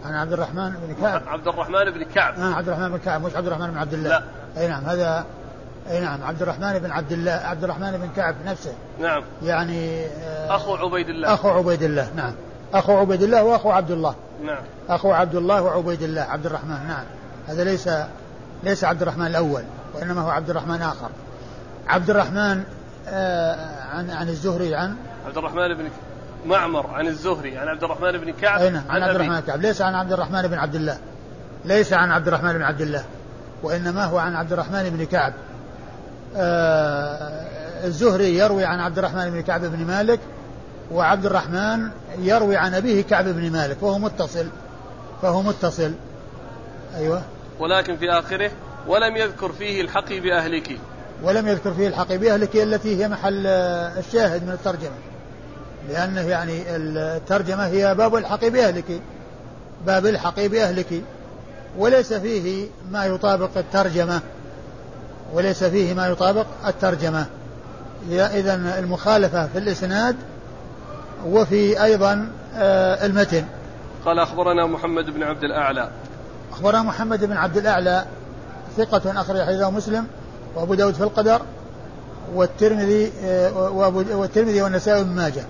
عن 0.05 0.15
عبد 0.15 0.33
الرحمن 0.33 0.71
بن 0.71 0.95
كعب. 1.01 1.23
عبد 1.27 1.49
الرحمن 1.49 1.91
بن 1.91 2.05
كعب. 2.05 2.35
آه 2.39 2.55
عبد 2.55 2.69
الرحمن 2.69 2.89
بن 2.89 2.99
كعب 2.99 3.23
مش 3.23 3.37
عبد 3.37 3.47
الرحمن 3.47 3.71
بن 3.71 3.79
عبد 3.79 3.95
الله. 3.95 4.09
لا. 4.09 4.23
أي 4.57 4.69
نعم 4.69 4.85
هذا 4.85 5.25
أي 5.91 6.01
نعم 6.01 6.23
عبد 6.23 6.43
الرحمن 6.43 6.79
بن 6.79 6.91
عبد 6.91 7.13
الله 7.13 7.33
عبد 7.33 7.65
الرحمن 7.65 7.91
بن 7.93 8.09
كعب 8.17 8.35
نفسه. 8.47 8.73
نعم. 9.01 9.23
يعني 9.43 10.07
آه 10.07 10.57
أخو 10.57 10.75
عبيد 10.75 11.09
الله. 11.09 11.35
أخو 11.35 11.49
عبيد 11.49 11.83
الله 11.83 12.11
نعم. 12.17 12.33
أخو 12.75 12.99
عبيد 12.99 13.23
الله 13.23 13.45
وأخو 13.45 13.71
عبد 13.71 13.91
الله. 13.91 14.15
نعم. 14.45 14.63
أخو 14.89 15.13
عبد 15.13 15.35
الله 15.35 15.63
وعبيد 15.63 16.03
الله 16.03 16.23
عبد 16.23 16.47
الرحمن 16.47 16.87
نعم. 16.89 17.05
هذا 17.49 17.65
ليس 17.65 17.89
ليس 18.63 18.85
عبد 18.85 19.03
الرحمن 19.03 19.27
الأول 19.27 19.63
وإنما 19.95 20.21
هو 20.21 20.31
عبد 20.31 20.51
الرحمن 20.51 20.83
آخر. 20.83 21.09
عبد 21.89 22.11
الرحمن 22.11 22.65
آه 23.09 23.83
عن 23.93 24.11
عن 24.11 24.29
الزهري 24.29 24.75
عن؟ 24.75 24.97
عبد 25.27 25.39
الرحمن 25.39 25.75
بن 25.75 25.89
معمر 26.47 26.87
عن 26.87 27.07
الزهري 27.07 27.59
عن 27.59 27.69
عبد 27.69 27.85
الرحمن 27.85 28.13
بن 28.13 28.33
كعب 28.33 28.61
أين؟ 28.61 28.77
عن, 28.77 28.83
عن 28.89 29.03
عبد 29.03 29.15
الرحمن 29.15 29.41
بن 29.41 29.47
كعب. 29.47 29.61
ليس 29.61 29.81
عن 29.81 29.95
عبد 29.95 30.13
الرحمن 30.13 30.43
بن 30.43 30.59
عبد 30.59 30.75
الله. 30.75 30.99
ليس 31.65 31.93
عن 31.93 32.11
عبد 32.11 32.29
الرحمن 32.29 32.53
بن 32.53 32.63
عبد 32.63 32.81
الله. 32.81 33.05
وإنما 33.63 34.05
هو 34.05 34.19
عن 34.19 34.35
عبد 34.35 34.53
الرحمن 34.53 34.91
بن 34.91 35.05
كعب. 35.05 35.33
آه 36.37 37.53
الزهري 37.85 38.39
يروي 38.39 38.65
عن 38.65 38.81
عبد 38.81 38.99
الرحمن 38.99 39.31
بن 39.31 39.41
كعب 39.41 39.61
بن 39.61 39.87
مالك 39.87 40.21
وعبد 40.91 41.27
الرحمن 41.27 41.89
يروي 42.19 42.57
عن 42.57 42.75
أبيه 42.75 43.03
كعب 43.03 43.25
بن 43.25 43.53
مالك 43.53 43.83
وهو 43.83 43.99
متصل. 43.99 44.47
فهو 45.23 45.43
متصل. 45.43 45.93
أيوة. 46.97 47.23
ولكن 47.59 47.97
في 47.97 48.11
آخره 48.11 48.51
ولم 48.87 49.17
يذكر 49.17 49.53
فيه 49.53 49.81
الحقي 49.81 50.21
بأهلك. 50.21 50.79
ولم 51.23 51.49
يذكر 51.49 51.75
فيه 51.75 51.89
الحقي 51.89 52.19
بأهلك 52.19 52.57
التي 52.57 53.03
هي 53.03 53.09
محل 53.09 53.47
الشاهد 53.47 54.43
من 54.43 54.53
الترجمة. 54.53 55.12
لأنه 55.89 56.21
يعني 56.21 56.63
الترجمة 56.69 57.67
هي 57.67 57.95
باب 57.95 58.17
الحق 58.17 58.45
بأهلك. 58.45 59.01
باب 59.87 60.07
الحق 60.07 60.41
بأهلك. 60.41 61.03
وليس 61.79 62.13
فيه 62.13 62.67
ما 62.91 63.05
يطابق 63.05 63.51
الترجمة. 63.57 64.21
وليس 65.33 65.65
فيه 65.65 65.95
ما 65.95 66.07
يطابق 66.07 66.47
الترجمة. 66.67 67.27
إذا 68.11 68.79
المخالفة 68.79 69.47
في 69.47 69.59
الإسناد 69.59 70.17
وفي 71.27 71.85
أيضا 71.85 72.29
آه، 72.57 73.07
المتن. 73.07 73.45
قال 74.05 74.19
أخبرنا 74.19 74.67
محمد 74.67 75.11
بن 75.11 75.23
عبد 75.23 75.45
الأعلى. 75.45 75.91
أخبرنا 76.53 76.83
محمد 76.83 77.25
بن 77.25 77.37
عبد 77.37 77.57
الأعلى 77.57 78.05
ثقة 78.77 79.21
أخرج 79.21 79.43
حديثه 79.43 79.71
مسلم 79.71 80.07
وأبو 80.55 80.75
داود 80.75 80.95
في 80.95 81.03
القدر 81.03 81.43
والترمذي 82.35 83.13
آه، 83.25 83.53
والترمذي 84.15 84.63
والنسائي 84.63 85.05
بن 85.05 85.11
ماجه. 85.11 85.45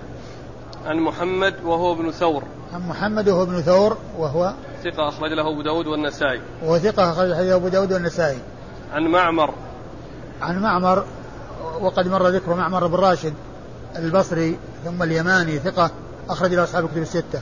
عن 0.85 0.99
محمد 0.99 1.55
وهو 1.65 1.93
ابن 1.93 2.11
ثور. 2.11 2.43
عن 2.73 2.89
محمد 2.89 3.29
وهو 3.29 3.43
ابن 3.43 3.61
ثور 3.61 3.97
وهو 4.17 4.53
ثقة 4.83 5.09
أخرج 5.09 5.31
له 5.31 5.51
أبو 5.51 5.61
داود 5.61 5.87
والنسائي. 5.87 6.41
وهو 6.63 6.77
ثقة 6.77 7.11
أخرج 7.11 7.27
له 7.27 7.55
أبو 7.55 7.67
داود 7.67 7.93
والنسائي. 7.93 8.37
عن 8.93 9.03
معمر. 9.03 9.53
عن 10.41 10.61
معمر 10.61 11.05
وقد 11.81 12.07
مر 12.07 12.27
ذكر 12.27 12.53
معمر 12.53 12.87
بن 12.87 12.95
راشد 12.95 13.33
البصري 13.95 14.57
ثم 14.85 15.03
اليماني 15.03 15.59
ثقة 15.59 15.91
أخرج 16.29 16.53
له 16.53 16.63
أصحاب 16.63 16.85
الكتب 16.85 17.01
الستة. 17.01 17.41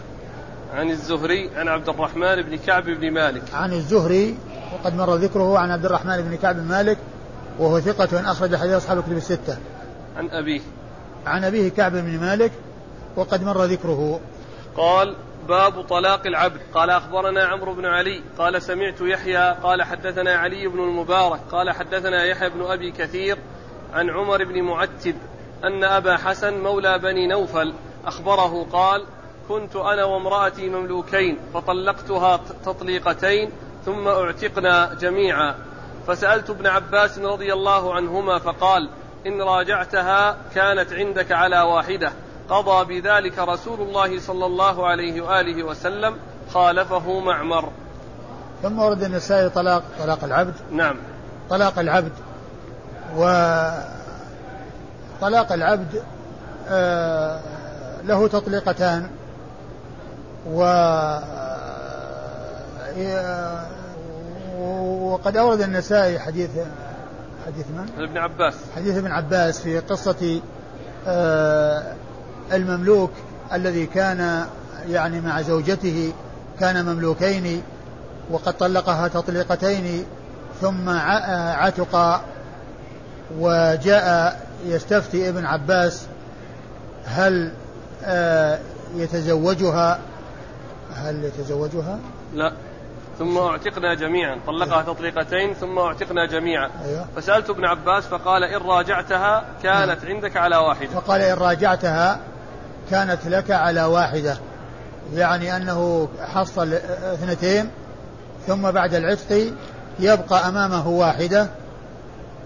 عن 0.74 0.90
الزهري 0.90 1.50
عن 1.56 1.68
عبد 1.68 1.90
الرحمن 1.90 2.42
بن 2.42 2.58
كعب 2.58 2.84
بن 2.84 3.12
مالك. 3.12 3.44
عن 3.54 3.74
الزهري 3.74 4.38
وقد 4.74 4.96
مر 4.96 5.16
ذكره 5.16 5.60
عن 5.60 5.72
عبد 5.72 5.86
الرحمن 5.86 6.22
بن 6.22 6.36
كعب 6.36 6.56
بن 6.56 6.64
مالك 6.64 6.98
وهو 7.60 7.80
ثقة 7.80 8.32
أخرج 8.32 8.56
حديث 8.56 8.74
أصحاب 8.74 8.98
الكتب 8.98 9.18
الستة. 9.18 9.58
عن 10.18 10.30
أبيه. 10.30 10.62
عن 11.26 11.44
أبيه 11.44 11.70
كعب 11.70 11.92
بن 11.92 12.20
مالك 12.20 12.52
وقد 13.16 13.44
مر 13.44 13.64
ذكره. 13.64 14.20
قال 14.78 15.16
باب 15.48 15.82
طلاق 15.82 16.28
العبد. 16.28 16.62
قال 16.74 16.90
أخبرنا 16.90 17.46
عمرو 17.46 17.74
بن 17.74 17.86
علي. 17.86 18.22
قال 18.38 18.62
سمعت 18.62 19.02
يحيى. 19.02 19.56
قال 19.64 19.84
حدثنا 19.84 20.36
علي 20.36 20.68
بن 20.68 20.80
المبارك. 20.80 21.40
قال 21.52 21.72
حدثنا 21.72 22.26
يحيى 22.26 22.50
بن 22.50 22.66
أبي 22.66 22.92
كثير 22.92 23.38
عن 23.94 24.10
عمر 24.10 24.44
بن 24.44 24.62
معتب 24.62 25.16
أن 25.64 25.84
أبا 25.84 26.18
حسن 26.18 26.60
مولى 26.64 27.00
بني 27.00 27.28
نوفل 27.28 27.74
أخبره 28.06 28.68
قال 28.72 29.06
كنت 29.50 29.76
أنا 29.76 30.04
وامرأتي 30.04 30.70
مملوكين 30.70 31.38
فطلقتها 31.54 32.40
تطليقتين 32.66 33.52
ثم 33.86 34.08
اعتقنا 34.08 34.94
جميعا. 34.94 35.56
فسألت 36.08 36.50
ابن 36.50 36.68
عباس 36.68 37.20
رضي 37.20 37.54
الله 37.54 37.94
عنهما 37.94 38.40
فقال 38.40 38.90
إن 39.28 39.42
راجعتها 39.42 40.38
كانت 40.56 40.94
عندك 40.94 41.32
على 41.32 41.62
واحدة. 41.62 42.12
قضى 42.52 43.02
بذلك 43.02 43.40
رسول 43.40 43.82
الله 43.82 44.20
صلى 44.20 44.46
الله 44.46 44.88
عليه 44.88 45.22
وآله 45.22 45.64
وسلم 45.64 46.16
خالفه 46.54 47.20
معمر. 47.20 47.70
ثم 48.64 48.80
ورد 48.80 49.04
النسائي 49.04 49.50
طلاق 49.50 49.84
طلاق 50.00 50.24
العبد. 50.24 50.54
نعم. 50.72 50.96
طلاق 51.50 51.80
العبد 51.80 52.12
و 53.18 53.24
طلاق 55.22 55.52
العبد 55.52 56.04
آه 56.70 57.40
له 58.04 58.28
تطليقتان. 58.28 59.10
و 60.48 60.64
وقد 65.02 65.38
أورد 65.38 65.62
النسائي 65.62 66.20
حديث 66.20 66.50
حديث 67.46 67.66
من؟ 67.68 68.04
ابن 68.04 68.18
عباس. 68.18 68.56
حديث 68.76 68.98
ابن 68.98 69.12
عباس 69.12 69.60
في 69.62 69.80
قصة 69.80 70.42
آه 71.08 71.94
المملوك 72.54 73.12
الذي 73.54 73.86
كان 73.86 74.46
يعني 74.90 75.22
مع 75.22 75.42
زوجته 75.42 76.14
كان 76.60 76.86
مملوكين 76.86 77.64
وقد 78.32 78.58
طلقها 78.58 79.08
تطليقتين 79.08 80.06
ثم 80.62 80.90
عتق 80.90 82.22
وجاء 83.40 84.42
يستفتي 84.66 85.30
ابن 85.30 85.46
عباس 85.46 86.06
هل 87.06 87.52
آه، 88.04 88.60
يتزوجها 88.96 90.00
هل 90.96 91.24
يتزوجها؟ 91.24 92.00
لا 92.34 92.54
ثم 93.20 93.38
اعتقنا 93.38 93.96
جميعا 93.96 94.40
طلقها. 94.48 94.82
تطليقتين 94.82 95.54
ثم 95.54 95.80
اعتقنا 95.80 96.26
جميعا 96.26 96.70
أيوة. 96.86 97.06
فسألت 97.16 97.50
ابن 97.50 97.66
عباس 97.66 98.08
فقال 98.08 98.44
إن 98.44 98.62
راجعتها 98.62 99.44
كانت 99.64 100.04
نعم. 100.04 100.16
عندك 100.16 100.38
على 100.38 100.58
واحدة 100.58 100.90
فقال 100.90 101.22
إن 101.22 101.38
راجعتها 101.38 102.20
كانت 102.92 103.28
لك 103.28 103.52
على 103.52 103.84
واحدة 103.84 104.38
يعني 105.16 105.56
أنه 105.56 106.08
حصل 106.20 106.74
اثنتين 107.14 107.70
ثم 108.48 108.72
بعد 108.72 108.94
العتق 108.94 109.52
يبقى 110.00 110.48
أمامه 110.48 110.88
واحدة 110.88 111.48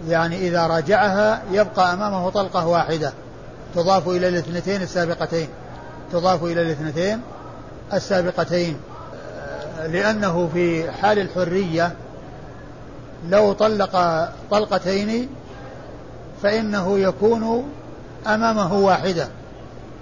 يعني 0.07 0.47
إذا 0.47 0.67
راجعها 0.67 1.41
يبقى 1.51 1.93
أمامه 1.93 2.29
طلقة 2.29 2.67
واحدة 2.67 3.13
تضاف 3.75 4.07
إلى 4.07 4.27
الاثنتين 4.27 4.81
السابقتين 4.81 5.47
تضاف 6.11 6.43
إلى 6.43 6.61
الاثنتين 6.61 7.21
السابقتين 7.93 8.77
لأنه 9.85 10.49
في 10.53 10.91
حال 10.91 11.19
الحرية 11.19 11.91
لو 13.29 13.53
طلق 13.53 14.25
طلقتين 14.51 15.29
فإنه 16.43 16.99
يكون 16.99 17.71
أمامه 18.27 18.73
واحدة. 18.73 19.27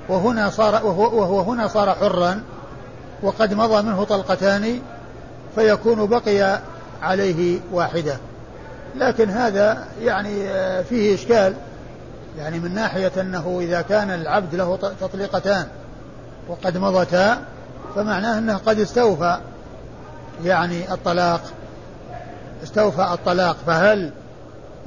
وهنا 0.09 0.49
صار 0.49 0.73
وهو, 0.73 1.21
وهو 1.21 1.41
هنا 1.41 1.67
صار 1.67 1.95
حرا 1.95 2.41
وقد 3.23 3.53
مضى 3.53 3.81
منه 3.81 4.03
طلقتان 4.03 4.79
فيكون 5.55 6.05
بقي 6.05 6.59
عليه 7.01 7.59
واحدة. 7.71 8.17
لكن 8.95 9.29
هذا 9.29 9.87
يعني 10.01 10.47
فيه 10.83 11.15
إشكال. 11.15 11.53
يعني 12.37 12.59
من 12.59 12.75
ناحية 12.75 13.11
أنه 13.17 13.57
إذا 13.61 13.81
كان 13.81 14.09
العبد 14.09 14.55
له 14.55 14.93
تطليقتان 15.01 15.67
وقد 16.47 16.77
مضتا 16.77 17.41
فمعناه 17.95 18.37
أنه 18.37 18.57
قد 18.57 18.79
استوفى 18.79 19.37
يعني 20.43 20.93
الطلاق. 20.93 21.41
استوفى 22.63 23.01
الطلاق 23.13 23.57
فهل 23.67 24.11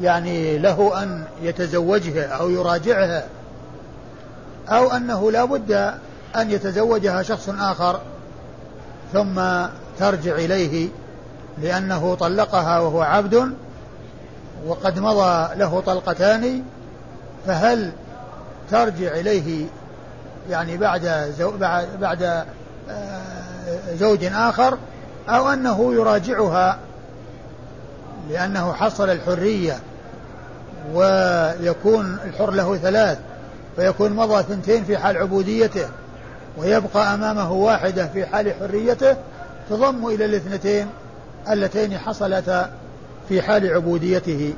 يعني 0.00 0.58
له 0.58 1.02
أن 1.02 1.24
يتزوجها 1.42 2.26
أو 2.26 2.50
يراجعها؟ 2.50 3.24
أو 4.68 4.90
أنه 4.90 5.30
لا 5.30 5.44
بد 5.44 5.72
أن 6.36 6.50
يتزوجها 6.50 7.22
شخص 7.22 7.48
آخر 7.48 8.00
ثم 9.12 9.40
ترجع 9.98 10.34
إليه 10.34 10.88
لأنه 11.62 12.14
طلقها 12.14 12.78
وهو 12.78 13.02
عبد 13.02 13.52
وقد 14.66 14.98
مضى 14.98 15.54
له 15.56 15.80
طلقتان 15.80 16.62
فهل 17.46 17.92
ترجع 18.70 19.12
إليه 19.12 19.66
يعني 20.50 20.76
بعد 20.76 21.34
زو 21.38 21.52
بعد 22.00 22.22
آه، 22.90 23.94
زوج 23.94 24.24
آخر 24.24 24.78
أو 25.28 25.48
أنه 25.48 25.94
يراجعها 25.94 26.78
لأنه 28.30 28.72
حصل 28.72 29.10
الحرية 29.10 29.78
ويكون 30.94 32.18
الحر 32.24 32.50
له 32.50 32.76
ثلاث؟ 32.76 33.18
فيكون 33.77 34.12
مضى 34.12 34.43
ثنتين 34.43 34.85
في 34.85 34.99
حال 34.99 35.16
عبوديته 35.16 35.89
ويبقى 36.59 37.14
أمامه 37.14 37.53
واحدة 37.53 38.07
في 38.07 38.27
حال 38.27 38.55
حريته 38.55 39.16
تضم 39.70 40.07
إلى 40.07 40.24
الاثنتين 40.24 40.87
اللتين 41.51 41.99
حصلتا 41.99 42.70
في 43.29 43.43
حال 43.43 43.74
عبوديته. 43.74 44.55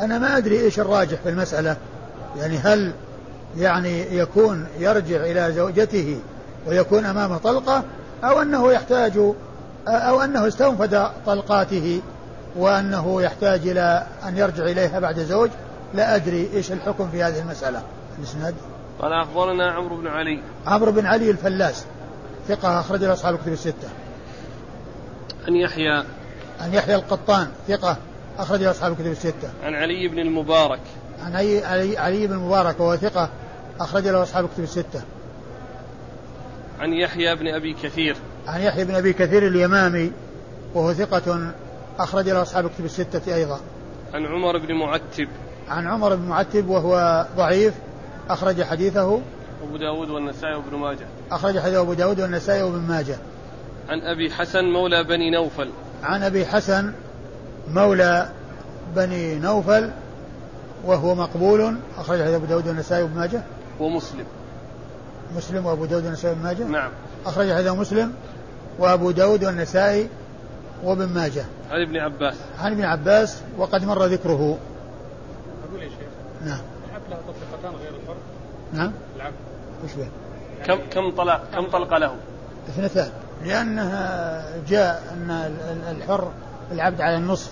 أنا 0.00 0.18
ما 0.18 0.36
أدري 0.36 0.60
إيش 0.60 0.80
الراجح 0.80 1.18
في 1.22 1.28
المسألة. 1.28 1.76
يعني 2.38 2.58
هل 2.58 2.92
يعني 3.58 4.16
يكون 4.16 4.66
يرجع 4.78 5.16
إلى 5.16 5.52
زوجته 5.52 6.20
ويكون 6.66 7.04
أمامه 7.04 7.38
طلقة 7.38 7.82
أو 8.24 8.42
أنه 8.42 8.72
يحتاج 8.72 9.18
أو 9.88 10.20
أنه 10.20 10.48
استنفد 10.48 11.08
طلقاته 11.26 12.00
وأنه 12.56 13.22
يحتاج 13.22 13.68
إلى 13.68 14.06
أن 14.28 14.36
يرجع 14.36 14.64
إليها 14.64 15.00
بعد 15.00 15.20
زوج. 15.20 15.50
لا 15.94 16.14
أدري 16.14 16.50
إيش 16.54 16.72
الحكم 16.72 17.08
في 17.12 17.22
هذه 17.22 17.40
المسألة. 17.40 17.82
الإسناد؟ 18.18 18.54
قال 19.02 19.12
أخبرنا 19.12 19.70
عمرو 19.70 19.96
بن 19.96 20.06
علي. 20.06 20.42
عمرو 20.66 20.92
بن 20.92 21.06
علي 21.06 21.30
الفلاس. 21.30 21.84
ثقة 22.48 22.80
أخرج 22.80 23.04
له 23.04 23.12
أصحاب 23.12 23.34
الكتب 23.34 23.52
الستة. 23.52 23.88
عن 25.48 25.56
يحيى. 25.56 26.04
عن 26.60 26.74
يحيى 26.74 26.94
القطان 26.94 27.48
ثقة 27.68 27.96
أخرج 28.38 28.62
له 28.62 28.70
أصحاب 28.70 28.92
الكتب 28.92 29.06
الستة. 29.06 29.48
عن 29.64 29.74
علي 29.74 30.08
بن 30.08 30.18
المبارك. 30.18 30.80
عن 31.24 31.36
علي, 31.36 31.64
علي, 31.64 31.98
علي 31.98 32.26
بن 32.26 32.32
المبارك 32.32 32.80
وهو 32.80 32.96
ثقة 32.96 33.28
أخرج 33.80 34.08
له 34.08 34.22
أصحاب 34.22 34.44
الكتب 34.44 34.62
الستة. 34.62 35.02
عن 36.80 36.92
يحيى 36.92 37.34
بن 37.36 37.48
أبي 37.48 37.72
كثير. 37.82 38.16
عن 38.46 38.60
يحيى 38.60 38.84
بن 38.84 38.94
أبي 38.94 39.12
كثير 39.12 39.46
اليمامي 39.46 40.12
وهو 40.74 40.92
ثقة 40.92 41.52
أخرج 41.98 42.28
له 42.28 42.42
أصحاب 42.42 42.66
الكتب 42.66 42.84
الستة 42.84 43.34
أيضا. 43.34 43.60
عن 44.14 44.26
عمر 44.26 44.58
بن 44.58 44.74
معتب. 44.74 45.28
عن 45.68 45.86
عمر 45.86 46.14
بن 46.14 46.28
معتب 46.28 46.68
وهو 46.68 47.26
ضعيف 47.36 47.74
أخرج 48.30 48.62
حديثه 48.62 49.20
أبو 49.62 49.76
داود 49.76 50.10
والنسائي 50.10 50.54
وابن 50.54 50.76
ماجه. 50.76 51.06
أخرج 51.30 51.58
حديث 51.58 51.74
أبو 51.74 51.94
داود 51.94 52.20
والنسائي 52.20 52.62
وابن 52.62 52.78
ماجه. 52.78 53.16
عن 53.88 54.00
أبي 54.00 54.30
حسن 54.30 54.64
مولى 54.64 55.04
بني 55.04 55.30
نوفل. 55.30 55.70
عن 56.02 56.22
أبي 56.22 56.46
حسن 56.46 56.92
مولى 57.68 58.28
بني 58.96 59.34
نوفل 59.34 59.90
وهو 60.84 61.14
مقبول. 61.14 61.76
أخرج 61.98 62.22
حديث 62.22 62.34
أبو 62.34 62.44
داود 62.44 62.68
والنسائي 62.68 63.02
وابن 63.02 63.16
ماجه. 63.16 63.42
ومسلم 63.80 64.26
مسلم. 65.36 65.66
وأبو 65.66 65.84
داود 65.84 66.04
والنسائي 66.04 66.34
وابن 66.34 66.44
ماجه. 66.44 66.64
نعم. 66.64 66.90
أخرج 67.26 67.52
حديث 67.52 67.70
مسلم 67.72 68.12
وأبو 68.78 69.10
داود 69.10 69.44
والنسائي 69.44 70.08
وابن 70.84 71.06
ماجه. 71.06 71.44
عن 71.70 71.82
ابن 71.82 71.96
عباس. 71.96 72.34
عن 72.58 72.72
ابن 72.72 72.84
عباس 72.84 73.42
وقد 73.58 73.84
مر 73.84 74.04
ذكره. 74.04 74.58
أقول 75.68 75.82
يا 75.82 75.88
شيخ. 75.88 76.08
نعم. 76.46 76.60
نعم. 78.72 78.92
العبد. 79.16 79.34
وش 79.84 79.90
به؟ 79.94 80.08
كم 80.64 80.78
كم 80.90 81.16
طلق 81.16 81.40
كم 81.54 81.70
طلق 81.70 81.96
له؟ 81.96 82.14
اثنتان. 82.68 83.10
لأنه 83.44 83.90
جاء 84.68 85.02
أن 85.12 85.56
الحر 85.90 86.30
العبد 86.72 87.00
على 87.00 87.16
النصف 87.16 87.50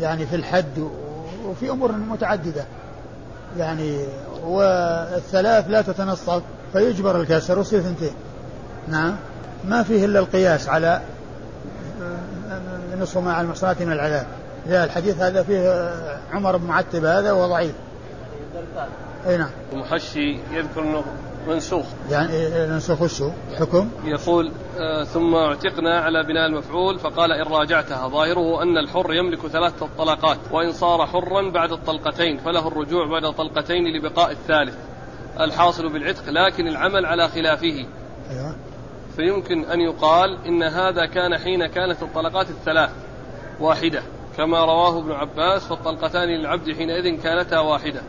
يعني 0.00 0.26
في 0.26 0.36
الحد 0.36 0.88
وفي 1.44 1.70
أمور 1.70 1.92
متعددة. 1.92 2.64
يعني 3.58 4.06
والثلاث 4.44 5.68
لا 5.68 5.82
تتنصف 5.82 6.42
فيجبر 6.72 7.20
الكسر 7.20 7.58
ويصير 7.58 7.80
ثنتين 7.80 8.14
نعم. 8.88 9.16
ما 9.64 9.82
فيه 9.82 10.04
إلا 10.04 10.18
القياس 10.18 10.68
على 10.68 11.00
نصف 13.00 13.18
مع 13.18 13.40
المحصنات 13.40 13.82
من 13.82 13.92
العذاب 13.92 14.26
لا 14.66 14.84
الحديث 14.84 15.20
هذا 15.20 15.42
فيه 15.42 15.92
عمر 16.32 16.56
بن 16.56 16.66
معتب 16.66 17.04
هذا 17.04 17.32
وهو 17.32 17.48
ضعيف. 17.48 17.72
أي 19.26 19.36
نعم. 19.36 19.50
المحشي 19.72 20.38
يذكر 20.52 20.82
إنه 20.82 21.04
منسوخ. 21.48 21.86
يعني 22.10 22.66
منسوخ 22.66 23.02
وشو 23.02 23.30
حكم؟ 23.58 23.90
يقول 24.04 24.52
آه 24.78 25.04
ثم 25.04 25.34
اعتقنا 25.34 26.00
على 26.00 26.22
بناء 26.22 26.46
المفعول 26.46 26.98
فقال 26.98 27.32
إن 27.32 27.52
راجعتها. 27.52 28.08
ظاهره 28.08 28.62
أن 28.62 28.78
الحر 28.78 29.14
يملك 29.14 29.46
ثلاثة 29.46 29.88
طلقات 29.98 30.38
وإن 30.52 30.72
صار 30.72 31.06
حرا 31.06 31.50
بعد 31.50 31.72
الطلقتين 31.72 32.38
فله 32.38 32.68
الرجوع 32.68 33.06
بعد 33.06 33.24
الطلقتين 33.24 33.96
لبقاء 33.96 34.30
الثالث. 34.30 34.76
الحاصل 35.40 35.88
بالعتق 35.88 36.22
لكن 36.28 36.68
العمل 36.68 37.06
على 37.06 37.28
خلافه. 37.28 37.86
أيوة. 38.30 38.56
فيمكن 39.16 39.64
أن 39.64 39.80
يقال 39.80 40.38
إن 40.46 40.62
هذا 40.62 41.06
كان 41.06 41.38
حين 41.38 41.66
كانت 41.66 42.02
الطلقات 42.02 42.50
الثلاث 42.50 42.90
واحدة. 43.60 44.02
كما 44.36 44.64
رواه 44.64 44.98
ابن 44.98 45.12
عباس 45.12 45.66
فالطلقتان 45.66 46.28
للعبد 46.28 46.72
حينئذ 46.72 47.22
كانتا 47.22 47.58
واحدة. 47.58 48.00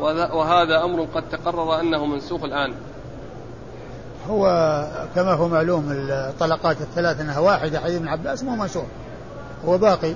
وهذا 0.00 0.84
أمر 0.84 1.08
قد 1.14 1.22
تقرر 1.28 1.80
أنه 1.80 2.06
منسوخ 2.06 2.44
الآن. 2.44 2.74
هو 4.28 4.46
كما 5.14 5.32
هو 5.32 5.48
معلوم 5.48 5.88
الطلقات 5.90 6.80
الثلاث 6.80 7.20
أنها 7.20 7.38
واحدة 7.38 7.80
حديث 7.80 7.96
ابن 7.96 8.08
عباس 8.08 8.42
مو 8.42 8.56
منسوخ 8.56 8.84
هو 9.66 9.78
باقي. 9.78 10.14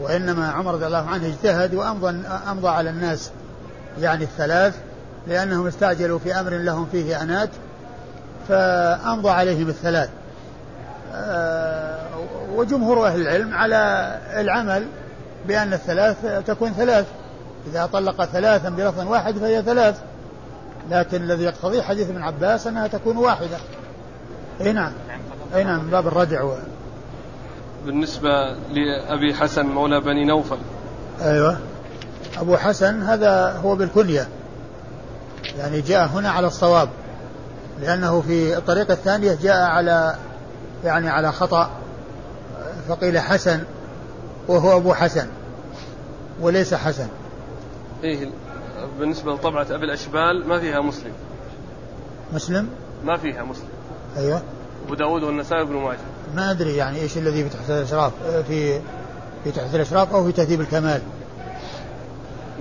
وإنما 0.00 0.50
عمر 0.50 0.74
رضي 0.74 0.86
الله 0.86 1.06
عنه 1.06 1.26
اجتهد 1.26 1.74
وأمضى 1.74 2.26
أمضى 2.50 2.68
على 2.68 2.90
الناس 2.90 3.30
يعني 4.00 4.24
الثلاث 4.24 4.74
لأنهم 5.26 5.66
استعجلوا 5.66 6.18
في 6.18 6.40
أمر 6.40 6.50
لهم 6.50 6.86
فيه 6.92 7.22
أنات 7.22 7.50
فأمضى 8.48 9.30
عليهم 9.30 9.68
الثلاث. 9.68 10.10
آه، 11.14 11.98
وجمهور 12.54 13.06
أهل 13.06 13.20
العلم 13.20 13.54
على 13.54 14.12
العمل 14.36 14.86
بأن 15.46 15.72
الثلاث 15.72 16.16
تكون 16.46 16.72
ثلاث. 16.72 17.06
إذا 17.70 17.86
طلق 17.86 18.24
ثلاثا 18.24 18.68
بلفظ 18.68 19.08
واحد 19.08 19.38
فهي 19.38 19.62
ثلاث. 19.62 20.00
لكن 20.90 21.22
الذي 21.22 21.44
يقتضي 21.44 21.82
حديث 21.82 22.10
ابن 22.10 22.22
عباس 22.22 22.66
أنها 22.66 22.86
تكون 22.86 23.16
واحدة. 23.16 23.56
أي 24.60 24.72
نعم. 24.72 24.92
أي 25.54 25.64
نعم 25.64 25.84
من 25.84 25.90
باب 25.90 26.06
الردع 26.06 26.42
و... 26.42 26.54
بالنسبة 27.86 28.28
لأبي 28.70 29.34
حسن 29.34 29.66
مولى 29.66 30.00
بني 30.00 30.24
نوفل. 30.24 30.58
أيوه. 31.22 31.58
أبو 32.38 32.56
حسن 32.56 33.02
هذا 33.02 33.60
هو 33.64 33.74
بالكنية 33.76 34.28
يعني 35.58 35.80
جاء 35.80 36.06
هنا 36.06 36.30
على 36.30 36.46
الصواب. 36.46 36.88
لأنه 37.80 38.20
في 38.20 38.56
الطريقة 38.56 38.92
الثانية 38.92 39.38
جاء 39.42 39.62
على 39.62 40.16
يعني 40.84 41.08
على 41.08 41.32
خطأ. 41.32 41.70
فقيل 42.88 43.18
حسن 43.18 43.60
وهو 44.48 44.76
أبو 44.76 44.94
حسن 44.94 45.26
وليس 46.40 46.74
حسن. 46.74 47.08
إيه 48.04 48.30
بالنسبة 48.98 49.34
لطبعة 49.34 49.66
أبي 49.70 49.84
الأشبال 49.84 50.48
ما 50.48 50.58
فيها 50.58 50.80
مسلم. 50.80 51.12
مسلم؟ 52.32 52.68
ما 53.04 53.16
فيها 53.16 53.42
مسلم. 53.42 53.68
أيوه. 54.16 54.42
أبو 54.86 54.94
داود 54.94 55.22
والنسائي 55.22 55.62
وابن 55.62 55.74
ماجه. 55.74 55.98
ما 56.34 56.50
أدري 56.50 56.76
يعني 56.76 57.00
إيش 57.00 57.18
الذي 57.18 57.44
في 57.44 57.56
تحت 57.56 57.70
الإشراف 57.70 58.12
في 58.48 58.80
في 59.44 59.50
تحت 59.50 59.74
الإشراف 59.74 60.14
أو 60.14 60.24
في 60.24 60.32
تهذيب 60.32 60.60
الكمال. 60.60 61.00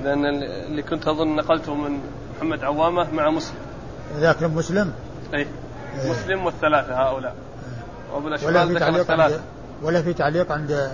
لأن 0.04 0.26
اللي 0.26 0.82
كنت 0.82 1.08
أظن 1.08 1.36
نقلته 1.36 1.76
من 1.76 2.00
محمد 2.38 2.64
عوامة 2.64 3.12
مع 3.12 3.30
مسلم. 3.30 3.58
ذاك 4.20 4.44
مسلم؟ 4.44 4.94
أي 5.34 5.40
إيه. 5.40 6.12
مسلم 6.12 6.46
والثلاثة 6.46 6.94
هؤلاء. 6.94 7.36
وأبو 8.14 8.28
ولا 8.28 8.36
الأشبال 8.36 8.68
في 8.68 8.74
ذكر 8.74 8.80
تعليق 8.80 9.12
عند 9.12 9.42
ولا 9.84 10.02
في 10.02 10.14
تعليق 10.14 10.52
عند 10.52 10.92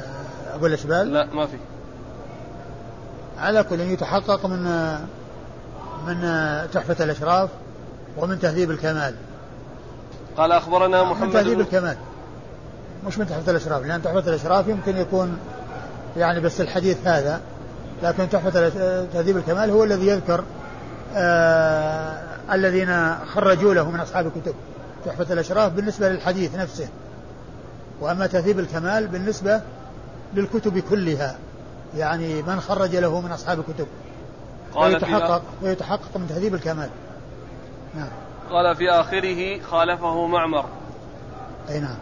أبو 0.53 0.65
الأشبال؟ 0.65 1.13
لا 1.13 1.25
ما 1.33 1.45
في. 1.45 1.57
على 3.41 3.63
كل 3.63 3.79
يتحقق 3.79 4.45
من 4.45 4.63
من 6.07 6.21
تحفة 6.73 7.03
الأشراف 7.03 7.49
ومن 8.17 8.39
تهذيب 8.39 8.71
الكمال. 8.71 9.15
قال 10.37 10.51
أخبرنا 10.51 11.03
من 11.03 11.09
محمد 11.09 11.33
تهذيب 11.33 11.57
بن 11.57 11.61
الكمال. 11.61 11.97
مش 13.07 13.17
من 13.17 13.27
تحفة 13.27 13.51
الأشراف 13.51 13.85
لأن 13.85 14.01
تحفة 14.01 14.19
الأشراف 14.19 14.67
يمكن 14.67 14.97
يكون 14.97 15.37
يعني 16.17 16.39
بس 16.39 16.61
الحديث 16.61 17.07
هذا 17.07 17.41
لكن 18.03 18.29
تحفة 18.29 18.69
تهذيب 19.13 19.37
الكمال 19.37 19.69
هو 19.69 19.83
الذي 19.83 20.07
يذكر 20.07 20.43
آه 21.15 22.21
الذين 22.51 23.15
خرجوا 23.33 23.73
له 23.73 23.91
من 23.91 23.99
أصحاب 23.99 24.27
الكتب. 24.27 24.53
تحفة 25.05 25.33
الأشراف 25.33 25.71
بالنسبة 25.71 26.09
للحديث 26.09 26.55
نفسه 26.55 26.87
وأما 28.01 28.27
تهذيب 28.27 28.59
الكمال 28.59 29.07
بالنسبة 29.07 29.61
للكتب 30.33 30.79
كلها. 30.79 31.35
يعني 31.95 32.41
من 32.41 32.59
خرج 32.59 32.95
له 32.95 33.21
من 33.21 33.31
أصحاب 33.31 33.59
الكتب. 33.59 33.87
قال 34.73 34.99
في 34.99 35.05
ويتحقق 35.05 35.41
ويتحقق 35.61 36.17
من 36.17 36.27
تهذيب 36.27 36.55
الكمال. 36.55 36.89
نعم. 37.95 38.09
قال 38.51 38.75
في 38.75 38.89
آخره 38.89 39.61
خالفه 39.61 40.27
معمر. 40.27 40.65
أي 41.69 41.79
نعم. 41.79 41.97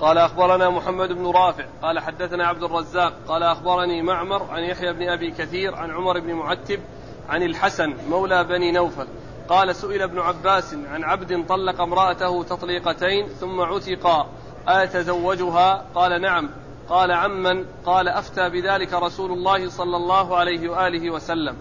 قال 0.00 0.18
أخبرنا 0.18 0.70
محمد 0.70 1.08
بن 1.08 1.26
رافع. 1.26 1.64
قال 1.82 1.98
حدثنا 1.98 2.46
عبد 2.46 2.62
الرزاق. 2.62 3.12
قال 3.28 3.42
أخبرني 3.42 4.02
معمر 4.02 4.42
عن 4.50 4.62
يحيى 4.62 4.92
بن 4.92 5.08
أبي 5.08 5.30
كثير 5.30 5.74
عن 5.74 5.90
عمر 5.90 6.20
بن 6.20 6.32
معتب 6.32 6.80
عن 7.28 7.42
الحسن 7.42 7.94
مولى 8.10 8.44
بني 8.44 8.72
نوفل. 8.72 9.06
قال 9.48 9.76
سئل 9.76 10.02
ابن 10.02 10.18
عباس 10.18 10.74
عن 10.74 11.04
عبد 11.04 11.46
طلق 11.48 11.80
امرأته 11.80 12.42
تطليقتين 12.44 13.28
ثم 13.28 13.60
عتقا. 13.60 14.26
أيتزوجها 14.68 15.84
قال 15.94 16.22
نعم. 16.22 16.50
قال 16.88 17.12
عمن 17.12 17.64
قال 17.86 18.08
أفتى 18.08 18.48
بذلك 18.48 18.92
رسول 18.92 19.32
الله 19.32 19.70
صلى 19.70 19.96
الله 19.96 20.36
عليه 20.36 20.68
وآله 20.68 21.10
وسلم. 21.10 21.56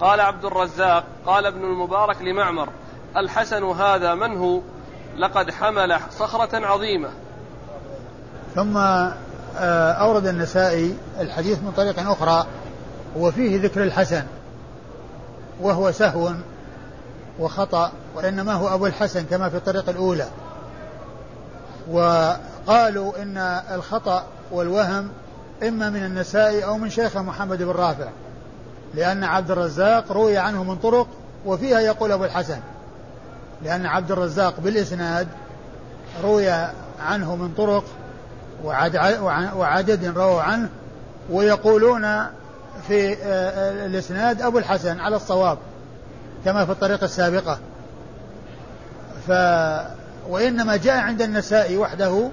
قال 0.00 0.20
عبد 0.20 0.44
الرزاق 0.44 1.04
قال 1.26 1.46
ابن 1.46 1.64
المبارك 1.64 2.22
لمعمر 2.22 2.68
الحسن 3.16 3.64
هذا 3.64 4.14
من 4.14 4.36
هو؟ 4.36 4.60
لقد 5.16 5.50
حمل 5.50 5.98
صخرة 6.10 6.66
عظيمة. 6.66 7.08
ثم 8.54 8.76
آه، 9.58 9.92
أورد 9.92 10.26
النسائي 10.26 10.96
الحديث 11.20 11.58
من 11.58 11.72
طريق 11.76 12.10
أخرى 12.10 12.46
وفيه 13.16 13.62
ذكر 13.62 13.82
الحسن 13.82 14.24
وهو 15.60 15.92
سهو 15.92 16.32
وخطأ 17.38 17.92
وإنما 18.14 18.52
هو 18.52 18.74
أبو 18.74 18.86
الحسن 18.86 19.24
كما 19.24 19.48
في 19.48 19.56
الطريقة 19.56 19.90
الأولى. 19.90 20.28
وقالوا 21.90 23.22
إن 23.22 23.36
الخطأ 23.74 24.24
والوهم 24.52 25.08
إما 25.62 25.90
من 25.90 26.04
النسائي 26.04 26.64
أو 26.64 26.78
من 26.78 26.90
شيخه 26.90 27.22
محمد 27.22 27.62
بن 27.62 27.70
رافع 27.70 28.08
لأن 28.94 29.24
عبد 29.24 29.50
الرزاق 29.50 30.12
روي 30.12 30.38
عنه 30.38 30.64
من 30.64 30.76
طرق 30.76 31.06
وفيها 31.46 31.80
يقول 31.80 32.12
أبو 32.12 32.24
الحسن 32.24 32.58
لأن 33.62 33.86
عبد 33.86 34.12
الرزاق 34.12 34.60
بالإسناد 34.60 35.28
روي 36.22 36.50
عنه 37.00 37.36
من 37.36 37.54
طرق 37.56 37.84
وعد 38.64 38.96
وعدد 39.56 40.04
رووا 40.18 40.42
عنه 40.42 40.68
ويقولون 41.30 42.02
في 42.88 43.12
آه، 43.12 43.16
آه، 43.24 43.86
الإسناد 43.86 44.42
أبو 44.42 44.58
الحسن 44.58 45.00
على 45.00 45.16
الصواب 45.16 45.58
كما 46.44 46.64
في 46.64 46.72
الطريقة 46.72 47.04
السابقة. 47.04 47.58
ف 49.28 49.30
وإنما 50.28 50.76
جاء 50.76 50.96
عند 50.96 51.22
النسائي 51.22 51.76
وحده 51.76 52.28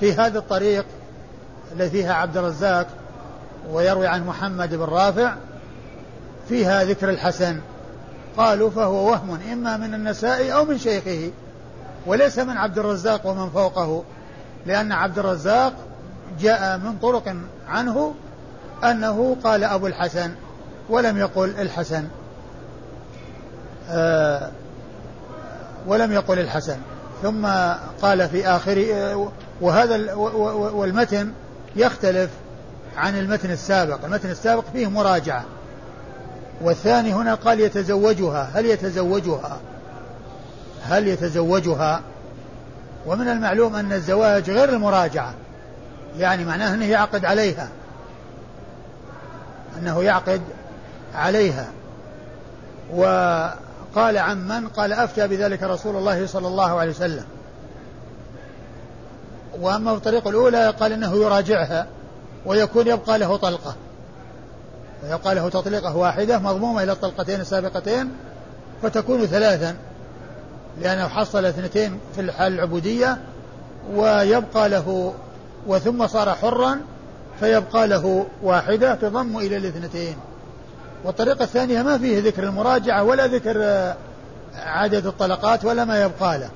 في 0.00 0.12
هذا 0.12 0.38
الطريق 0.38 0.84
الذي 1.72 1.90
فيها 1.90 2.14
عبد 2.14 2.36
الرزاق 2.36 2.86
ويروي 3.70 4.06
عن 4.06 4.26
محمد 4.26 4.74
بن 4.74 4.84
رافع 4.84 5.34
فيها 6.48 6.84
ذكر 6.84 7.10
الحسن. 7.10 7.60
قالوا 8.36 8.70
فهو 8.70 9.10
وهم 9.10 9.38
إما 9.52 9.76
من 9.76 9.94
النسائي 9.94 10.54
أو 10.54 10.64
من 10.64 10.78
شيخه 10.78 11.30
وليس 12.06 12.38
من 12.38 12.56
عبد 12.56 12.78
الرزاق 12.78 13.26
ومن 13.26 13.50
فوقه 13.50 14.02
لأن 14.66 14.92
عبد 14.92 15.18
الرزاق 15.18 15.72
جاء 16.40 16.78
من 16.78 16.98
طرق 16.98 17.36
عنه 17.68 18.14
أنه 18.84 19.36
قال 19.44 19.64
أبو 19.64 19.86
الحسن 19.86 20.34
ولم 20.88 21.18
يقل 21.18 21.50
الحسن. 21.60 22.04
آه 23.90 24.50
ولم 25.86 26.12
يقل 26.12 26.38
الحسن. 26.38 26.76
ثم 27.22 27.46
قال 28.02 28.28
في 28.28 28.46
آخر 28.46 28.86
آه، 28.92 29.28
وهذا 29.60 30.14
والمتن 30.14 31.32
يختلف 31.76 32.30
عن 32.96 33.18
المتن 33.18 33.50
السابق. 33.50 34.04
المتن 34.04 34.30
السابق 34.30 34.64
فيه 34.72 34.86
مراجعة. 34.86 35.44
والثاني 36.60 37.14
هنا 37.14 37.34
قال 37.34 37.60
يتزوجها. 37.60 38.50
هل 38.54 38.66
يتزوجها؟ 38.66 39.58
هل 40.82 41.08
يتزوجها؟ 41.08 42.00
ومن 43.06 43.28
المعلوم 43.28 43.76
أن 43.76 43.92
الزواج 43.92 44.50
غير 44.50 44.68
المراجعة. 44.68 45.34
يعني 46.18 46.44
معناه 46.44 46.74
أنه 46.74 46.84
يعقد 46.84 47.24
عليها. 47.24 47.68
أنه 49.78 50.02
يعقد 50.02 50.40
عليها. 51.14 51.66
وقال 52.94 54.18
عن 54.18 54.48
من 54.48 54.68
قال 54.68 54.92
أفتى 54.92 55.28
بذلك 55.28 55.62
رسول 55.62 55.96
الله 55.96 56.26
صلى 56.26 56.48
الله 56.48 56.80
عليه 56.80 56.90
وسلم. 56.90 57.24
وأما 59.60 59.90
في 59.90 59.96
الطريقة 59.96 60.30
الأولى 60.30 60.70
قال 60.70 60.92
إنه 60.92 61.16
يراجعها 61.16 61.86
ويكون 62.46 62.86
يبقى 62.86 63.18
له 63.18 63.36
طلقة. 63.36 63.74
ويبقى 65.04 65.34
له 65.34 65.48
تطليقة 65.48 65.96
واحدة 65.96 66.38
مضمومة 66.38 66.82
إلى 66.82 66.92
الطلقتين 66.92 67.40
السابقتين 67.40 68.10
فتكون 68.82 69.26
ثلاثا 69.26 69.76
لأنه 70.80 71.08
حصل 71.08 71.44
اثنتين 71.44 71.98
في 72.14 72.20
الحال 72.20 72.52
العبودية 72.52 73.18
ويبقى 73.94 74.68
له 74.68 75.14
وثم 75.66 76.06
صار 76.06 76.34
حرا 76.34 76.80
فيبقى 77.40 77.88
له 77.88 78.26
واحدة 78.42 78.94
تضم 78.94 79.36
إلى 79.38 79.56
الاثنتين. 79.56 80.16
والطريقة 81.04 81.42
الثانية 81.42 81.82
ما 81.82 81.98
فيه 81.98 82.22
ذكر 82.22 82.44
المراجعة 82.44 83.02
ولا 83.02 83.26
ذكر 83.26 83.92
عدد 84.54 85.06
الطلقات 85.06 85.64
ولا 85.64 85.84
ما 85.84 86.02
يبقى 86.02 86.38
له. 86.38 86.50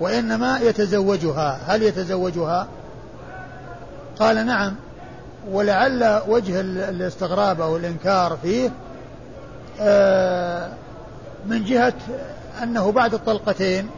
وإنما 0.00 0.58
يتزوجها. 0.58 1.58
هل 1.66 1.82
يتزوجها؟ 1.82 2.66
قال 4.18 4.46
نعم. 4.46 4.74
ولعل 5.50 6.20
وجه 6.28 6.60
ال- 6.60 6.78
الاستغراب 6.78 7.60
أو 7.60 7.76
الإنكار 7.76 8.38
فيه 8.42 8.70
آه، 9.80 10.68
من 11.46 11.64
جهة 11.64 11.92
أنه 12.62 12.92
بعد 12.92 13.14
الطلقتين 13.14 13.88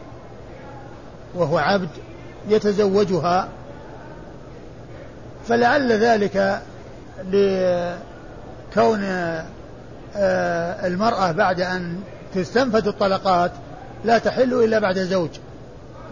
وهو 1.35 1.57
عبد 1.57 1.89
يتزوجها. 2.49 3.47
فلعل 5.47 5.91
ذلك 5.91 6.61
لكون 7.31 9.03
آه، 10.15 10.87
المرأة 10.87 11.31
بعد 11.31 11.61
أن 11.61 11.99
تستنفد 12.35 12.87
الطلقات 12.87 13.51
لا 14.05 14.17
تحل 14.17 14.53
إلا 14.53 14.79
بعد 14.79 14.99
زوج. 14.99 15.29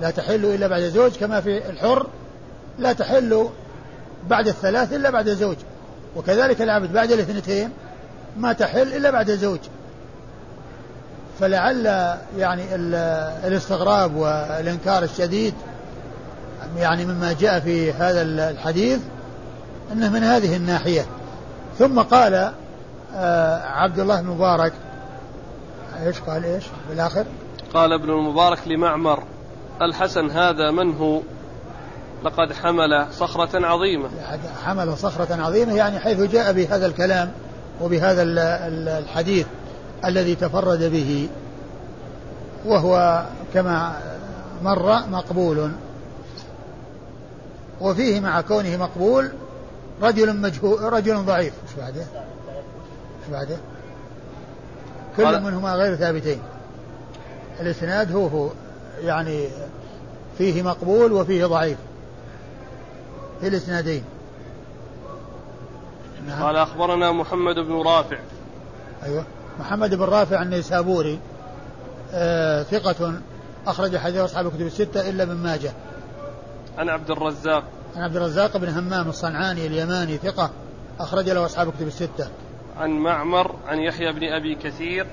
لا 0.02 0.10
تحل 0.12 0.46
إلا 0.46 0.68
بعد 0.68 0.82
زوج 0.82 1.12
كما 1.18 1.42
في 1.42 1.70
الحر 1.70 2.08
لا 2.80 2.94
تحل 2.94 3.50
بعد 4.30 4.48
الثلاث 4.48 4.94
إلا 4.94 5.10
بعد 5.10 5.30
زوج 5.30 5.56
وكذلك 6.16 6.62
العبد 6.62 6.94
بعد 6.94 7.12
الاثنتين 7.12 7.70
ما 8.38 8.54
تحل 8.54 8.82
إلا 8.94 9.12
بعد 9.12 9.32
زوج 9.32 9.60
فلعل 11.40 11.86
يعني 12.38 12.76
ال- 12.76 12.96
الاستغراب 13.48 14.16
والإنكار 14.16 15.04
الشديد 15.04 15.54
يعني 16.78 17.06
مما 17.06 17.34
جاء 17.40 17.60
في 17.60 17.92
هذا 17.94 18.22
الحديث 18.22 19.00
أنه 19.92 20.10
من 20.10 20.24
هذه 20.24 20.56
الناحية. 20.56 21.06
ثم 21.80 22.00
قال 22.00 22.52
آه 23.16 23.62
عبد 23.68 24.00
الله 24.00 24.22
بن 24.22 24.28
مبارك 24.28 24.74
إيش 26.06 26.20
قال 26.20 26.46
إيش 26.46 26.64
بالآخر؟ 26.90 27.26
قال 27.74 27.94
ابن 27.94 28.10
المبارك 28.10 28.68
لمعمر 28.68 29.24
الحسن 29.82 30.32
هذا 30.32 30.72
من 30.72 30.96
هو؟ 30.96 31.22
لقد 32.24 32.54
حمل 32.54 33.06
صخرة 33.14 33.66
عظيمة 33.66 34.10
حمل 34.66 34.98
صخرة 34.98 35.42
عظيمة 35.42 35.74
يعني 35.74 36.00
حيث 36.00 36.20
جاء 36.20 36.54
بهذا 36.54 36.86
الكلام 36.86 37.32
وبهذا 37.82 38.24
الحديث 39.00 39.46
الذي 40.06 40.36
تفرد 40.36 40.84
به 40.84 41.30
وهو 42.66 43.26
كما 43.54 43.94
مر 44.64 45.08
مقبول 45.10 45.72
وفيه 47.82 48.20
مع 48.20 48.42
كونه 48.42 48.78
مقبول 48.78 49.32
رجل 50.02 50.38
مجهول 50.38 50.94
رجل 50.94 51.26
ضعيف 51.26 51.54
إيش 51.68 51.76
بعده؟ 51.78 52.02
إيش 53.22 53.32
بعده؟ 53.32 53.58
كل 55.18 55.42
منهما 55.42 55.74
غير 55.74 55.96
ثابتين 55.96 56.40
الإسناد 57.60 58.12
هو 58.12 58.28
هو 58.28 58.50
يعني 59.00 59.48
فيه 60.38 60.64
مقبول 60.64 61.12
وفيه 61.12 61.46
ضعيف 61.46 61.78
في 63.42 63.48
الإسنادين 63.48 64.04
نعم. 66.28 66.44
قال 66.44 66.56
أخبرنا 66.56 67.12
محمد 67.12 67.56
بن 67.56 67.82
رافع 67.82 68.18
أيوه 69.04 69.26
محمد 69.60 69.96
بن 69.96 70.04
رافع 70.04 70.42
النيسابوري 70.42 71.20
آه 72.14 72.64
ثقة 72.64 73.14
أخرج 73.68 73.98
حديث 73.98 74.18
أصحاب 74.18 74.48
الكتب 74.48 74.62
الستة 74.62 75.10
إلا 75.10 75.24
ابن 75.24 75.36
ماجه. 75.36 75.72
عن 76.78 76.90
عبد 76.90 77.12
الرزاق. 77.12 77.64
عن 77.96 78.04
عبد 78.04 78.16
الرزاق 78.16 78.58
بن 78.58 78.68
همام 78.68 79.10
الصنعاني 79.10 79.68
اليماني 79.68 80.18
ثقة 80.18 80.50
أخرج 81.00 81.30
له 81.30 81.46
أصحاب 81.46 81.68
الكتب 81.68 81.88
الستة. 81.88 82.30
عن 82.78 82.92
معمر 82.92 83.56
عن 83.68 83.80
يحيى 83.80 84.12
بن 84.14 84.24
أبي 84.24 84.56
كثير 84.56 85.08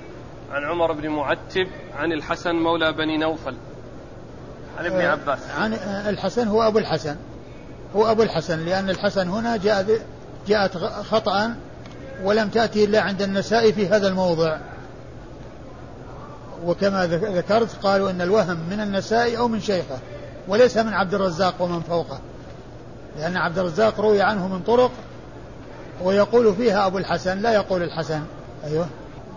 عن 0.51 0.65
عمر 0.65 0.93
بن 0.93 1.09
معتب 1.09 1.69
عن 1.97 2.13
الحسن 2.13 2.55
مولى 2.55 2.93
بني 2.93 3.17
نوفل 3.17 3.57
عن 4.79 4.87
ابن 4.87 5.01
آه 5.01 5.11
عباس. 5.11 5.39
عن 5.59 5.75
الحسن 6.09 6.49
هو 6.49 6.63
أبو 6.63 6.79
الحسن. 6.79 7.17
هو 7.97 8.11
أبو 8.11 8.23
الحسن 8.23 8.65
لأن 8.65 8.91
الحسن 8.91 9.29
هنا 9.29 9.57
جاء 9.57 10.01
جاءت 10.47 10.77
خطأ 11.11 11.55
ولم 12.23 12.49
تأتي 12.49 12.85
إلا 12.85 13.01
عند 13.01 13.23
النساء 13.23 13.73
في 13.73 13.89
هذا 13.89 14.09
الموضع. 14.09 14.59
وكما 16.65 17.07
ذكرت 17.07 17.77
قالوا 17.83 18.11
أن 18.11 18.21
الوهم 18.21 18.59
من 18.71 18.81
النساء 18.81 19.39
أو 19.39 19.49
من 19.49 19.61
شيخه 19.61 19.99
وليس 20.49 20.77
من 20.77 20.95
عبد 20.95 21.15
الرزاق 21.15 21.55
ومن 21.61 21.81
فوقه. 21.81 22.21
لأن 23.19 23.37
عبد 23.37 23.59
الرزاق 23.59 24.01
روي 24.01 24.23
عنه 24.23 24.49
من 24.49 24.63
طرق 24.63 24.91
ويقول 26.03 26.55
فيها 26.55 26.87
أبو 26.87 26.99
الحسن 26.99 27.39
لا 27.39 27.53
يقول 27.53 27.83
الحسن. 27.83 28.23
أيوه 28.65 28.87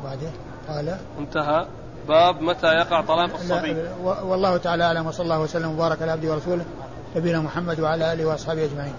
بعدين 0.04 0.32
قال. 0.68 0.98
انتهى. 1.20 1.68
باب 2.08 2.42
متى 2.42 2.68
يقع 2.68 3.02
طلاق 3.02 3.34
الصبي. 3.34 3.76
والله 4.04 4.58
تعالى 4.58 4.84
أعلم 4.84 5.08
وصلى 5.08 5.24
الله 5.24 5.40
وسلم 5.40 5.72
وبارك 5.72 6.02
على 6.02 6.12
عبده 6.12 6.32
ورسوله 6.32 6.66
نبينا 7.16 7.40
محمد 7.40 7.80
وعلى 7.80 8.14
آله 8.14 8.26
وأصحابه 8.26 8.66
أجمعين. 8.66 8.94